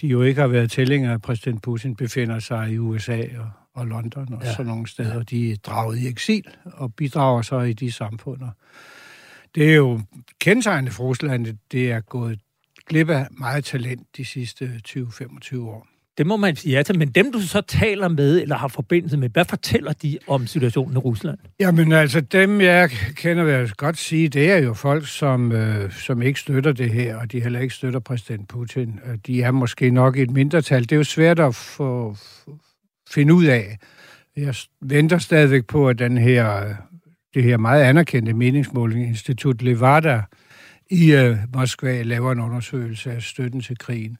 de 0.00 0.06
jo 0.06 0.22
ikke 0.22 0.40
har 0.40 0.48
været 0.48 0.70
tællinger, 0.70 1.14
at 1.14 1.22
præsident 1.22 1.62
Putin 1.62 1.96
befinder 1.96 2.38
sig 2.38 2.70
i 2.70 2.78
USA 2.78 3.22
og 3.38 3.50
og 3.78 3.86
London 3.86 4.32
og 4.32 4.42
ja. 4.44 4.52
sådan 4.52 4.66
nogle 4.66 4.86
steder. 4.86 5.22
De 5.22 5.52
er 5.52 5.56
draget 5.56 5.98
i 5.98 6.08
eksil 6.08 6.48
og 6.64 6.94
bidrager 6.94 7.42
så 7.42 7.60
i 7.60 7.72
de 7.72 7.92
samfund. 7.92 8.40
Det 9.54 9.70
er 9.70 9.74
jo 9.74 10.00
kendetegnende 10.40 10.90
for 10.90 11.04
Rusland, 11.04 11.46
det 11.72 11.90
er 11.90 12.00
gået 12.00 12.40
glip 12.86 13.10
af 13.10 13.26
meget 13.30 13.64
talent 13.64 14.16
de 14.16 14.24
sidste 14.24 14.80
20-25 14.88 15.58
år. 15.58 15.86
Det 16.18 16.26
må 16.26 16.36
man 16.36 16.56
sige 16.56 16.76
ja 16.76 16.82
til, 16.82 16.98
men 16.98 17.08
dem 17.08 17.32
du 17.32 17.40
så 17.40 17.60
taler 17.60 18.08
med, 18.08 18.42
eller 18.42 18.56
har 18.56 18.68
forbindelse 18.68 19.16
med, 19.16 19.28
hvad 19.28 19.44
fortæller 19.44 19.92
de 19.92 20.18
om 20.26 20.46
situationen 20.46 20.94
i 20.94 20.98
Rusland? 20.98 21.38
Jamen 21.60 21.92
altså, 21.92 22.20
dem 22.20 22.60
jeg 22.60 22.90
kender, 23.14 23.44
vil 23.44 23.52
jeg 23.52 23.70
godt 23.76 23.98
sige, 23.98 24.28
det 24.28 24.50
er 24.50 24.56
jo 24.56 24.74
folk, 24.74 25.08
som, 25.08 25.52
øh, 25.52 25.92
som 25.92 26.22
ikke 26.22 26.40
støtter 26.40 26.72
det 26.72 26.90
her, 26.90 27.16
og 27.16 27.32
de 27.32 27.40
heller 27.40 27.60
ikke 27.60 27.74
støtter 27.74 28.00
præsident 28.00 28.48
Putin. 28.48 29.00
De 29.26 29.42
er 29.42 29.50
måske 29.50 29.90
nok 29.90 30.18
et 30.18 30.30
mindretal. 30.30 30.82
Det 30.82 30.92
er 30.92 30.96
jo 30.96 31.04
svært 31.04 31.38
at 31.38 31.54
få, 31.54 32.16
finde 33.10 33.34
ud 33.34 33.44
af. 33.44 33.78
Jeg 34.36 34.54
venter 34.80 35.18
stadigvæk 35.18 35.66
på, 35.66 35.88
at 35.88 35.98
den 35.98 36.18
her, 36.18 36.74
det 37.34 37.42
her 37.42 37.56
meget 37.56 37.82
anerkendte 37.82 38.32
meningsmåling, 38.32 39.08
Institut 39.08 39.62
Levada 39.62 40.22
i 40.90 41.12
øh, 41.12 41.36
Moskva, 41.54 42.02
laver 42.02 42.32
en 42.32 42.40
undersøgelse 42.40 43.12
af 43.12 43.22
støtten 43.22 43.60
til 43.60 43.78
krigen. 43.78 44.16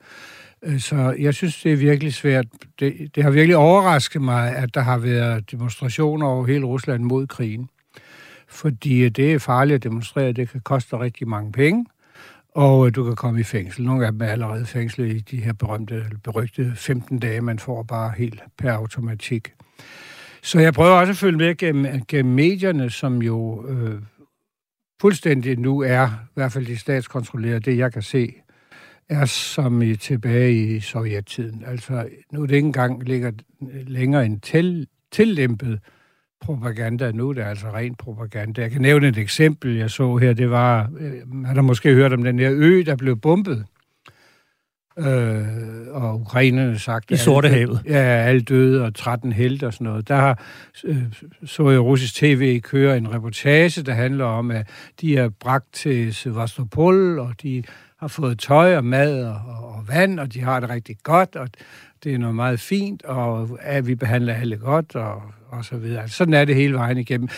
Øh, 0.62 0.80
så 0.80 1.14
jeg 1.18 1.34
synes, 1.34 1.62
det 1.62 1.72
er 1.72 1.76
virkelig 1.76 2.14
svært. 2.14 2.47
Det, 2.80 3.11
det 3.14 3.22
har 3.22 3.30
virkelig 3.30 3.57
overrasket 3.57 4.22
mig, 4.22 4.57
at 4.57 4.74
der 4.74 4.80
har 4.80 4.99
været 4.99 5.51
demonstrationer 5.51 6.26
over 6.26 6.47
hele 6.47 6.64
Rusland 6.66 7.03
mod 7.03 7.26
krigen. 7.26 7.68
Fordi 8.49 9.05
øh, 9.05 9.11
det 9.11 9.32
er 9.32 9.39
farligt 9.39 9.74
at 9.74 9.82
demonstrere, 9.82 10.32
det 10.32 10.51
kan 10.51 10.61
koste 10.61 10.99
rigtig 10.99 11.28
mange 11.28 11.53
penge 11.53 11.86
og 12.55 12.87
øh, 12.87 12.95
du 12.95 13.05
kan 13.05 13.17
komme 13.17 13.41
i 13.41 13.43
fængsel. 13.43 13.85
Nogle 13.85 14.07
af 14.07 14.13
dem 14.13 14.21
er 14.21 14.27
allerede 14.27 14.67
fængslet 14.67 15.13
i 15.13 15.19
de 15.19 15.37
her 15.37 15.53
berømte, 15.53 16.05
berygtede 16.25 16.77
15 16.77 17.19
dage, 17.19 17.41
man 17.41 17.59
får 17.59 17.83
bare 17.83 18.13
helt 18.17 18.43
per 18.59 18.73
automatik. 18.73 19.53
Så 20.43 20.59
jeg 20.61 20.75
prøver 20.75 20.91
også 20.91 21.11
at 21.11 21.17
følge 21.17 21.39
med 21.39 21.57
gennem, 21.57 22.05
gennem 22.09 22.35
medierne, 22.35 22.91
som 22.91 23.23
jo 23.23 23.67
øh, 23.69 24.03
fuldstændig 25.01 25.59
nu 25.59 25.81
er, 25.81 26.07
i 26.07 26.35
hvert 26.35 26.53
fald 26.53 26.67
de 26.67 26.77
statskontrollerede, 26.77 27.61
det 27.61 27.79
jeg 27.79 27.93
kan 27.93 28.03
se, 28.03 28.35
er 29.09 29.25
som 29.25 29.83
i 29.83 29.97
tilbage 29.97 30.77
i 30.77 30.81
sovjettiden. 30.81 31.65
Altså, 31.67 32.09
nu 32.33 32.43
er 32.43 32.47
det 32.47 32.55
ikke 32.55 32.67
engang 32.67 33.03
ligger 33.03 33.33
længere 33.87 34.27
en 34.27 34.41
til, 34.41 34.89
tillæmpet 35.13 35.81
propaganda. 36.41 37.11
Nu 37.12 37.28
er 37.28 37.34
det 37.34 37.43
altså 37.43 37.66
ren 37.66 37.95
propaganda. 37.95 38.62
Jeg 38.62 38.70
kan 38.70 38.80
nævne 38.80 39.09
et 39.09 39.18
eksempel, 39.18 39.76
jeg 39.76 39.91
så 39.91 40.16
her. 40.16 40.32
Det 40.32 40.51
var, 40.51 40.89
man 41.26 41.51
øh, 41.51 41.55
har 41.55 41.62
måske 41.62 41.95
hørt 41.95 42.12
om 42.12 42.22
den 42.22 42.39
her 42.39 42.51
ø, 42.53 42.82
der 42.86 42.97
blev 42.97 43.16
bombet. 43.16 43.64
Øh, 44.99 45.47
og 45.91 46.20
ukrainerne 46.20 46.78
sagt... 46.78 47.11
I 47.11 47.16
Sortehavet. 47.16 47.82
Ja, 47.86 47.99
alle 47.99 48.41
døde 48.41 48.84
og 48.84 48.95
13 48.95 49.32
helte 49.32 49.66
og 49.66 49.72
sådan 49.72 49.84
noget. 49.84 50.09
Der 50.09 50.16
har, 50.16 50.43
øh, 50.84 51.03
så 51.45 51.70
jeg 51.70 51.80
russisk 51.80 52.14
tv 52.14 52.61
køre 52.61 52.97
en 52.97 53.14
reportage, 53.14 53.82
der 53.82 53.93
handler 53.93 54.24
om, 54.24 54.51
at 54.51 54.68
de 55.01 55.16
er 55.16 55.28
bragt 55.28 55.72
til 55.72 56.14
Sevastopol, 56.14 57.18
og 57.18 57.34
de 57.43 57.62
har 58.01 58.09
fået 58.09 58.39
tøj 58.39 58.77
og 58.77 58.85
mad 58.85 59.25
og, 59.25 59.41
og, 59.47 59.69
og 59.69 59.89
vand, 59.89 60.21
og 60.21 60.35
de 60.35 60.41
har 60.41 60.61
det 60.61 60.71
rigtig 60.71 60.97
godt, 61.03 61.37
og 61.37 61.49
det 62.05 62.15
er 62.15 62.19
noget 62.19 62.35
meget 62.35 62.61
fint, 62.61 63.03
og 63.03 63.59
at 63.61 63.87
vi 63.87 63.95
behandler 63.95 64.35
alle 64.35 64.57
godt, 64.57 64.97
og, 64.97 65.23
og 65.49 65.65
så 65.65 65.77
videre. 65.77 66.03
Altså, 66.03 66.17
sådan 66.17 66.35
er 66.35 66.45
det 66.45 66.55
hele 66.55 66.75
vejen 66.75 66.99
igennem. 66.99 67.29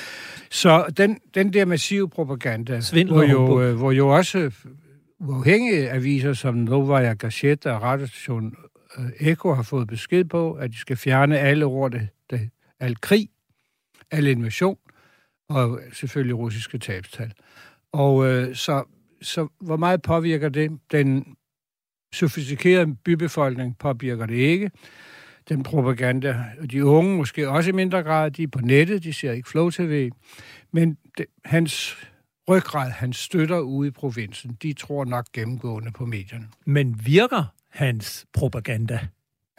Så 0.51 0.85
den, 0.97 1.21
den 1.35 1.53
der 1.53 1.65
massive 1.65 2.09
propaganda, 2.09 2.81
Svindel 2.81 3.15
hvor 3.15 3.23
jo, 3.23 3.63
øh, 3.63 3.77
hvor 3.77 3.93
jo 3.93 4.09
også 4.09 4.51
uafhængige 5.19 5.91
aviser 5.91 6.33
som 6.33 6.55
Novaya 6.55 7.13
Gazeta 7.13 7.73
og 7.73 7.83
radiostationen 7.83 8.55
øh, 8.99 9.29
Eko 9.29 9.55
har 9.55 9.63
fået 9.63 9.89
besked 9.89 10.25
på, 10.25 10.53
at 10.53 10.71
de 10.71 10.77
skal 10.77 10.97
fjerne 10.97 11.39
alle 11.39 11.65
ord, 11.65 11.91
det, 11.91 12.09
det, 12.31 12.51
al 12.81 13.01
krig, 13.01 13.29
al 14.11 14.27
invasion, 14.27 14.79
og 15.49 15.81
selvfølgelig 15.93 16.37
russiske 16.37 16.79
tabstal. 16.79 17.33
Og 17.93 18.27
øh, 18.27 18.55
så, 18.55 18.85
så 19.23 19.49
hvor 19.61 19.77
meget 19.77 20.03
påvirker 20.03 20.49
det? 20.49 20.79
Den 20.93 21.37
sofistikerede 22.13 22.95
bybefolkning 22.95 23.79
påvirker 23.79 24.27
det 24.27 24.35
ikke. 24.35 24.71
Den 25.49 25.63
propaganda, 25.63 26.45
og 26.61 26.71
de 26.71 26.85
unge 26.85 27.17
måske 27.17 27.49
også 27.49 27.71
i 27.71 27.73
mindre 27.73 28.03
grad, 28.03 28.31
de 28.31 28.43
er 28.43 28.49
på 28.49 28.61
nettet, 28.61 29.05
de 29.05 29.13
ser 29.13 29.33
ikke 29.33 29.49
Flow 29.49 29.71
TV, 29.71 30.11
men 30.73 30.97
det, 31.19 31.27
hans 31.45 31.97
ryggrad, 32.49 32.91
hans 32.91 33.17
støtter 33.17 33.59
ude 33.59 33.89
i 33.89 33.91
provinsen, 33.91 34.59
de 34.63 34.73
tror 34.73 35.05
nok 35.05 35.27
gennemgående 35.33 35.93
på 35.93 36.07
medierne. 36.07 36.49
Men 36.65 37.07
virker 37.07 37.45
hans 37.71 38.27
propaganda? 38.33 39.09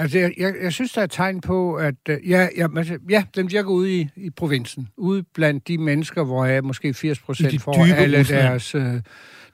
Altså, 0.02 0.20
jeg, 0.20 0.34
jeg, 0.38 0.54
jeg 0.62 0.74
synes, 0.74 0.92
der 0.92 1.02
er 1.02 1.08
tegn 1.08 1.42
på, 1.42 1.76
at 1.76 1.96
øh, 2.10 2.30
ja, 2.30 2.48
ja, 2.58 2.68
altså, 2.78 2.98
ja, 3.10 3.24
den 3.36 3.52
virker 3.52 3.70
ude 3.70 3.96
i, 3.96 4.10
i 4.16 4.30
provinsen. 4.30 4.88
Ude 4.98 5.24
blandt 5.34 5.68
de 5.68 5.78
mennesker, 5.78 6.24
hvor 6.24 6.46
jeg 6.46 6.64
måske 6.64 6.94
80 6.94 7.18
I 7.18 7.22
de 7.22 7.26
procent 7.26 7.62
får 7.62 7.96
alle 7.96 8.20
Rusland. 8.20 8.42
deres, 8.42 8.76
øh, 8.76 9.02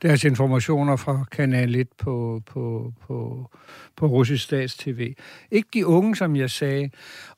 deres 0.01 0.23
informationer 0.23 0.95
fra 0.95 1.25
Kanal 1.31 1.75
1 1.75 1.87
på, 1.97 2.41
på, 2.45 2.93
på, 3.07 3.49
på 3.95 4.05
russisk 4.05 4.43
stats-tv. 4.43 5.13
Ikke 5.51 5.69
de 5.73 5.85
unge, 5.85 6.15
som 6.15 6.35
jeg 6.35 6.49
sagde. 6.49 6.89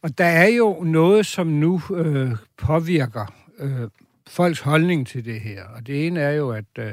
Og 0.02 0.18
der 0.18 0.26
er 0.26 0.48
jo 0.48 0.84
noget, 0.84 1.26
som 1.26 1.48
nu 1.48 1.82
øh, 1.96 2.32
påvirker 2.58 3.34
øh, 3.60 3.90
folks 4.28 4.60
holdning 4.60 5.08
til 5.08 5.26
det 5.26 5.42
her. 5.42 5.64
Og 5.76 5.88
det 5.88 6.08
ene 6.08 6.20
er 6.20 6.32
jo, 6.32 6.50
at 6.50 6.66
øh, 6.80 6.92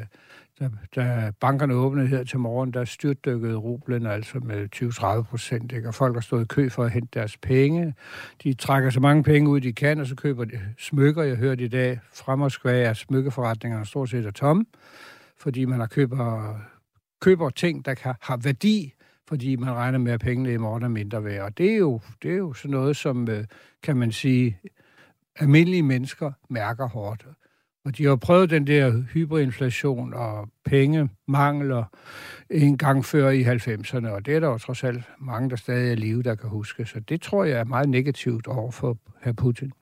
da, 0.61 0.71
da 0.97 1.33
bankerne 1.41 1.75
åbnede 1.75 2.07
her 2.07 2.25
til 2.25 2.39
morgen, 2.39 2.71
der 2.73 2.85
styrtdykkede 2.85 3.55
rublen 3.55 4.07
altså 4.07 4.39
med 4.39 4.69
20-30 4.77 5.23
procent, 5.23 5.87
og 5.87 5.95
folk 5.95 6.15
har 6.17 6.21
stået 6.21 6.43
i 6.43 6.47
kø 6.47 6.69
for 6.69 6.85
at 6.85 6.91
hente 6.91 7.09
deres 7.15 7.37
penge. 7.37 7.95
De 8.43 8.55
trækker 8.55 8.91
så 8.91 9.01
mange 9.01 9.23
penge 9.23 9.51
ud, 9.51 9.61
de 9.61 9.73
kan, 9.73 10.01
og 10.01 10.07
så 10.07 10.15
køber 10.15 10.45
de 10.45 10.61
smykker. 10.79 11.23
Jeg 11.23 11.37
hørte 11.37 11.65
i 11.65 11.69
dag 11.69 12.01
fra 12.15 12.37
Moskva, 12.37 12.73
at 12.73 12.97
smykkeforretningerne 12.97 13.87
stort 13.87 14.11
set 14.11 14.27
er 14.27 14.31
tomme, 14.31 14.67
fordi 15.39 15.65
man 15.65 15.81
har 15.81 15.87
køber, 15.87 16.55
køber 17.21 17.51
ting, 17.51 17.85
der 17.85 17.95
kan, 17.95 18.15
har 18.21 18.37
værdi, 18.37 18.93
fordi 19.29 19.57
man 19.57 19.73
regner 19.73 19.99
med, 19.99 20.13
at 20.13 20.21
pengene 20.21 20.53
i 20.53 20.57
morgen 20.57 20.83
er 20.83 20.89
mindre 20.89 21.25
værd. 21.25 21.43
Og 21.43 21.59
det 21.59 21.73
er 21.73 21.77
jo, 21.77 22.01
det 22.23 22.33
er 22.33 22.37
jo 22.37 22.53
sådan 22.53 22.71
noget, 22.71 22.97
som, 22.97 23.29
øh, 23.29 23.45
kan 23.83 23.97
man 23.97 24.13
sige, 24.13 24.59
almindelige 25.37 25.83
mennesker 25.83 26.33
mærker 26.49 26.89
hårdt. 26.89 27.27
Og 27.87 27.99
de 27.99 28.05
har 28.05 28.17
prøvet 28.17 28.51
den 28.51 28.67
der 28.67 29.03
hyperinflation 29.13 30.15
og 30.15 30.49
pengemangler 30.65 31.85
en 32.51 32.79
gang 32.79 33.05
før 33.05 33.31
i 33.31 33.43
90'erne, 33.43 34.09
og 34.09 34.27
det 34.27 34.37
er 34.37 34.41
der 34.41 34.49
jo 34.49 34.59
trods 34.59 34.85
alt 34.85 35.05
mange, 35.19 35.51
der 35.51 35.57
stadig 35.57 35.89
er 35.89 35.93
i 35.93 35.95
live, 35.95 36.23
der 36.23 36.35
kan 36.35 36.51
huske. 36.51 36.87
Så 36.87 37.01
det 37.01 37.23
tror 37.23 37.45
jeg 37.45 37.59
er 37.59 37.65
meget 37.65 37.89
negativt 37.89 38.47
over 38.47 38.71
for 38.71 38.99
herr 39.23 39.33
Putin. 39.33 39.73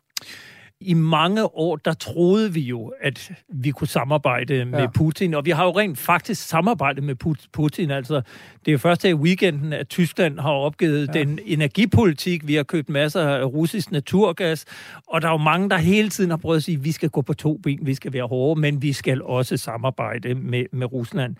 I 0.85 0.95
mange 0.95 1.57
år, 1.57 1.77
der 1.77 1.93
troede 1.93 2.53
vi 2.53 2.61
jo, 2.61 2.93
at 3.01 3.33
vi 3.49 3.71
kunne 3.71 3.89
samarbejde 3.89 4.65
med 4.65 4.81
Ja. 4.81 4.87
Putin, 4.95 5.35
og 5.35 5.45
vi 5.45 5.51
har 5.51 5.65
jo 5.65 5.71
rent 5.71 5.99
faktisk 5.99 6.49
samarbejdet 6.49 7.05
med 7.05 7.15
Put- 7.25 7.49
Putin. 7.53 7.91
Altså, 7.91 8.15
det 8.15 8.69
er 8.69 8.73
jo 8.73 8.79
først 8.79 9.03
her 9.03 9.11
i 9.11 9.15
weekenden, 9.15 9.73
at 9.73 9.89
Tyskland 9.89 10.39
har 10.39 10.51
opgivet 10.51 11.09
ja. 11.15 11.21
den 11.21 11.39
energipolitik. 11.45 12.47
Vi 12.47 12.55
har 12.55 12.63
købt 12.63 12.89
masser 12.89 13.21
af 13.21 13.45
russisk 13.45 13.91
naturgas, 13.91 14.65
og 15.07 15.23
der 15.23 15.29
er 15.29 15.33
jo 15.33 15.39
mange, 15.39 15.71
der 15.71 15.77
hele 15.79 16.09
tiden 16.09 16.31
har 16.31 16.37
prøvet 16.37 16.57
at 16.57 16.63
sige, 16.63 16.77
at 16.79 16.85
vi 16.85 16.93
skal 16.93 17.11
gå 17.11 17.23
på 17.23 17.35
to 17.35 17.57
ben, 17.63 17.79
vi 17.83 17.95
skal 17.95 18.13
være 18.13 18.27
hårde, 18.27 18.61
men 18.61 18.83
vi 18.83 18.93
skal 18.93 19.23
også 19.23 19.57
samarbejde 19.57 20.35
med, 20.35 20.65
med 20.73 20.93
Rusland. 20.93 21.37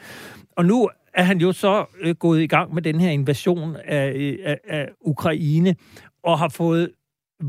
Og 0.57 0.65
nu 0.65 0.89
er 1.15 1.23
han 1.23 1.39
jo 1.39 1.53
så 1.53 1.85
øh, 2.01 2.15
gået 2.15 2.43
i 2.43 2.47
gang 2.47 2.75
med 2.75 2.83
den 2.83 3.01
her 3.01 3.11
invasion 3.11 3.77
af, 3.85 4.13
øh, 4.17 4.39
af, 4.45 4.59
af 4.69 4.89
Ukraine, 5.01 5.77
og 6.23 6.39
har 6.39 6.49
fået 6.49 6.91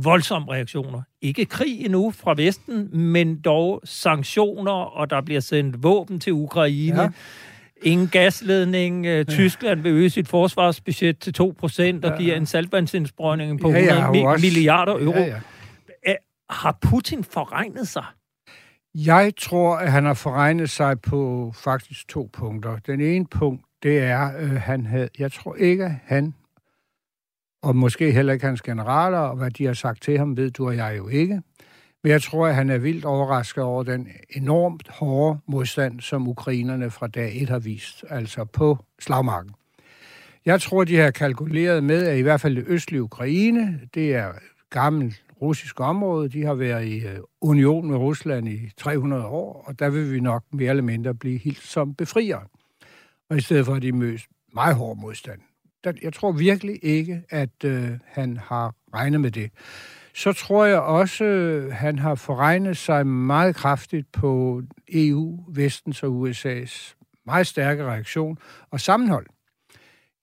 voldsomme 0.04 0.52
reaktioner. 0.54 1.02
Ikke 1.22 1.46
krig 1.46 1.86
endnu 1.86 2.12
fra 2.12 2.34
Vesten, 2.38 2.98
men 2.98 3.40
dog 3.42 3.82
sanktioner, 3.84 4.72
og 4.72 5.10
der 5.10 5.22
bliver 5.22 5.40
sendt 5.42 5.84
våben 5.84 6.20
til 6.20 6.34
Ukraine. 6.34 7.02
Ja. 7.02 7.10
Ingen 7.84 8.08
gasledning. 8.08 9.06
Ja. 9.06 9.24
Tyskland 9.24 9.82
vil 9.82 9.92
øge 9.92 10.10
sit 10.10 10.28
forsvarsbudget 10.28 11.20
til 11.20 11.34
2% 11.34 12.06
og 12.06 12.12
Ja. 12.12 12.18
giver 12.18 12.36
en 12.36 12.46
saltvandsindsprøjtning 12.46 13.60
på 13.62 13.70
Ja, 13.70 13.78
100 13.80 14.00
ja, 14.02 14.08
og 14.10 14.16
mi- 14.16 14.26
også- 14.26 14.46
milliarder 14.46 14.94
euro. 14.94 15.20
Ja, 15.20 15.42
ja. 16.08 16.16
Har 16.50 16.78
Putin 16.82 17.24
forregnet 17.24 17.88
sig? 17.88 18.04
Jeg 18.96 19.34
tror, 19.40 19.76
at 19.78 19.92
han 19.92 20.06
har 20.06 20.14
forregnet 20.14 20.70
sig 20.70 21.02
på 21.02 21.52
faktisk 21.64 22.08
to 22.08 22.30
punkter. 22.34 22.78
Den 22.88 23.02
ene 23.02 23.26
punkt, 23.26 23.62
det 23.84 24.00
er, 24.00 24.32
øh, 24.40 24.52
han 24.52 24.86
havde, 24.86 25.10
jeg 25.20 25.32
tror 25.32 25.56
ikke, 25.56 25.86
at 25.86 25.92
han, 26.06 26.34
og 27.66 27.76
måske 27.76 28.12
heller 28.12 28.34
ikke 28.34 28.46
hans 28.46 28.62
generaler, 28.62 29.18
og 29.18 29.38
hvad 29.38 29.52
de 29.52 29.66
har 29.66 29.74
sagt 29.74 30.02
til 30.02 30.18
ham, 30.18 30.38
ved 30.38 30.52
du 30.52 30.68
og 30.68 30.76
jeg 30.76 30.98
jo 30.98 31.08
ikke. 31.08 31.42
Men 32.04 32.12
jeg 32.12 32.22
tror, 32.22 32.48
at 32.48 32.56
han 32.56 32.70
er 32.70 32.78
vildt 32.78 33.06
overrasket 33.06 33.64
over 33.64 33.84
den 33.84 34.08
enormt 34.30 34.88
hårde 34.90 35.40
modstand, 35.48 36.00
som 36.00 36.28
ukrainerne 36.28 36.92
fra 36.92 37.08
dag 37.08 37.42
1 37.42 37.50
har 37.50 37.60
vist, 37.60 38.06
altså 38.10 38.46
på 38.46 38.78
slagmarken. 39.00 39.52
Jeg 40.46 40.62
tror, 40.62 40.84
de 40.84 40.96
har 40.96 41.12
kalkuleret 41.12 41.84
med, 41.84 42.08
at 42.08 42.18
i 42.18 42.22
hvert 42.22 42.42
fald 42.42 42.56
det 42.56 42.64
østlige 42.68 43.04
Ukraine, 43.04 43.80
det 43.94 44.16
er 44.16 44.32
gammelt 44.70 45.24
russisk 45.42 45.80
område. 45.80 46.30
De 46.30 46.46
har 46.46 46.54
været 46.54 46.86
i 46.86 47.00
øh, 47.00 47.20
union 47.42 47.88
med 47.88 47.98
Rusland 47.98 48.48
i 48.48 48.72
300 48.78 49.26
år, 49.26 49.64
og 49.68 49.80
der 49.80 49.90
vil 49.90 50.14
vi 50.14 50.20
nok 50.20 50.44
mere 50.54 50.70
eller 50.70 50.84
mindre 50.84 51.14
blive 51.14 51.38
helt 51.38 51.62
som 51.62 51.96
befriere. 51.96 52.42
Og 53.30 53.38
i 53.38 53.42
stedet 53.42 53.66
for, 53.66 53.74
at 53.74 53.82
de 53.82 53.92
mødes 53.92 54.28
meget 54.54 54.76
hård 54.76 54.98
modstand. 54.98 55.40
Der, 55.86 55.94
jeg 56.02 56.14
tror 56.14 56.32
virkelig 56.32 56.80
ikke, 56.82 57.24
at 57.30 57.64
øh, 57.66 57.90
han 58.06 58.38
har 58.38 58.76
regnet 58.94 59.22
med 59.22 59.32
det. 59.32 59.52
Så 60.14 60.34
tror 60.34 60.66
jeg 60.66 60.80
også, 60.80 61.24
øh, 61.24 61.74
han 61.74 62.00
har 62.00 62.16
forregnet 62.16 62.78
sig 62.78 63.08
meget 63.08 63.56
kraftigt 63.56 64.12
på 64.12 64.62
EU, 64.94 65.40
Vestens 65.50 66.04
og 66.04 66.30
USA's 66.30 66.96
meget 67.26 67.48
stærke 67.48 67.84
reaktion 67.84 68.38
og 68.72 68.80
sammenhold. 68.80 69.26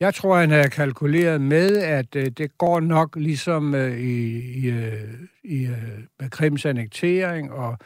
Jeg 0.01 0.15
tror, 0.15 0.37
han 0.37 0.51
har 0.51 0.69
kalkuleret 0.69 1.41
med, 1.41 1.77
at 1.77 2.17
øh, 2.17 2.27
det 2.27 2.59
går 2.59 2.81
nok 2.81 3.17
ligesom 3.17 3.75
øh, 3.75 3.99
i, 3.99 4.39
i, 4.59 4.71
øh, 4.71 4.95
i 5.45 5.67
øh, 5.67 5.99
med 6.21 6.31
Krims 6.31 6.67
annektering 6.67 7.53
og 7.53 7.79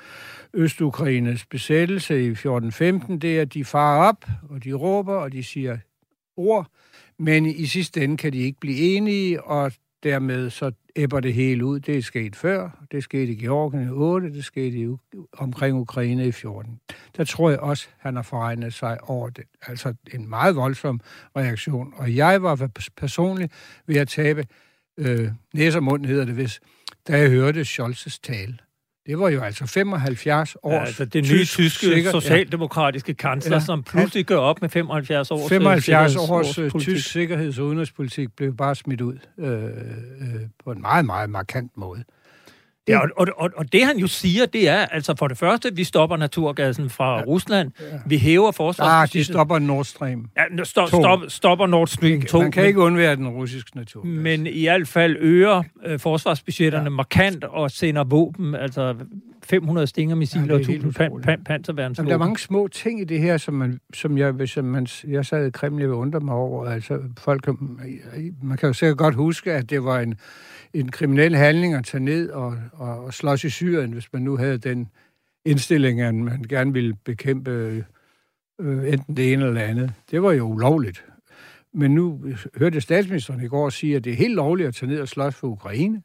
Østukraines 0.54 1.46
besættelse 1.46 2.26
i 2.26 2.32
14-15, 2.32 3.18
det 3.18 3.38
er, 3.38 3.42
at 3.42 3.54
de 3.54 3.64
farer 3.64 4.08
op, 4.08 4.24
og 4.50 4.64
de 4.64 4.72
råber, 4.72 5.14
og 5.14 5.32
de 5.32 5.44
siger 5.44 5.78
ord, 6.36 6.66
men 7.18 7.46
i 7.46 7.66
sidste 7.66 8.04
ende 8.04 8.16
kan 8.16 8.32
de 8.32 8.38
ikke 8.38 8.60
blive 8.60 8.96
enige, 8.96 9.42
og 9.42 9.72
dermed 10.02 10.50
så 10.50 10.72
æbber 10.96 11.20
det 11.20 11.34
hele 11.34 11.64
ud. 11.64 11.80
Det 11.80 11.96
er 11.96 12.02
sket 12.02 12.36
før, 12.36 12.84
det 12.92 13.02
skete 13.02 13.32
i 13.32 13.36
Georgien 13.36 13.88
i 13.88 13.90
8, 13.90 14.32
det 14.32 14.44
skete 14.44 14.78
i, 14.78 14.88
omkring 15.32 15.78
Ukraine 15.78 16.26
i 16.26 16.32
14. 16.32 16.80
Der 17.16 17.24
tror 17.24 17.50
jeg 17.50 17.60
også, 17.60 17.88
han 17.98 18.16
har 18.16 18.22
forregnet 18.22 18.74
sig 18.74 18.98
over 19.02 19.30
det. 19.30 19.44
Altså 19.66 19.94
en 20.14 20.28
meget 20.28 20.56
voldsom 20.56 21.00
reaktion. 21.36 21.94
Og 21.96 22.16
jeg 22.16 22.42
var 22.42 22.70
personligt 22.96 23.52
ved 23.86 23.96
at 23.96 24.08
tabe 24.08 24.46
øh, 24.98 25.28
næse 25.54 25.78
og 25.78 25.82
mund, 25.82 26.06
hedder 26.06 26.24
det 26.24 26.34
hvis, 26.34 26.60
da 27.08 27.18
jeg 27.18 27.30
hørte 27.30 27.60
Scholz's 27.60 28.18
tale. 28.22 28.58
Det 29.06 29.18
var 29.18 29.28
jo 29.28 29.40
altså 29.40 29.66
75 29.66 30.56
års 30.62 30.72
Ja, 30.72 30.80
altså 30.84 31.04
det 31.04 31.22
nye 31.32 31.44
tyske 31.44 31.86
sikker- 31.86 32.10
socialdemokratiske 32.10 33.14
kansler, 33.14 33.50
ja. 33.52 33.60
Ja. 33.60 33.64
som 33.64 33.82
pludselig 33.82 34.24
gør 34.26 34.36
op 34.36 34.60
med 34.62 34.68
75 34.68 35.30
års 35.30 35.48
75 35.48 36.14
øh, 36.14 36.30
års 36.30 36.58
øh, 36.58 36.70
tysk 36.70 37.08
sikkerheds- 37.10 37.58
og 37.58 37.66
udenrigspolitik 37.66 38.28
blev 38.36 38.56
bare 38.56 38.74
smidt 38.74 39.00
ud 39.00 39.18
øh, 39.38 39.62
øh, 39.64 39.70
på 40.64 40.72
en 40.72 40.80
meget, 40.80 41.04
meget 41.04 41.30
markant 41.30 41.76
måde. 41.76 42.04
Ja, 42.88 42.98
og, 42.98 43.08
og, 43.16 43.26
og, 43.36 43.50
og 43.56 43.72
det 43.72 43.84
han 43.84 43.98
jo 43.98 44.06
siger, 44.06 44.46
det 44.46 44.68
er, 44.68 44.86
altså 44.86 45.14
for 45.18 45.28
det 45.28 45.38
første, 45.38 45.76
vi 45.76 45.84
stopper 45.84 46.16
naturgassen 46.16 46.90
fra 46.90 47.18
ja. 47.18 47.24
Rusland, 47.24 47.70
ja. 47.80 47.98
vi 48.06 48.18
hæver 48.18 48.80
Ah, 48.80 49.08
de 49.12 49.24
stopper 49.24 49.58
Nord 49.58 49.84
Stream. 49.84 50.26
Ja, 50.36 50.64
stop, 50.64 50.88
To. 50.88 51.00
stop, 51.02 51.20
stopper 51.28 51.66
Nord 51.66 51.86
Stream 51.86 52.22
2, 52.22 52.40
Man 52.40 52.52
kan 52.52 52.66
ikke 52.66 52.80
undvære 52.80 53.16
den 53.16 53.28
russiske 53.28 53.76
natur. 53.76 54.04
men, 54.04 54.22
men 54.22 54.46
i 54.46 54.64
hvert 54.64 54.88
fald 54.88 55.16
øger 55.18 55.62
øh, 55.86 55.98
forsvarsbudgetterne 55.98 56.84
ja. 56.84 56.90
markant 56.90 57.44
og 57.44 57.70
sender 57.70 58.04
våben, 58.04 58.54
altså 58.54 58.94
500 59.46 59.86
stingermissiler 59.86 60.46
Ja, 60.46 60.52
det 60.52 60.54
og 60.54 60.60
er 60.60 60.66
helt 60.66 60.84
1000 60.86 60.94
pan, 60.94 61.22
pan, 61.22 61.44
panserværnsvåben. 61.44 62.08
Der 62.08 62.14
er 62.14 62.18
mange 62.18 62.38
små 62.38 62.68
ting 62.68 63.00
i 63.00 63.04
det 63.04 63.20
her, 63.20 63.36
som, 63.36 63.54
man, 63.54 63.80
som 63.94 64.18
jeg, 64.18 64.32
hvis 64.32 64.56
man, 64.56 64.86
jeg 65.08 65.26
sad 65.26 65.46
i 65.46 65.50
Kreml, 65.50 65.80
jeg 65.80 65.88
vil 65.88 65.96
undre 65.96 66.20
mig 66.20 66.34
over. 66.34 66.66
Altså, 66.66 67.00
folk, 67.18 67.48
man 68.42 68.56
kan 68.58 68.66
jo 68.66 68.72
sikkert 68.72 68.98
godt 68.98 69.14
huske, 69.14 69.52
at 69.52 69.70
det 69.70 69.84
var 69.84 70.00
en, 70.00 70.14
en 70.74 70.90
kriminel 70.90 71.36
handling 71.36 71.74
at 71.74 71.84
tage 71.84 72.04
ned 72.04 72.30
og, 72.30 72.56
og, 72.72 73.04
og 73.04 73.14
slås 73.14 73.44
i 73.44 73.50
Syrien, 73.50 73.92
hvis 73.92 74.12
man 74.12 74.22
nu 74.22 74.36
havde 74.36 74.58
den 74.58 74.88
indstilling, 75.44 76.00
at 76.00 76.14
man 76.14 76.42
gerne 76.48 76.72
ville 76.72 76.94
bekæmpe 77.04 77.50
øh, 78.60 78.92
enten 78.92 79.16
det 79.16 79.32
ene 79.32 79.46
eller 79.46 79.60
andet. 79.60 79.92
Det 80.10 80.22
var 80.22 80.32
jo 80.32 80.44
ulovligt. 80.44 81.04
Men 81.72 81.94
nu 81.94 82.20
hørte 82.58 82.80
statsministeren 82.80 83.42
i 83.42 83.46
går 83.46 83.68
sige, 83.68 83.96
at 83.96 84.04
det 84.04 84.12
er 84.12 84.16
helt 84.16 84.34
lovligt 84.34 84.68
at 84.68 84.74
tage 84.74 84.90
ned 84.90 85.00
og 85.00 85.08
slås 85.08 85.34
for 85.34 85.48
Ukraine. 85.48 86.02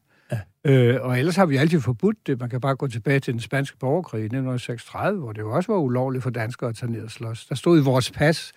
Øh, 0.65 0.97
og 1.01 1.19
ellers 1.19 1.35
har 1.35 1.45
vi 1.45 1.57
altid 1.57 1.79
forbudt 1.79 2.27
det. 2.27 2.39
Man 2.39 2.49
kan 2.49 2.61
bare 2.61 2.75
gå 2.75 2.87
tilbage 2.87 3.19
til 3.19 3.33
den 3.33 3.41
spanske 3.41 3.77
borgerkrig 3.77 4.19
i 4.19 4.25
1936, 4.25 5.19
hvor 5.19 5.31
det 5.31 5.41
jo 5.41 5.51
også 5.51 5.71
var 5.71 5.79
ulovligt 5.79 6.23
for 6.23 6.29
danskere 6.29 6.69
at 6.69 6.75
tage 6.75 6.91
ned 6.91 7.03
og 7.03 7.11
slås. 7.11 7.45
Der 7.45 7.55
stod 7.55 7.79
i 7.79 7.81
vores 7.81 8.11
pas, 8.11 8.51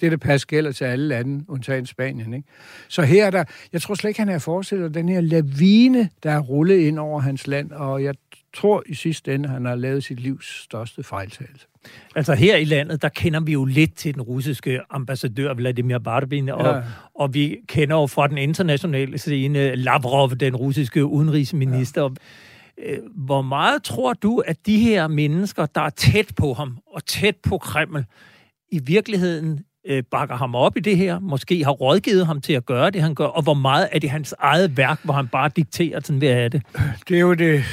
det 0.00 0.10
der 0.10 0.16
pas 0.16 0.46
gælder 0.46 0.72
til 0.72 0.84
alle 0.84 1.08
lande, 1.08 1.44
undtagen 1.48 1.86
Spanien. 1.86 2.34
Ikke? 2.34 2.48
Så 2.88 3.02
her 3.02 3.26
er 3.26 3.30
der, 3.30 3.44
jeg 3.72 3.82
tror 3.82 3.94
slet 3.94 4.08
ikke, 4.08 4.20
han 4.20 4.28
er 4.28 4.38
forestillet 4.38 4.94
den 4.94 5.08
her 5.08 5.20
lavine, 5.20 6.10
der 6.22 6.30
er 6.30 6.40
rullet 6.40 6.78
ind 6.78 6.98
over 6.98 7.20
hans 7.20 7.46
land, 7.46 7.72
og 7.72 8.04
jeg 8.04 8.14
tror 8.54 8.82
i 8.86 8.94
sidste 8.94 9.34
ende, 9.34 9.48
han 9.48 9.64
har 9.64 9.74
lavet 9.74 10.04
sit 10.04 10.20
livs 10.20 10.62
største 10.62 11.02
fejltagelse. 11.02 11.66
Altså 12.16 12.34
her 12.34 12.56
i 12.56 12.64
landet, 12.64 13.02
der 13.02 13.08
kender 13.08 13.40
vi 13.40 13.52
jo 13.52 13.64
lidt 13.64 13.96
til 13.96 14.14
den 14.14 14.22
russiske 14.22 14.80
ambassadør 14.90 15.54
Vladimir 15.54 15.98
Barbin, 15.98 16.48
og, 16.48 16.74
ja. 16.74 16.80
og 17.14 17.34
vi 17.34 17.56
kender 17.68 17.96
jo 17.96 18.06
fra 18.06 18.26
den 18.26 18.38
internationale 18.38 19.18
scene 19.18 19.74
Lavrov, 19.74 20.30
den 20.30 20.56
russiske 20.56 21.04
udenrigsminister. 21.04 22.02
Ja. 22.02 22.08
Øh, 22.92 22.98
hvor 23.14 23.42
meget 23.42 23.82
tror 23.82 24.12
du, 24.12 24.38
at 24.38 24.56
de 24.66 24.78
her 24.78 25.08
mennesker, 25.08 25.66
der 25.66 25.80
er 25.80 25.90
tæt 25.90 26.32
på 26.36 26.52
ham 26.52 26.78
og 26.94 27.06
tæt 27.06 27.36
på 27.36 27.58
Kreml, 27.58 28.04
i 28.72 28.78
virkeligheden 28.78 29.60
øh, 29.86 30.02
bakker 30.10 30.36
ham 30.36 30.54
op 30.54 30.76
i 30.76 30.80
det 30.80 30.96
her, 30.96 31.18
måske 31.18 31.64
har 31.64 31.70
rådgivet 31.70 32.26
ham 32.26 32.40
til 32.40 32.52
at 32.52 32.66
gøre 32.66 32.90
det, 32.90 33.02
han 33.02 33.14
gør, 33.14 33.24
og 33.24 33.42
hvor 33.42 33.54
meget 33.54 33.88
er 33.92 33.98
det 33.98 34.10
hans 34.10 34.34
eget 34.38 34.76
værk, 34.76 35.00
hvor 35.02 35.14
han 35.14 35.28
bare 35.28 35.50
dikterer, 35.56 36.00
sådan 36.00 36.18
hvad 36.18 36.28
er 36.28 36.48
det? 36.48 36.62
Det 37.08 37.16
er 37.16 37.20
jo 37.20 37.34
det, 37.34 37.64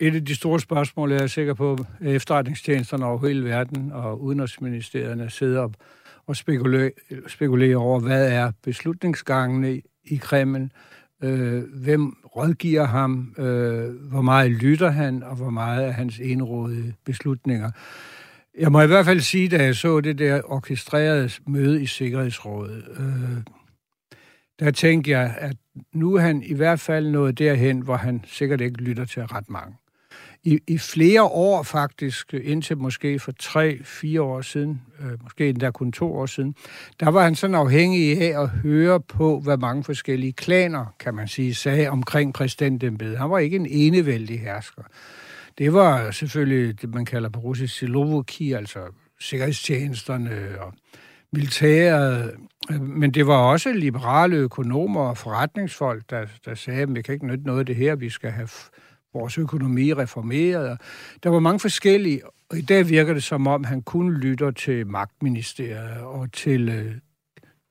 et 0.00 0.14
af 0.14 0.24
de 0.24 0.34
store 0.34 0.60
spørgsmål, 0.60 1.12
jeg 1.12 1.22
er 1.22 1.26
sikker 1.26 1.54
på, 1.54 1.78
efterretningstjenesterne 2.00 3.06
over 3.06 3.26
hele 3.26 3.44
verden 3.44 3.92
og 3.92 4.22
udenrigsministerierne 4.22 5.30
sidder 5.30 5.60
op 5.60 5.74
og 6.26 6.36
spekulerer, 6.36 6.90
spekulerer 7.26 7.76
over, 7.76 8.00
hvad 8.00 8.32
er 8.32 8.52
beslutningsgangene 8.62 9.82
i 10.04 10.16
Kreml, 10.16 10.70
øh, 11.22 11.62
hvem 11.74 12.16
rådgiver 12.36 12.84
ham, 12.84 13.34
øh, 13.38 14.08
hvor 14.10 14.22
meget 14.22 14.50
lytter 14.50 14.90
han, 14.90 15.22
og 15.22 15.36
hvor 15.36 15.50
meget 15.50 15.86
er 15.86 15.90
hans 15.90 16.18
enrådige 16.18 16.94
beslutninger. 17.04 17.70
Jeg 18.58 18.72
må 18.72 18.82
i 18.82 18.86
hvert 18.86 19.04
fald 19.04 19.20
sige, 19.20 19.48
da 19.48 19.64
jeg 19.64 19.74
så 19.74 20.00
det 20.00 20.18
der 20.18 20.40
orkestrerede 20.44 21.30
møde 21.46 21.82
i 21.82 21.86
Sikkerhedsrådet, 21.86 22.84
øh, 22.96 23.42
der 24.58 24.70
tænkte 24.70 25.10
jeg, 25.10 25.34
at 25.38 25.56
nu 25.92 26.14
er 26.14 26.20
han 26.20 26.42
i 26.42 26.54
hvert 26.54 26.80
fald 26.80 27.10
nået 27.10 27.38
derhen, 27.38 27.80
hvor 27.80 27.96
han 27.96 28.24
sikkert 28.26 28.60
ikke 28.60 28.82
lytter 28.82 29.04
til 29.04 29.22
ret 29.22 29.50
mange 29.50 29.74
i, 30.44 30.58
i 30.66 30.78
flere 30.78 31.22
år 31.22 31.62
faktisk, 31.62 32.34
øh, 32.34 32.40
indtil 32.44 32.78
måske 32.78 33.18
for 33.18 33.32
tre, 33.32 33.84
fire 33.84 34.22
år 34.22 34.40
siden, 34.40 34.82
øh, 35.00 35.22
måske 35.22 35.48
endda 35.48 35.70
kun 35.70 35.92
to 35.92 36.14
år 36.14 36.26
siden, 36.26 36.54
der 37.00 37.10
var 37.10 37.22
han 37.24 37.34
sådan 37.34 37.54
afhængig 37.54 38.22
af 38.22 38.42
at 38.42 38.48
høre 38.48 39.00
på, 39.00 39.40
hvad 39.40 39.56
mange 39.56 39.84
forskellige 39.84 40.32
klaner, 40.32 40.94
kan 41.00 41.14
man 41.14 41.28
sige, 41.28 41.54
sagde 41.54 41.88
omkring 41.88 42.34
præsidentembedet. 42.34 43.18
Han 43.18 43.30
var 43.30 43.38
ikke 43.38 43.56
en 43.56 43.66
enevældig 43.66 44.40
hersker. 44.40 44.82
Det 45.58 45.72
var 45.72 46.10
selvfølgelig 46.10 46.82
det, 46.82 46.94
man 46.94 47.04
kalder 47.04 47.28
på 47.28 47.40
russisk 47.40 47.78
silovoki, 47.78 48.52
altså 48.52 48.78
sikkerhedstjenesterne 49.20 50.30
og 50.60 50.72
militæret, 51.32 52.34
men 52.80 53.10
det 53.10 53.26
var 53.26 53.36
også 53.36 53.72
liberale 53.72 54.36
økonomer 54.36 55.00
og 55.00 55.18
forretningsfolk, 55.18 56.02
der, 56.10 56.26
der 56.44 56.54
sagde, 56.54 56.82
at 56.82 56.94
vi 56.94 57.02
kan 57.02 57.14
ikke 57.14 57.26
nytte 57.26 57.44
noget 57.44 57.60
af 57.60 57.66
det 57.66 57.76
her, 57.76 57.94
vi 57.94 58.10
skal 58.10 58.30
have 58.30 58.48
vores 59.14 59.38
økonomi 59.38 59.92
reformeret. 59.92 60.80
Der 61.22 61.30
var 61.30 61.38
mange 61.38 61.60
forskellige, 61.60 62.22
og 62.50 62.58
i 62.58 62.62
dag 62.62 62.88
virker 62.88 63.14
det 63.14 63.22
som 63.22 63.46
om, 63.46 63.64
han 63.64 63.82
kun 63.82 64.12
lytter 64.12 64.50
til 64.50 64.86
magtministeriet 64.86 66.00
og 66.00 66.32
til 66.32 66.68
øh, 66.68 66.94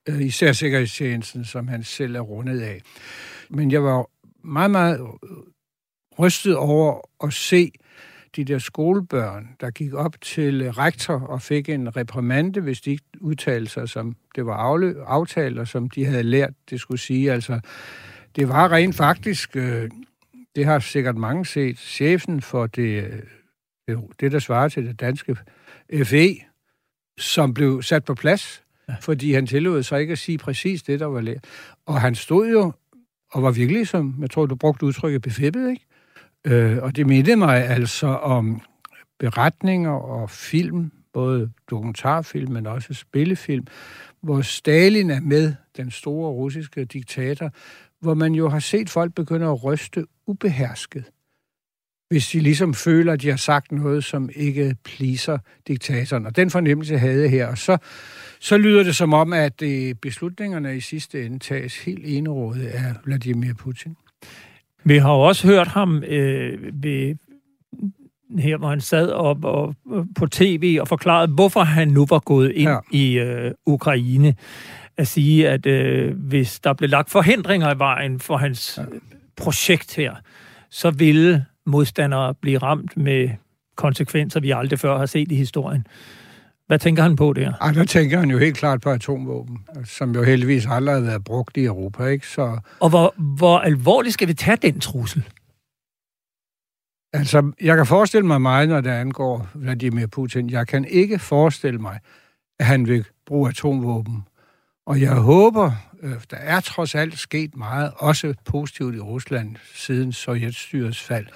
øh 0.08 0.20
især 0.20 0.52
Sikkerhedstjenesten, 0.52 1.44
som 1.44 1.68
han 1.68 1.82
selv 1.82 2.16
er 2.16 2.20
rundet 2.20 2.60
af. 2.60 2.82
Men 3.50 3.70
jeg 3.70 3.84
var 3.84 4.06
meget, 4.44 4.70
meget 4.70 5.00
øh, 5.00 5.36
rystet 6.18 6.56
over 6.56 7.00
at 7.24 7.32
se 7.32 7.72
de 8.36 8.44
der 8.44 8.58
skolebørn, 8.58 9.48
der 9.60 9.70
gik 9.70 9.94
op 9.94 10.20
til 10.20 10.62
øh, 10.62 10.70
rektor 10.70 11.20
og 11.20 11.42
fik 11.42 11.68
en 11.68 11.96
reprimande, 11.96 12.60
hvis 12.60 12.80
de 12.80 12.90
ikke 12.90 13.04
udtalte 13.20 13.70
sig, 13.70 13.88
som 13.88 14.16
det 14.34 14.46
var 14.46 14.56
aftalt, 15.06 15.58
og 15.58 15.68
som 15.68 15.90
de 15.90 16.04
havde 16.04 16.22
lært, 16.22 16.52
det 16.70 16.80
skulle 16.80 17.00
sige. 17.00 17.32
Altså, 17.32 17.60
det 18.36 18.48
var 18.48 18.72
rent 18.72 18.94
faktisk 18.94 19.56
øh, 19.56 19.90
det 20.58 20.66
har 20.66 20.78
sikkert 20.78 21.16
mange 21.16 21.46
set, 21.46 21.78
chefen 21.78 22.40
for 22.40 22.66
det, 22.66 23.24
det 24.20 24.32
der 24.32 24.38
svarer 24.38 24.68
til 24.68 24.86
det 24.86 25.00
danske 25.00 25.36
FE, 26.04 26.36
som 27.18 27.54
blev 27.54 27.82
sat 27.82 28.04
på 28.04 28.14
plads, 28.14 28.62
ja. 28.88 28.94
fordi 29.00 29.32
han 29.32 29.46
tillod 29.46 29.82
sig 29.82 30.00
ikke 30.00 30.12
at 30.12 30.18
sige 30.18 30.38
præcis 30.38 30.82
det, 30.82 31.00
der 31.00 31.06
var 31.06 31.20
lært. 31.20 31.44
Og 31.86 32.00
han 32.00 32.14
stod 32.14 32.50
jo 32.50 32.72
og 33.32 33.42
var 33.42 33.50
virkelig, 33.50 33.88
som 33.88 34.14
jeg 34.20 34.30
tror, 34.30 34.46
du 34.46 34.54
brugte 34.54 34.86
udtrykket, 34.86 35.22
befippet, 35.22 35.70
ikke? 35.70 35.84
Øh, 36.46 36.82
og 36.82 36.96
det 36.96 37.06
mindede 37.06 37.36
mig 37.36 37.66
altså 37.66 38.06
om 38.06 38.60
beretninger 39.18 39.90
og 39.90 40.30
film, 40.30 40.92
både 41.12 41.50
dokumentarfilm, 41.70 42.52
men 42.52 42.66
også 42.66 42.94
spillefilm, 42.94 43.66
hvor 44.20 44.40
Stalin 44.40 45.10
er 45.10 45.20
med, 45.20 45.54
den 45.76 45.90
store 45.90 46.30
russiske 46.30 46.84
diktator, 46.84 47.50
hvor 48.00 48.14
man 48.14 48.34
jo 48.34 48.48
har 48.48 48.58
set 48.58 48.90
folk 48.90 49.14
begynde 49.14 49.46
at 49.46 49.64
ryste 49.64 50.06
ubehersket, 50.28 51.04
hvis 52.10 52.28
de 52.28 52.40
ligesom 52.40 52.74
føler, 52.74 53.12
at 53.12 53.22
de 53.22 53.28
har 53.28 53.36
sagt 53.36 53.72
noget, 53.72 54.04
som 54.04 54.30
ikke 54.36 54.76
pleaser 54.84 55.38
diktatoren. 55.68 56.26
Og 56.26 56.36
den 56.36 56.50
fornemmelse 56.50 56.98
havde 56.98 57.22
jeg 57.22 57.30
her. 57.30 57.46
Og 57.46 57.58
så, 57.58 57.78
så 58.40 58.58
lyder 58.58 58.82
det 58.82 58.96
som 58.96 59.12
om, 59.12 59.32
at 59.32 59.62
øh, 59.62 59.94
beslutningerne 59.94 60.76
i 60.76 60.80
sidste 60.80 61.26
ende 61.26 61.38
tages 61.38 61.84
helt 61.84 62.02
enerådet 62.04 62.66
af 62.66 62.94
Vladimir 63.04 63.54
Putin. 63.54 63.96
Vi 64.84 64.98
har 64.98 65.10
også 65.10 65.46
hørt 65.46 65.68
ham 65.68 66.02
øh, 66.02 66.82
ved 66.82 67.16
her, 68.38 68.56
hvor 68.56 68.68
han 68.68 68.80
sad 68.80 69.10
op 69.10 69.44
og, 69.44 69.74
på 70.16 70.26
tv 70.26 70.78
og 70.80 70.88
forklarede, 70.88 71.32
hvorfor 71.32 71.60
han 71.60 71.88
nu 71.88 72.06
var 72.10 72.18
gået 72.18 72.52
ind 72.52 72.68
ja. 72.68 72.78
i 72.92 73.18
øh, 73.18 73.52
Ukraine 73.66 74.34
at 74.96 75.08
sige, 75.08 75.48
at 75.48 75.66
øh, 75.66 76.16
hvis 76.16 76.60
der 76.60 76.72
blev 76.72 76.90
lagt 76.90 77.10
forhindringer 77.10 77.74
i 77.74 77.78
vejen 77.78 78.20
for 78.20 78.36
hans 78.36 78.78
ja. 78.78 78.98
Projekt 79.38 79.96
her, 79.96 80.14
så 80.70 80.90
ville 80.90 81.44
modstandere 81.66 82.34
blive 82.34 82.58
ramt 82.58 82.96
med 82.96 83.30
konsekvenser, 83.76 84.40
vi 84.40 84.50
aldrig 84.50 84.78
før 84.78 84.98
har 84.98 85.06
set 85.06 85.32
i 85.32 85.34
historien. 85.34 85.86
Hvad 86.66 86.78
tænker 86.78 87.02
han 87.02 87.16
på 87.16 87.32
der? 87.32 87.52
Ja, 87.66 87.72
der 87.72 87.84
tænker 87.84 88.18
han 88.18 88.30
jo 88.30 88.38
helt 88.38 88.56
klart 88.56 88.80
på 88.80 88.90
atomvåben, 88.90 89.58
som 89.84 90.14
jo 90.14 90.22
heldigvis 90.22 90.66
aldrig 90.66 90.94
har 90.94 91.02
været 91.02 91.24
brugt 91.24 91.56
i 91.56 91.64
Europa. 91.64 92.04
Ikke? 92.04 92.26
Så... 92.26 92.58
Og 92.80 92.88
hvor, 92.88 93.14
hvor 93.16 93.58
alvorligt 93.58 94.14
skal 94.14 94.28
vi 94.28 94.34
tage 94.34 94.56
den 94.56 94.80
trussel? 94.80 95.24
Altså, 97.12 97.52
jeg 97.60 97.76
kan 97.76 97.86
forestille 97.86 98.26
mig 98.26 98.40
meget, 98.40 98.68
når 98.68 98.80
det 98.80 98.90
angår 98.90 99.48
Vladimir 99.54 100.06
Putin. 100.06 100.50
Jeg 100.50 100.66
kan 100.66 100.84
ikke 100.84 101.18
forestille 101.18 101.78
mig, 101.78 101.98
at 102.58 102.66
han 102.66 102.86
vil 102.86 103.04
bruge 103.26 103.48
atomvåben 103.48 104.22
og 104.88 105.00
jeg 105.00 105.14
håber, 105.14 105.72
Øh, 106.02 106.14
der 106.30 106.36
er 106.36 106.60
trods 106.60 106.94
alt 106.94 107.18
sket 107.18 107.56
meget, 107.56 107.92
også 107.96 108.34
positivt 108.44 108.94
i 108.94 109.00
Rusland 109.00 109.56
siden 109.74 110.12
Sovjetstyrets 110.12 111.02
fald, 111.02 111.26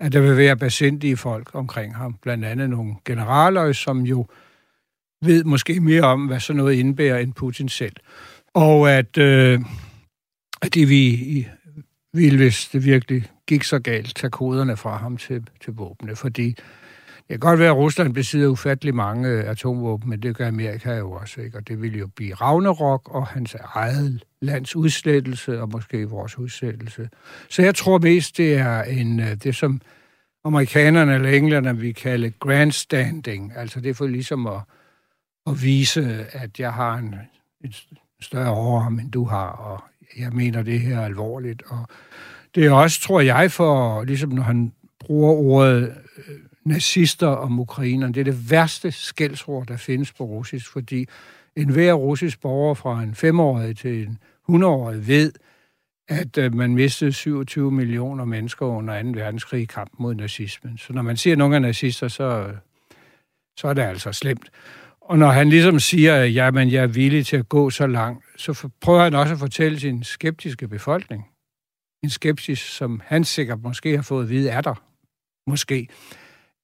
at 0.00 0.12
der 0.12 0.20
vil 0.20 0.36
være 0.36 0.56
basindige 0.56 1.16
folk 1.16 1.50
omkring 1.54 1.96
ham. 1.96 2.14
Blandt 2.22 2.44
andet 2.44 2.70
nogle 2.70 2.94
generaler, 3.04 3.72
som 3.72 4.00
jo 4.00 4.26
ved 5.22 5.44
måske 5.44 5.80
mere 5.80 6.02
om, 6.02 6.26
hvad 6.26 6.40
sådan 6.40 6.56
noget 6.56 6.74
indebærer 6.74 7.18
end 7.18 7.32
Putin 7.32 7.68
selv. 7.68 7.96
Og 8.54 8.90
at, 8.90 9.18
øh, 9.18 9.60
at 10.62 10.74
det 10.74 10.88
vi 10.88 11.48
ville, 12.12 12.36
hvis 12.36 12.68
det 12.68 12.84
virkelig 12.84 13.30
gik 13.46 13.64
så 13.64 13.78
galt, 13.78 14.16
tage 14.16 14.30
koderne 14.30 14.76
fra 14.76 14.96
ham 14.96 15.16
til, 15.16 15.46
til 15.64 15.72
våbne, 15.72 16.16
fordi 16.16 16.56
kan 17.40 17.48
godt 17.48 17.60
være, 17.60 17.70
at 17.70 17.76
Rusland 17.76 18.14
besidder 18.14 18.48
ufattelig 18.48 18.94
mange 18.94 19.28
øh, 19.28 19.50
atomvåben, 19.50 20.10
men 20.10 20.22
det 20.22 20.36
gør 20.36 20.48
Amerika 20.48 20.96
jo 20.96 21.12
også, 21.12 21.40
ikke? 21.40 21.58
Og 21.58 21.68
det 21.68 21.82
vil 21.82 21.98
jo 21.98 22.06
blive 22.06 22.34
Ragnarok 22.34 23.14
og 23.14 23.26
hans 23.26 23.56
eget 23.74 24.24
lands 24.40 24.76
udslettelse, 24.76 25.60
og 25.60 25.68
måske 25.68 26.08
vores 26.08 26.38
udslettelse. 26.38 27.08
Så 27.48 27.62
jeg 27.62 27.74
tror 27.74 27.98
mest, 27.98 28.36
det 28.36 28.54
er 28.54 28.82
en, 28.82 29.20
øh, 29.20 29.34
det, 29.34 29.56
som 29.56 29.80
amerikanerne 30.44 31.14
eller 31.14 31.30
englænderne 31.30 31.80
vil 31.80 31.94
kalde 31.94 32.30
grandstanding. 32.30 33.52
Altså 33.56 33.80
det 33.80 33.90
er 33.90 33.94
for 33.94 34.06
ligesom 34.06 34.46
at, 34.46 34.60
at 35.46 35.62
vise, 35.62 36.26
at 36.32 36.60
jeg 36.60 36.72
har 36.72 36.94
en, 36.94 37.14
en 37.64 37.72
større 38.20 38.50
overarm, 38.50 38.98
end 38.98 39.12
du 39.12 39.24
har, 39.24 39.48
og 39.48 39.82
jeg 40.18 40.32
mener 40.32 40.62
det 40.62 40.80
her 40.80 40.98
er 40.98 41.04
alvorligt. 41.04 41.62
Og 41.66 41.86
det 42.54 42.66
er 42.66 42.72
også, 42.72 43.00
tror 43.00 43.20
jeg, 43.20 43.52
for 43.52 44.04
ligesom 44.04 44.30
når 44.30 44.42
han 44.42 44.72
bruger 45.00 45.32
ordet 45.32 45.94
øh, 46.18 46.38
nazister 46.64 47.26
om 47.26 47.60
ukrainerne. 47.60 48.14
Det 48.14 48.20
er 48.20 48.24
det 48.24 48.50
værste 48.50 48.92
skældsord, 48.92 49.66
der 49.66 49.76
findes 49.76 50.12
på 50.12 50.24
russisk, 50.24 50.72
fordi 50.72 51.06
enhver 51.56 51.92
russisk 51.92 52.40
borger 52.40 52.74
fra 52.74 53.02
en 53.02 53.14
femårig 53.14 53.76
til 53.76 54.02
en 54.02 54.18
100-årig 54.50 55.06
ved, 55.06 55.32
at 56.08 56.38
øh, 56.38 56.54
man 56.54 56.74
mistede 56.74 57.12
27 57.12 57.70
millioner 57.70 58.24
mennesker 58.24 58.66
under 58.66 59.02
2. 59.02 59.08
verdenskrig 59.08 59.62
i 59.62 59.64
kamp 59.64 59.90
mod 59.98 60.14
nazismen. 60.14 60.78
Så 60.78 60.92
når 60.92 61.02
man 61.02 61.16
siger, 61.16 61.34
at 61.34 61.38
nogle 61.38 61.56
er 61.56 61.60
nazister, 61.60 62.08
så, 62.08 62.24
øh, 62.24 62.54
så 63.56 63.68
er 63.68 63.74
det 63.74 63.82
altså 63.82 64.12
slemt. 64.12 64.50
Og 65.00 65.18
når 65.18 65.30
han 65.30 65.48
ligesom 65.48 65.80
siger, 65.80 66.14
at 66.14 66.34
jamen, 66.34 66.72
jeg 66.72 66.82
er 66.82 66.86
villig 66.86 67.26
til 67.26 67.36
at 67.36 67.48
gå 67.48 67.70
så 67.70 67.86
langt, 67.86 68.24
så 68.36 68.68
prøver 68.80 69.02
han 69.02 69.14
også 69.14 69.32
at 69.34 69.38
fortælle 69.38 69.80
sin 69.80 70.02
skeptiske 70.02 70.68
befolkning. 70.68 71.26
En 72.04 72.10
skepsis, 72.10 72.58
som 72.58 73.02
han 73.04 73.24
sikkert 73.24 73.62
måske 73.62 73.96
har 73.96 74.02
fået 74.02 74.22
at 74.22 74.30
vide, 74.30 74.50
er 74.50 74.60
der. 74.60 74.74
Måske. 75.46 75.88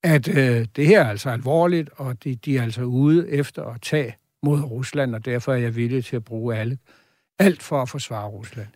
At 0.03 0.29
øh, 0.29 0.67
det 0.77 0.87
her 0.87 1.01
er 1.01 1.09
altså 1.09 1.31
alvorligt, 1.31 1.91
og 1.97 2.25
de, 2.25 2.35
de 2.35 2.59
er 2.59 2.63
altså 2.63 2.83
ude 2.83 3.31
efter 3.31 3.65
at 3.65 3.83
tage 3.83 4.17
mod 4.43 4.61
Rusland, 4.61 5.15
og 5.15 5.25
derfor 5.25 5.53
er 5.53 5.57
jeg 5.57 5.77
villig 5.77 6.05
til 6.05 6.17
at 6.17 6.25
bruge 6.25 6.57
alle, 6.57 6.79
alt 7.39 7.63
for 7.63 7.83
at 7.83 7.89
forsvare 7.89 8.29
Rusland. 8.29 8.69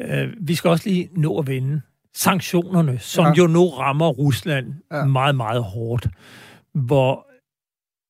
Øh, 0.00 0.28
vi 0.40 0.54
skal 0.54 0.70
også 0.70 0.88
lige 0.88 1.08
nå 1.12 1.38
at 1.38 1.46
vende 1.46 1.80
sanktionerne, 2.14 2.98
som 2.98 3.24
ja. 3.24 3.32
jo 3.32 3.46
nu 3.46 3.68
rammer 3.68 4.08
Rusland 4.08 4.74
ja. 4.92 5.04
meget, 5.04 5.34
meget 5.34 5.62
hårdt. 5.62 6.06
Hvor, 6.74 7.26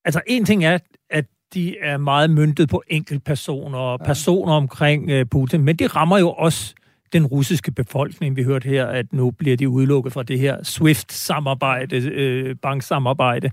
altså 0.05 0.21
en 0.27 0.45
ting 0.45 0.65
er, 0.65 0.77
at 1.09 1.25
de 1.53 1.79
er 1.79 1.97
meget 1.97 2.29
myndet 2.29 2.69
på 2.69 2.83
enkeltpersoner 2.87 3.77
og 3.77 3.99
ja. 4.01 4.05
personer 4.05 4.53
omkring 4.53 5.13
uh, 5.13 5.21
Putin, 5.31 5.61
men 5.61 5.75
det 5.75 5.95
rammer 5.95 6.17
jo 6.17 6.31
også 6.31 6.75
den 7.13 7.25
russiske 7.25 7.71
befolkning. 7.71 8.35
Vi 8.35 8.43
hørte 8.43 8.69
her, 8.69 8.85
at 8.85 9.13
nu 9.13 9.31
bliver 9.31 9.57
de 9.57 9.69
udelukket 9.69 10.13
fra 10.13 10.23
det 10.23 10.39
her 10.39 10.63
SWIFT-samarbejde, 10.63 11.97
øh, 11.97 12.55
banksamarbejde. 12.55 13.51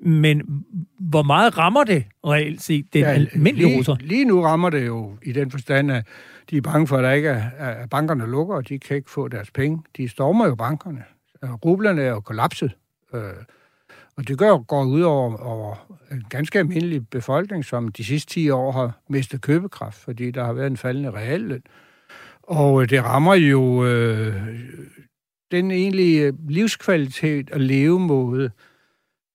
Men 0.00 0.64
hvor 0.98 1.22
meget 1.22 1.58
rammer 1.58 1.84
det 1.84 2.04
reelt 2.26 2.62
set 2.62 2.86
den 2.92 3.00
ja, 3.00 3.10
almindelige 3.10 3.68
lige, 3.68 3.78
russer? 3.78 3.96
Lige 4.00 4.24
nu 4.24 4.42
rammer 4.42 4.70
det 4.70 4.86
jo 4.86 5.16
i 5.22 5.32
den 5.32 5.50
forstand, 5.50 5.92
at 5.92 6.06
de 6.50 6.56
er 6.56 6.60
bange 6.60 6.86
for, 6.86 6.96
at, 6.96 7.04
der 7.04 7.10
ikke 7.10 7.28
er, 7.28 7.50
at 7.58 7.90
bankerne 7.90 8.26
lukker, 8.30 8.54
og 8.54 8.68
de 8.68 8.78
kan 8.78 8.96
ikke 8.96 9.10
få 9.10 9.28
deres 9.28 9.50
penge. 9.50 9.82
De 9.96 10.08
stormer 10.08 10.46
jo 10.46 10.54
bankerne. 10.54 11.04
Rublerne 11.42 12.02
er 12.02 12.10
jo 12.10 12.20
kollapset. 12.20 12.70
Øh, 13.14 13.20
og 14.16 14.28
det 14.28 14.38
gør, 14.38 14.58
går 14.58 14.84
ud 14.84 15.00
over, 15.00 15.36
over 15.36 15.96
en 16.12 16.24
ganske 16.28 16.58
almindelig 16.58 17.08
befolkning, 17.08 17.64
som 17.64 17.88
de 17.88 18.04
sidste 18.04 18.32
10 18.32 18.50
år 18.50 18.72
har 18.72 19.00
mistet 19.08 19.40
købekraft, 19.40 19.98
fordi 19.98 20.30
der 20.30 20.44
har 20.44 20.52
været 20.52 20.66
en 20.66 20.76
faldende 20.76 21.10
realløn. 21.10 21.62
Og 22.46 22.82
øh, 22.82 22.88
det 22.88 23.04
rammer 23.04 23.34
jo 23.34 23.84
øh, 23.84 24.34
den 25.50 25.70
egentlige 25.70 26.22
øh, 26.22 26.32
livskvalitet 26.48 27.50
og 27.50 27.60
levemåde, 27.60 28.50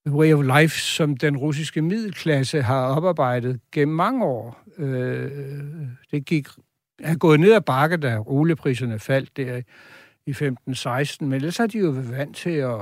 way 0.10 0.34
of 0.34 0.62
life, 0.62 0.80
som 0.80 1.18
den 1.18 1.38
russiske 1.38 1.82
middelklasse 1.82 2.62
har 2.62 2.96
oparbejdet 2.96 3.60
gennem 3.72 3.96
mange 3.96 4.26
år. 4.26 4.64
Øh, 4.78 5.32
det 6.12 6.26
gik, 6.26 6.48
er 7.00 7.16
gået 7.16 7.40
ned 7.40 7.54
ad 7.54 7.62
bakke, 7.62 7.98
da 7.98 8.20
oliepriserne 8.26 9.00
faldt 9.00 9.38
der 9.38 9.62
i 10.26 10.32
15-16, 10.32 11.26
men 11.26 11.34
ellers 11.34 11.58
har 11.58 11.68
de 11.68 11.80
jo 11.80 11.90
været 11.90 12.12
vant 12.12 12.36
til 12.36 12.50
at... 12.50 12.80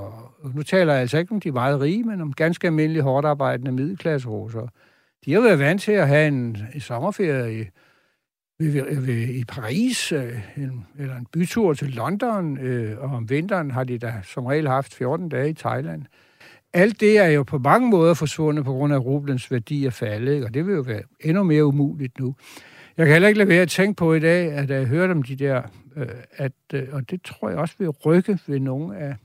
Nu 0.56 0.64
taler 0.64 0.94
jeg 0.94 1.02
altså 1.02 1.18
ikke 1.18 1.32
om 1.32 1.40
de 1.40 1.52
meget 1.52 1.82
rige, 1.82 2.04
men 2.04 2.22
om 2.22 2.34
ganske 2.34 2.68
almindelige 2.68 3.04
hårdt 3.04 3.28
arbejdende 3.28 3.72
middelklasserusser. 3.72 4.68
De 5.26 5.34
har 5.34 5.42
været 5.42 5.60
vant 5.60 5.82
til 5.82 5.92
at 5.92 6.08
have 6.08 6.28
en, 6.28 6.58
en 6.74 6.82
sommerferie 6.82 7.62
i 7.62 7.66
ved, 8.60 9.02
ved, 9.02 9.14
øh, 9.14 9.30
i 9.30 9.44
Paris, 9.46 10.12
øh, 10.12 10.40
en, 10.58 10.86
eller 10.98 11.16
en 11.16 11.28
bytur 11.34 11.74
til 11.74 11.88
London, 11.88 12.58
øh, 12.58 12.98
og 13.00 13.10
om 13.10 13.30
vinteren 13.30 13.72
har 13.72 13.84
de 13.84 13.98
da 13.98 14.14
som 14.24 14.46
regel 14.46 14.68
haft 14.68 14.94
14 14.94 15.30
dage 15.30 15.50
i 15.50 15.54
Thailand. 15.54 16.06
Alt 16.74 17.00
det 17.00 17.18
er 17.18 17.28
jo 17.28 17.44
på 17.44 17.58
mange 17.58 17.90
måder 17.90 18.14
forsvundet 18.14 18.66
på 18.66 18.72
grund 18.72 18.94
af 18.94 18.98
rublens 18.98 19.52
værdi 19.52 19.86
er 19.86 19.90
faldet, 19.90 20.46
og 20.46 20.54
det 20.54 20.68
vil 20.68 20.76
jo 20.76 20.82
være 20.82 21.02
endnu 21.20 21.44
mere 21.44 21.66
umuligt 21.66 22.20
nu. 22.20 22.36
Jeg 22.98 23.06
kan 23.06 23.14
heller 23.14 23.28
ikke 23.28 23.38
lade 23.38 23.50
være 23.50 23.62
at 23.62 23.70
tænke 23.70 23.98
på 23.98 24.14
i 24.14 24.20
dag, 24.20 24.52
at 24.52 24.70
jeg 24.70 24.86
hørte 24.86 25.12
om 25.12 25.24
de 25.24 25.36
der, 25.36 25.62
øh, 25.96 26.08
at, 26.32 26.52
øh, 26.74 26.88
og 26.92 27.10
det 27.10 27.22
tror 27.22 27.50
jeg 27.50 27.58
også 27.58 27.76
vil 27.78 27.90
rykke 27.90 28.40
ved 28.48 28.60
nogle 28.60 28.98
af, 28.98 29.16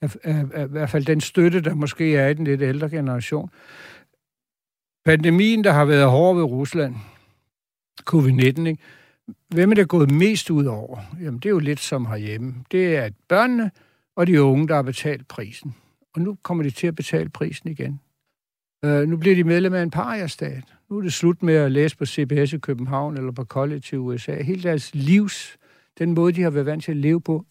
af, 0.00 0.16
af, 0.22 0.44
af, 0.54 0.64
i 0.64 0.70
hvert 0.70 0.90
fald 0.90 1.04
den 1.04 1.20
støtte, 1.20 1.60
der 1.60 1.74
måske 1.74 2.16
er 2.16 2.28
i 2.28 2.34
den 2.34 2.44
lidt 2.44 2.62
ældre 2.62 2.90
generation. 2.90 3.50
Pandemien, 5.04 5.64
der 5.64 5.72
har 5.72 5.84
været 5.84 6.10
hård 6.10 6.36
ved 6.36 6.44
Rusland, 6.44 6.94
covid-19, 8.10 8.66
ikke? 8.66 8.78
Hvem 9.48 9.70
er 9.70 9.74
det 9.74 9.88
gået 9.88 10.10
mest 10.10 10.50
ud 10.50 10.64
over? 10.64 10.98
Jamen, 11.20 11.38
det 11.40 11.46
er 11.46 11.50
jo 11.50 11.58
lidt 11.58 11.80
som 11.80 12.06
herhjemme. 12.06 12.54
Det 12.70 12.96
er 12.96 13.10
børnene 13.28 13.70
og 14.16 14.26
de 14.26 14.42
unge, 14.42 14.68
der 14.68 14.74
har 14.74 14.82
betalt 14.82 15.28
prisen. 15.28 15.74
Og 16.14 16.20
nu 16.20 16.36
kommer 16.42 16.64
de 16.64 16.70
til 16.70 16.86
at 16.86 16.94
betale 16.94 17.28
prisen 17.28 17.70
igen. 17.70 18.00
Øh, 18.84 19.08
nu 19.08 19.16
bliver 19.16 19.36
de 19.36 19.44
medlem 19.44 19.74
af 19.74 19.82
en 19.82 19.90
pariastat. 19.90 20.64
Nu 20.90 20.98
er 20.98 21.02
det 21.02 21.12
slut 21.12 21.42
med 21.42 21.54
at 21.54 21.72
læse 21.72 21.96
på 21.96 22.06
CBS 22.06 22.52
i 22.52 22.58
København 22.58 23.16
eller 23.16 23.32
på 23.32 23.44
college 23.44 23.82
i 23.92 23.96
USA. 23.96 24.42
Hele 24.42 24.62
deres 24.62 24.94
livs, 24.94 25.58
den 25.98 26.14
måde, 26.14 26.32
de 26.32 26.42
har 26.42 26.50
været 26.50 26.66
vant 26.66 26.84
til 26.84 26.90
at 26.90 26.96
leve 26.96 27.20
på, 27.20 27.46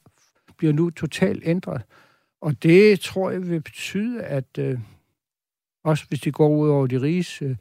bliver 0.58 0.74
nu 0.74 0.90
totalt 0.90 1.44
ændret. 1.46 1.82
Og 2.42 2.64
det 2.64 3.00
tror 3.00 3.32
jeg 3.32 3.50
vil 3.50 3.62
betyde, 3.62 4.24
at 4.24 4.58
øh, 4.60 4.80
også 5.84 6.06
hvis 6.08 6.20
de 6.20 6.32
går 6.32 6.50
ud 6.50 6.70
over 6.70 6.88
de 6.88 7.02
riges 7.02 7.42
øh, 7.42 7.56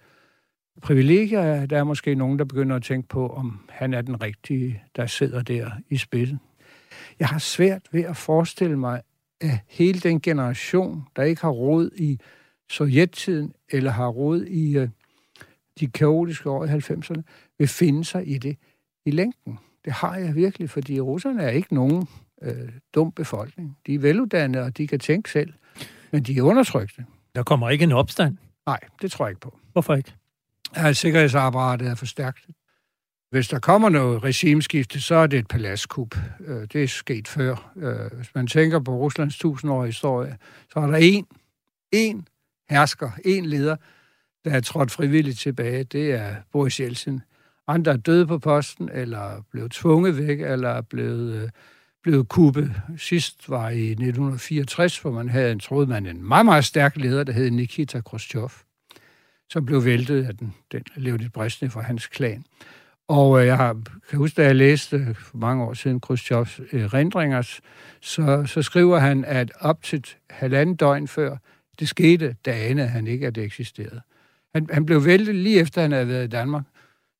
privilegier. 0.83 1.66
Der 1.66 1.78
er 1.78 1.85
måske 1.85 2.14
nogen, 2.14 2.39
der 2.39 2.45
begynder 2.45 2.76
at 2.76 2.83
tænke 2.83 3.09
på, 3.09 3.28
om 3.28 3.61
han 3.68 3.95
er 3.95 4.03
den 4.03 4.22
rigtige, 4.22 4.83
der 4.97 5.07
sidder 5.07 5.43
der 5.43 5.70
i 5.89 5.97
spidsen. 5.97 6.41
Jeg 7.18 7.28
har 7.28 7.39
svært 7.39 7.83
ved 7.93 8.05
at 8.05 8.16
forestille 8.16 8.78
mig, 8.78 9.03
at 9.41 9.59
hele 9.68 10.01
den 10.01 10.20
generation, 10.20 11.03
der 11.16 11.22
ikke 11.22 11.43
har 11.43 11.51
råd 11.51 11.91
i 11.97 12.18
sovjettiden, 12.70 13.53
eller 13.70 13.91
har 13.91 14.09
råd 14.09 14.45
i 14.45 14.78
uh, 14.78 14.89
de 15.81 15.87
kaotiske 15.87 16.51
år 16.51 16.64
i 16.64 16.68
90'erne, 16.68 17.22
vil 17.59 17.68
finde 17.68 18.05
sig 18.05 18.28
i 18.28 18.39
det 18.39 18.57
i 19.05 19.11
længden. 19.11 19.59
Det 19.85 19.93
har 19.93 20.16
jeg 20.16 20.35
virkelig, 20.35 20.70
fordi 20.70 21.01
russerne 21.01 21.43
er 21.43 21.51
ikke 21.51 21.74
nogen 21.74 22.09
øh, 22.43 22.68
dum 22.95 23.12
befolkning. 23.12 23.78
De 23.87 23.95
er 23.95 23.99
veluddannede, 23.99 24.64
og 24.64 24.76
de 24.76 24.87
kan 24.87 24.99
tænke 24.99 25.31
selv, 25.31 25.53
men 26.11 26.22
de 26.22 26.39
er 26.39 26.43
undertrykte. 26.43 27.05
Der 27.35 27.43
kommer 27.43 27.70
ikke 27.70 27.83
en 27.83 27.93
opstand? 27.93 28.37
Nej, 28.66 28.81
det 29.03 29.11
tror 29.11 29.24
jeg 29.26 29.31
ikke 29.31 29.41
på. 29.41 29.59
Hvorfor 29.72 29.95
ikke? 29.95 30.14
At 30.75 30.97
sikkerhedsapparatet 30.97 31.89
er 31.89 31.95
for 31.95 32.07
stærkt. 32.07 32.47
Hvis 33.31 33.49
der 33.49 33.59
kommer 33.59 33.89
noget 33.89 34.25
regimeskifte, 34.25 35.01
så 35.01 35.14
er 35.14 35.27
det 35.27 35.39
et 35.39 35.49
palaskup. 35.49 36.16
Øh, 36.41 36.66
det 36.73 36.83
er 36.83 36.89
sket 36.89 37.29
før. 37.29 37.73
Øh, 37.77 38.16
hvis 38.16 38.35
man 38.35 38.47
tænker 38.47 38.81
på 38.81 38.97
Ruslands 38.97 39.39
tusindårige 39.39 39.87
historie, 39.87 40.39
så 40.73 40.81
er 40.81 40.87
der 40.87 40.97
en, 40.97 41.27
en 41.93 42.29
hersker, 42.71 43.11
en 43.25 43.47
leder, 43.47 43.77
der 44.45 44.51
er 44.51 44.61
trådt 44.61 44.91
frivilligt 44.91 45.39
tilbage. 45.39 45.85
Det 45.85 46.12
er 46.12 46.35
Boris 46.53 46.81
Jeltsin. 46.81 47.21
Andre 47.66 47.93
er 47.93 47.97
døde 47.97 48.27
på 48.27 48.39
posten, 48.39 48.91
eller 48.93 49.45
blevet 49.51 49.73
tvunget 49.73 50.18
væk, 50.18 50.41
eller 50.41 50.68
er 50.68 50.81
blevet, 50.81 51.43
øh, 51.43 51.49
blevet 52.03 52.29
kuppet. 52.29 52.83
Sidst 52.99 53.51
var 53.51 53.68
i 53.68 53.91
1964, 53.91 54.99
hvor 54.99 55.11
man 55.11 55.29
havde 55.29 55.53
en, 55.53 55.61
troede 55.61 55.87
man, 55.87 56.07
en 56.07 56.29
meget, 56.29 56.45
meget 56.45 56.64
stærk 56.64 56.97
leder, 56.97 57.25
der 57.25 57.33
hed 57.33 57.51
Nikita 57.51 58.01
Khrushchev 58.01 58.51
som 59.51 59.67
blev 59.67 59.85
væltet 59.85 60.27
af 60.27 60.37
den, 60.37 60.55
den 60.73 60.83
Leonid 60.97 61.29
Brezhnev 61.29 61.71
fra 61.71 61.81
hans 61.81 62.07
klan. 62.07 62.45
Og 63.09 63.41
øh, 63.41 63.47
jeg 63.47 63.57
har, 63.57 63.83
kan 64.09 64.19
huske, 64.19 64.43
da 64.43 64.47
jeg 64.47 64.57
læste 64.57 64.97
øh, 64.97 65.15
for 65.15 65.39
mange 65.39 65.65
år 65.65 65.75
siden 65.75 66.01
Khrushchevs 66.01 66.61
øh, 66.73 66.85
rendringers, 66.85 67.61
så, 68.01 68.45
så 68.47 68.63
skriver 68.63 68.99
han, 68.99 69.25
at 69.25 69.53
op 69.61 69.83
til 69.83 70.07
halvanden 70.31 70.77
døgn 70.77 71.09
før 71.09 71.37
det 71.79 71.89
skete, 71.89 72.37
da 72.45 72.51
anede 72.53 72.89
han 72.89 73.07
ikke, 73.07 73.27
at 73.27 73.35
det 73.35 73.45
eksisterede. 73.45 74.01
Han, 74.55 74.69
han 74.73 74.87
blev 74.87 75.05
væltet 75.05 75.35
lige 75.35 75.61
efter, 75.61 75.83
han 75.83 75.93
havde 75.93 76.09
været 76.09 76.25
i 76.25 76.29
Danmark, 76.29 76.65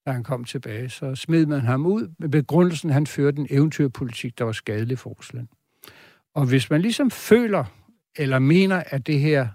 da 0.07 0.13
han 0.13 0.25
kom 0.25 0.45
tilbage. 0.45 0.89
Så 0.89 1.15
smed 1.15 1.47
man 1.47 1.61
ham 1.61 1.87
ud 1.87 2.09
med 2.19 2.29
begrundelsen, 2.29 2.91
at 2.91 2.95
han 2.95 3.07
førte 3.07 3.39
en 3.39 3.47
eventyrpolitik, 3.51 4.39
der 4.39 4.45
var 4.45 4.53
skadelig 4.53 4.99
for 4.99 5.11
Rusland. 5.11 5.49
Og 6.35 6.47
hvis 6.47 6.71
man 6.71 6.81
ligesom 6.81 7.11
føler 7.11 7.65
eller 8.17 8.39
mener, 8.39 8.83
at 8.87 9.07
det 9.07 9.21
her, 9.21 9.49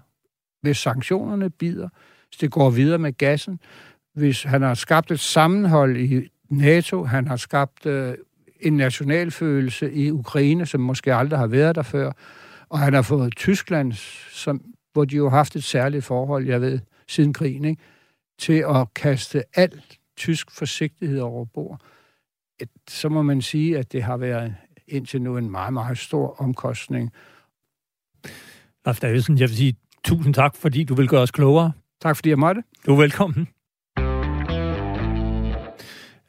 hvis 0.62 0.76
sanktionerne 0.76 1.50
bider, 1.50 1.88
hvis 2.36 2.40
det 2.40 2.50
går 2.50 2.70
videre 2.70 2.98
med 2.98 3.12
gassen, 3.12 3.60
hvis 4.14 4.42
han 4.42 4.62
har 4.62 4.74
skabt 4.74 5.10
et 5.10 5.20
sammenhold 5.20 5.96
i 5.96 6.28
NATO, 6.50 7.04
han 7.04 7.28
har 7.28 7.36
skabt 7.36 7.86
øh, 7.86 8.14
en 8.60 8.76
nationalfølelse 8.76 9.92
i 9.92 10.10
Ukraine, 10.10 10.66
som 10.66 10.80
måske 10.80 11.14
aldrig 11.14 11.38
har 11.38 11.46
været 11.46 11.74
der 11.74 11.82
før, 11.82 12.12
og 12.68 12.78
han 12.78 12.94
har 12.94 13.02
fået 13.02 13.36
Tyskland, 13.36 13.92
som, 14.32 14.60
hvor 14.92 15.04
de 15.04 15.16
jo 15.16 15.28
har 15.28 15.36
haft 15.36 15.56
et 15.56 15.64
særligt 15.64 16.04
forhold, 16.04 16.46
jeg 16.46 16.60
ved, 16.60 16.78
siden 17.08 17.32
krigen, 17.32 17.64
ikke? 17.64 17.82
til 18.38 18.64
at 18.68 18.94
kaste 18.94 19.42
alt 19.54 19.98
tysk 20.16 20.50
forsigtighed 20.50 21.20
over 21.20 21.44
bord. 21.44 21.80
Et, 22.60 22.68
så 22.88 23.08
må 23.08 23.22
man 23.22 23.42
sige, 23.42 23.78
at 23.78 23.92
det 23.92 24.02
har 24.02 24.16
været 24.16 24.54
indtil 24.88 25.22
nu 25.22 25.36
en 25.36 25.50
meget, 25.50 25.72
meget 25.72 25.98
stor 25.98 26.40
omkostning. 26.40 27.12
Leif 28.86 29.00
Davidsen, 29.00 29.38
jeg 29.38 29.48
vil 29.48 29.56
sige 29.56 29.76
tusind 30.04 30.34
tak, 30.34 30.56
fordi 30.56 30.84
du 30.84 30.94
vil 30.94 31.08
gøre 31.08 31.22
os 31.22 31.30
klogere. 31.30 31.72
Tak 32.06 32.16
fordi 32.16 32.28
jeg 32.28 32.38
måtte. 32.38 32.62
Du 32.86 32.92
er 32.92 32.96
velkommen. 32.96 33.48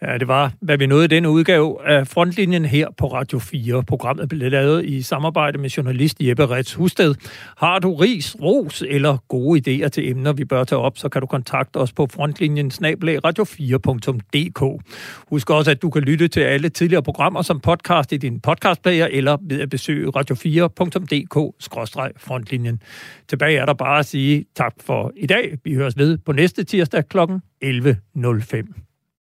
Ja, 0.02 0.18
det 0.18 0.28
var, 0.28 0.52
hvad 0.62 0.78
vi 0.78 0.86
nåede 0.86 1.06
i 1.06 1.08
denne 1.08 1.30
udgave 1.30 1.88
af 1.88 2.08
Frontlinjen 2.08 2.66
her 2.66 2.88
på 2.98 3.08
Radio 3.08 3.39
4. 3.39 3.84
Programmet 3.84 4.30
blev 4.30 4.52
lavet 4.52 4.86
i 4.86 5.02
samarbejde 5.02 5.58
med 5.58 5.70
journalist 5.70 6.18
Jeppe 6.22 6.45
Rets 6.45 6.74
Husted. 6.74 7.16
Har 7.58 7.80
du 7.80 7.95
ris, 7.95 8.36
ros 8.41 8.84
eller 8.88 9.18
gode 9.28 9.60
idéer 9.60 9.88
til 9.88 10.10
emner, 10.10 10.34
vi 10.34 10.45
bør 10.45 10.64
tage 10.64 10.80
op, 10.80 10.98
så 10.98 11.10
kan 11.10 11.22
du 11.22 11.28
kontakte 11.28 11.78
os 11.78 11.93
på 11.93 12.08
frontlinjen 12.12 12.72
radio4.dk. 12.72 14.82
Husk 15.30 15.50
også, 15.50 15.72
at 15.72 15.82
du 15.82 15.89
kan 15.89 16.02
lytte 16.02 16.28
til 16.28 16.39
alle 16.39 16.70
tidligere 16.70 17.04
programmer 17.04 17.41
som 17.41 17.60
podcast 17.60 18.12
i 18.12 18.18
din 18.18 18.39
podcastplayer 18.39 19.08
eller 19.12 19.38
ved 19.41 19.62
at 19.62 19.70
besøge 19.70 20.12
radio4.dk-frontlinjen. 20.16 22.82
Tilbage 23.28 23.58
er 23.58 23.66
der 23.66 23.74
bare 23.74 24.00
at 24.00 24.06
sige 24.06 24.45
tak 24.56 24.74
for 24.86 25.12
i 25.16 25.28
dag. 25.28 25.58
Vi 25.64 25.74
høres 25.74 25.98
ved 25.98 26.18
på 26.18 26.32
næste 26.32 26.64
tirsdag 26.64 27.10
kl. 27.10 27.18
11.05. 27.64 28.86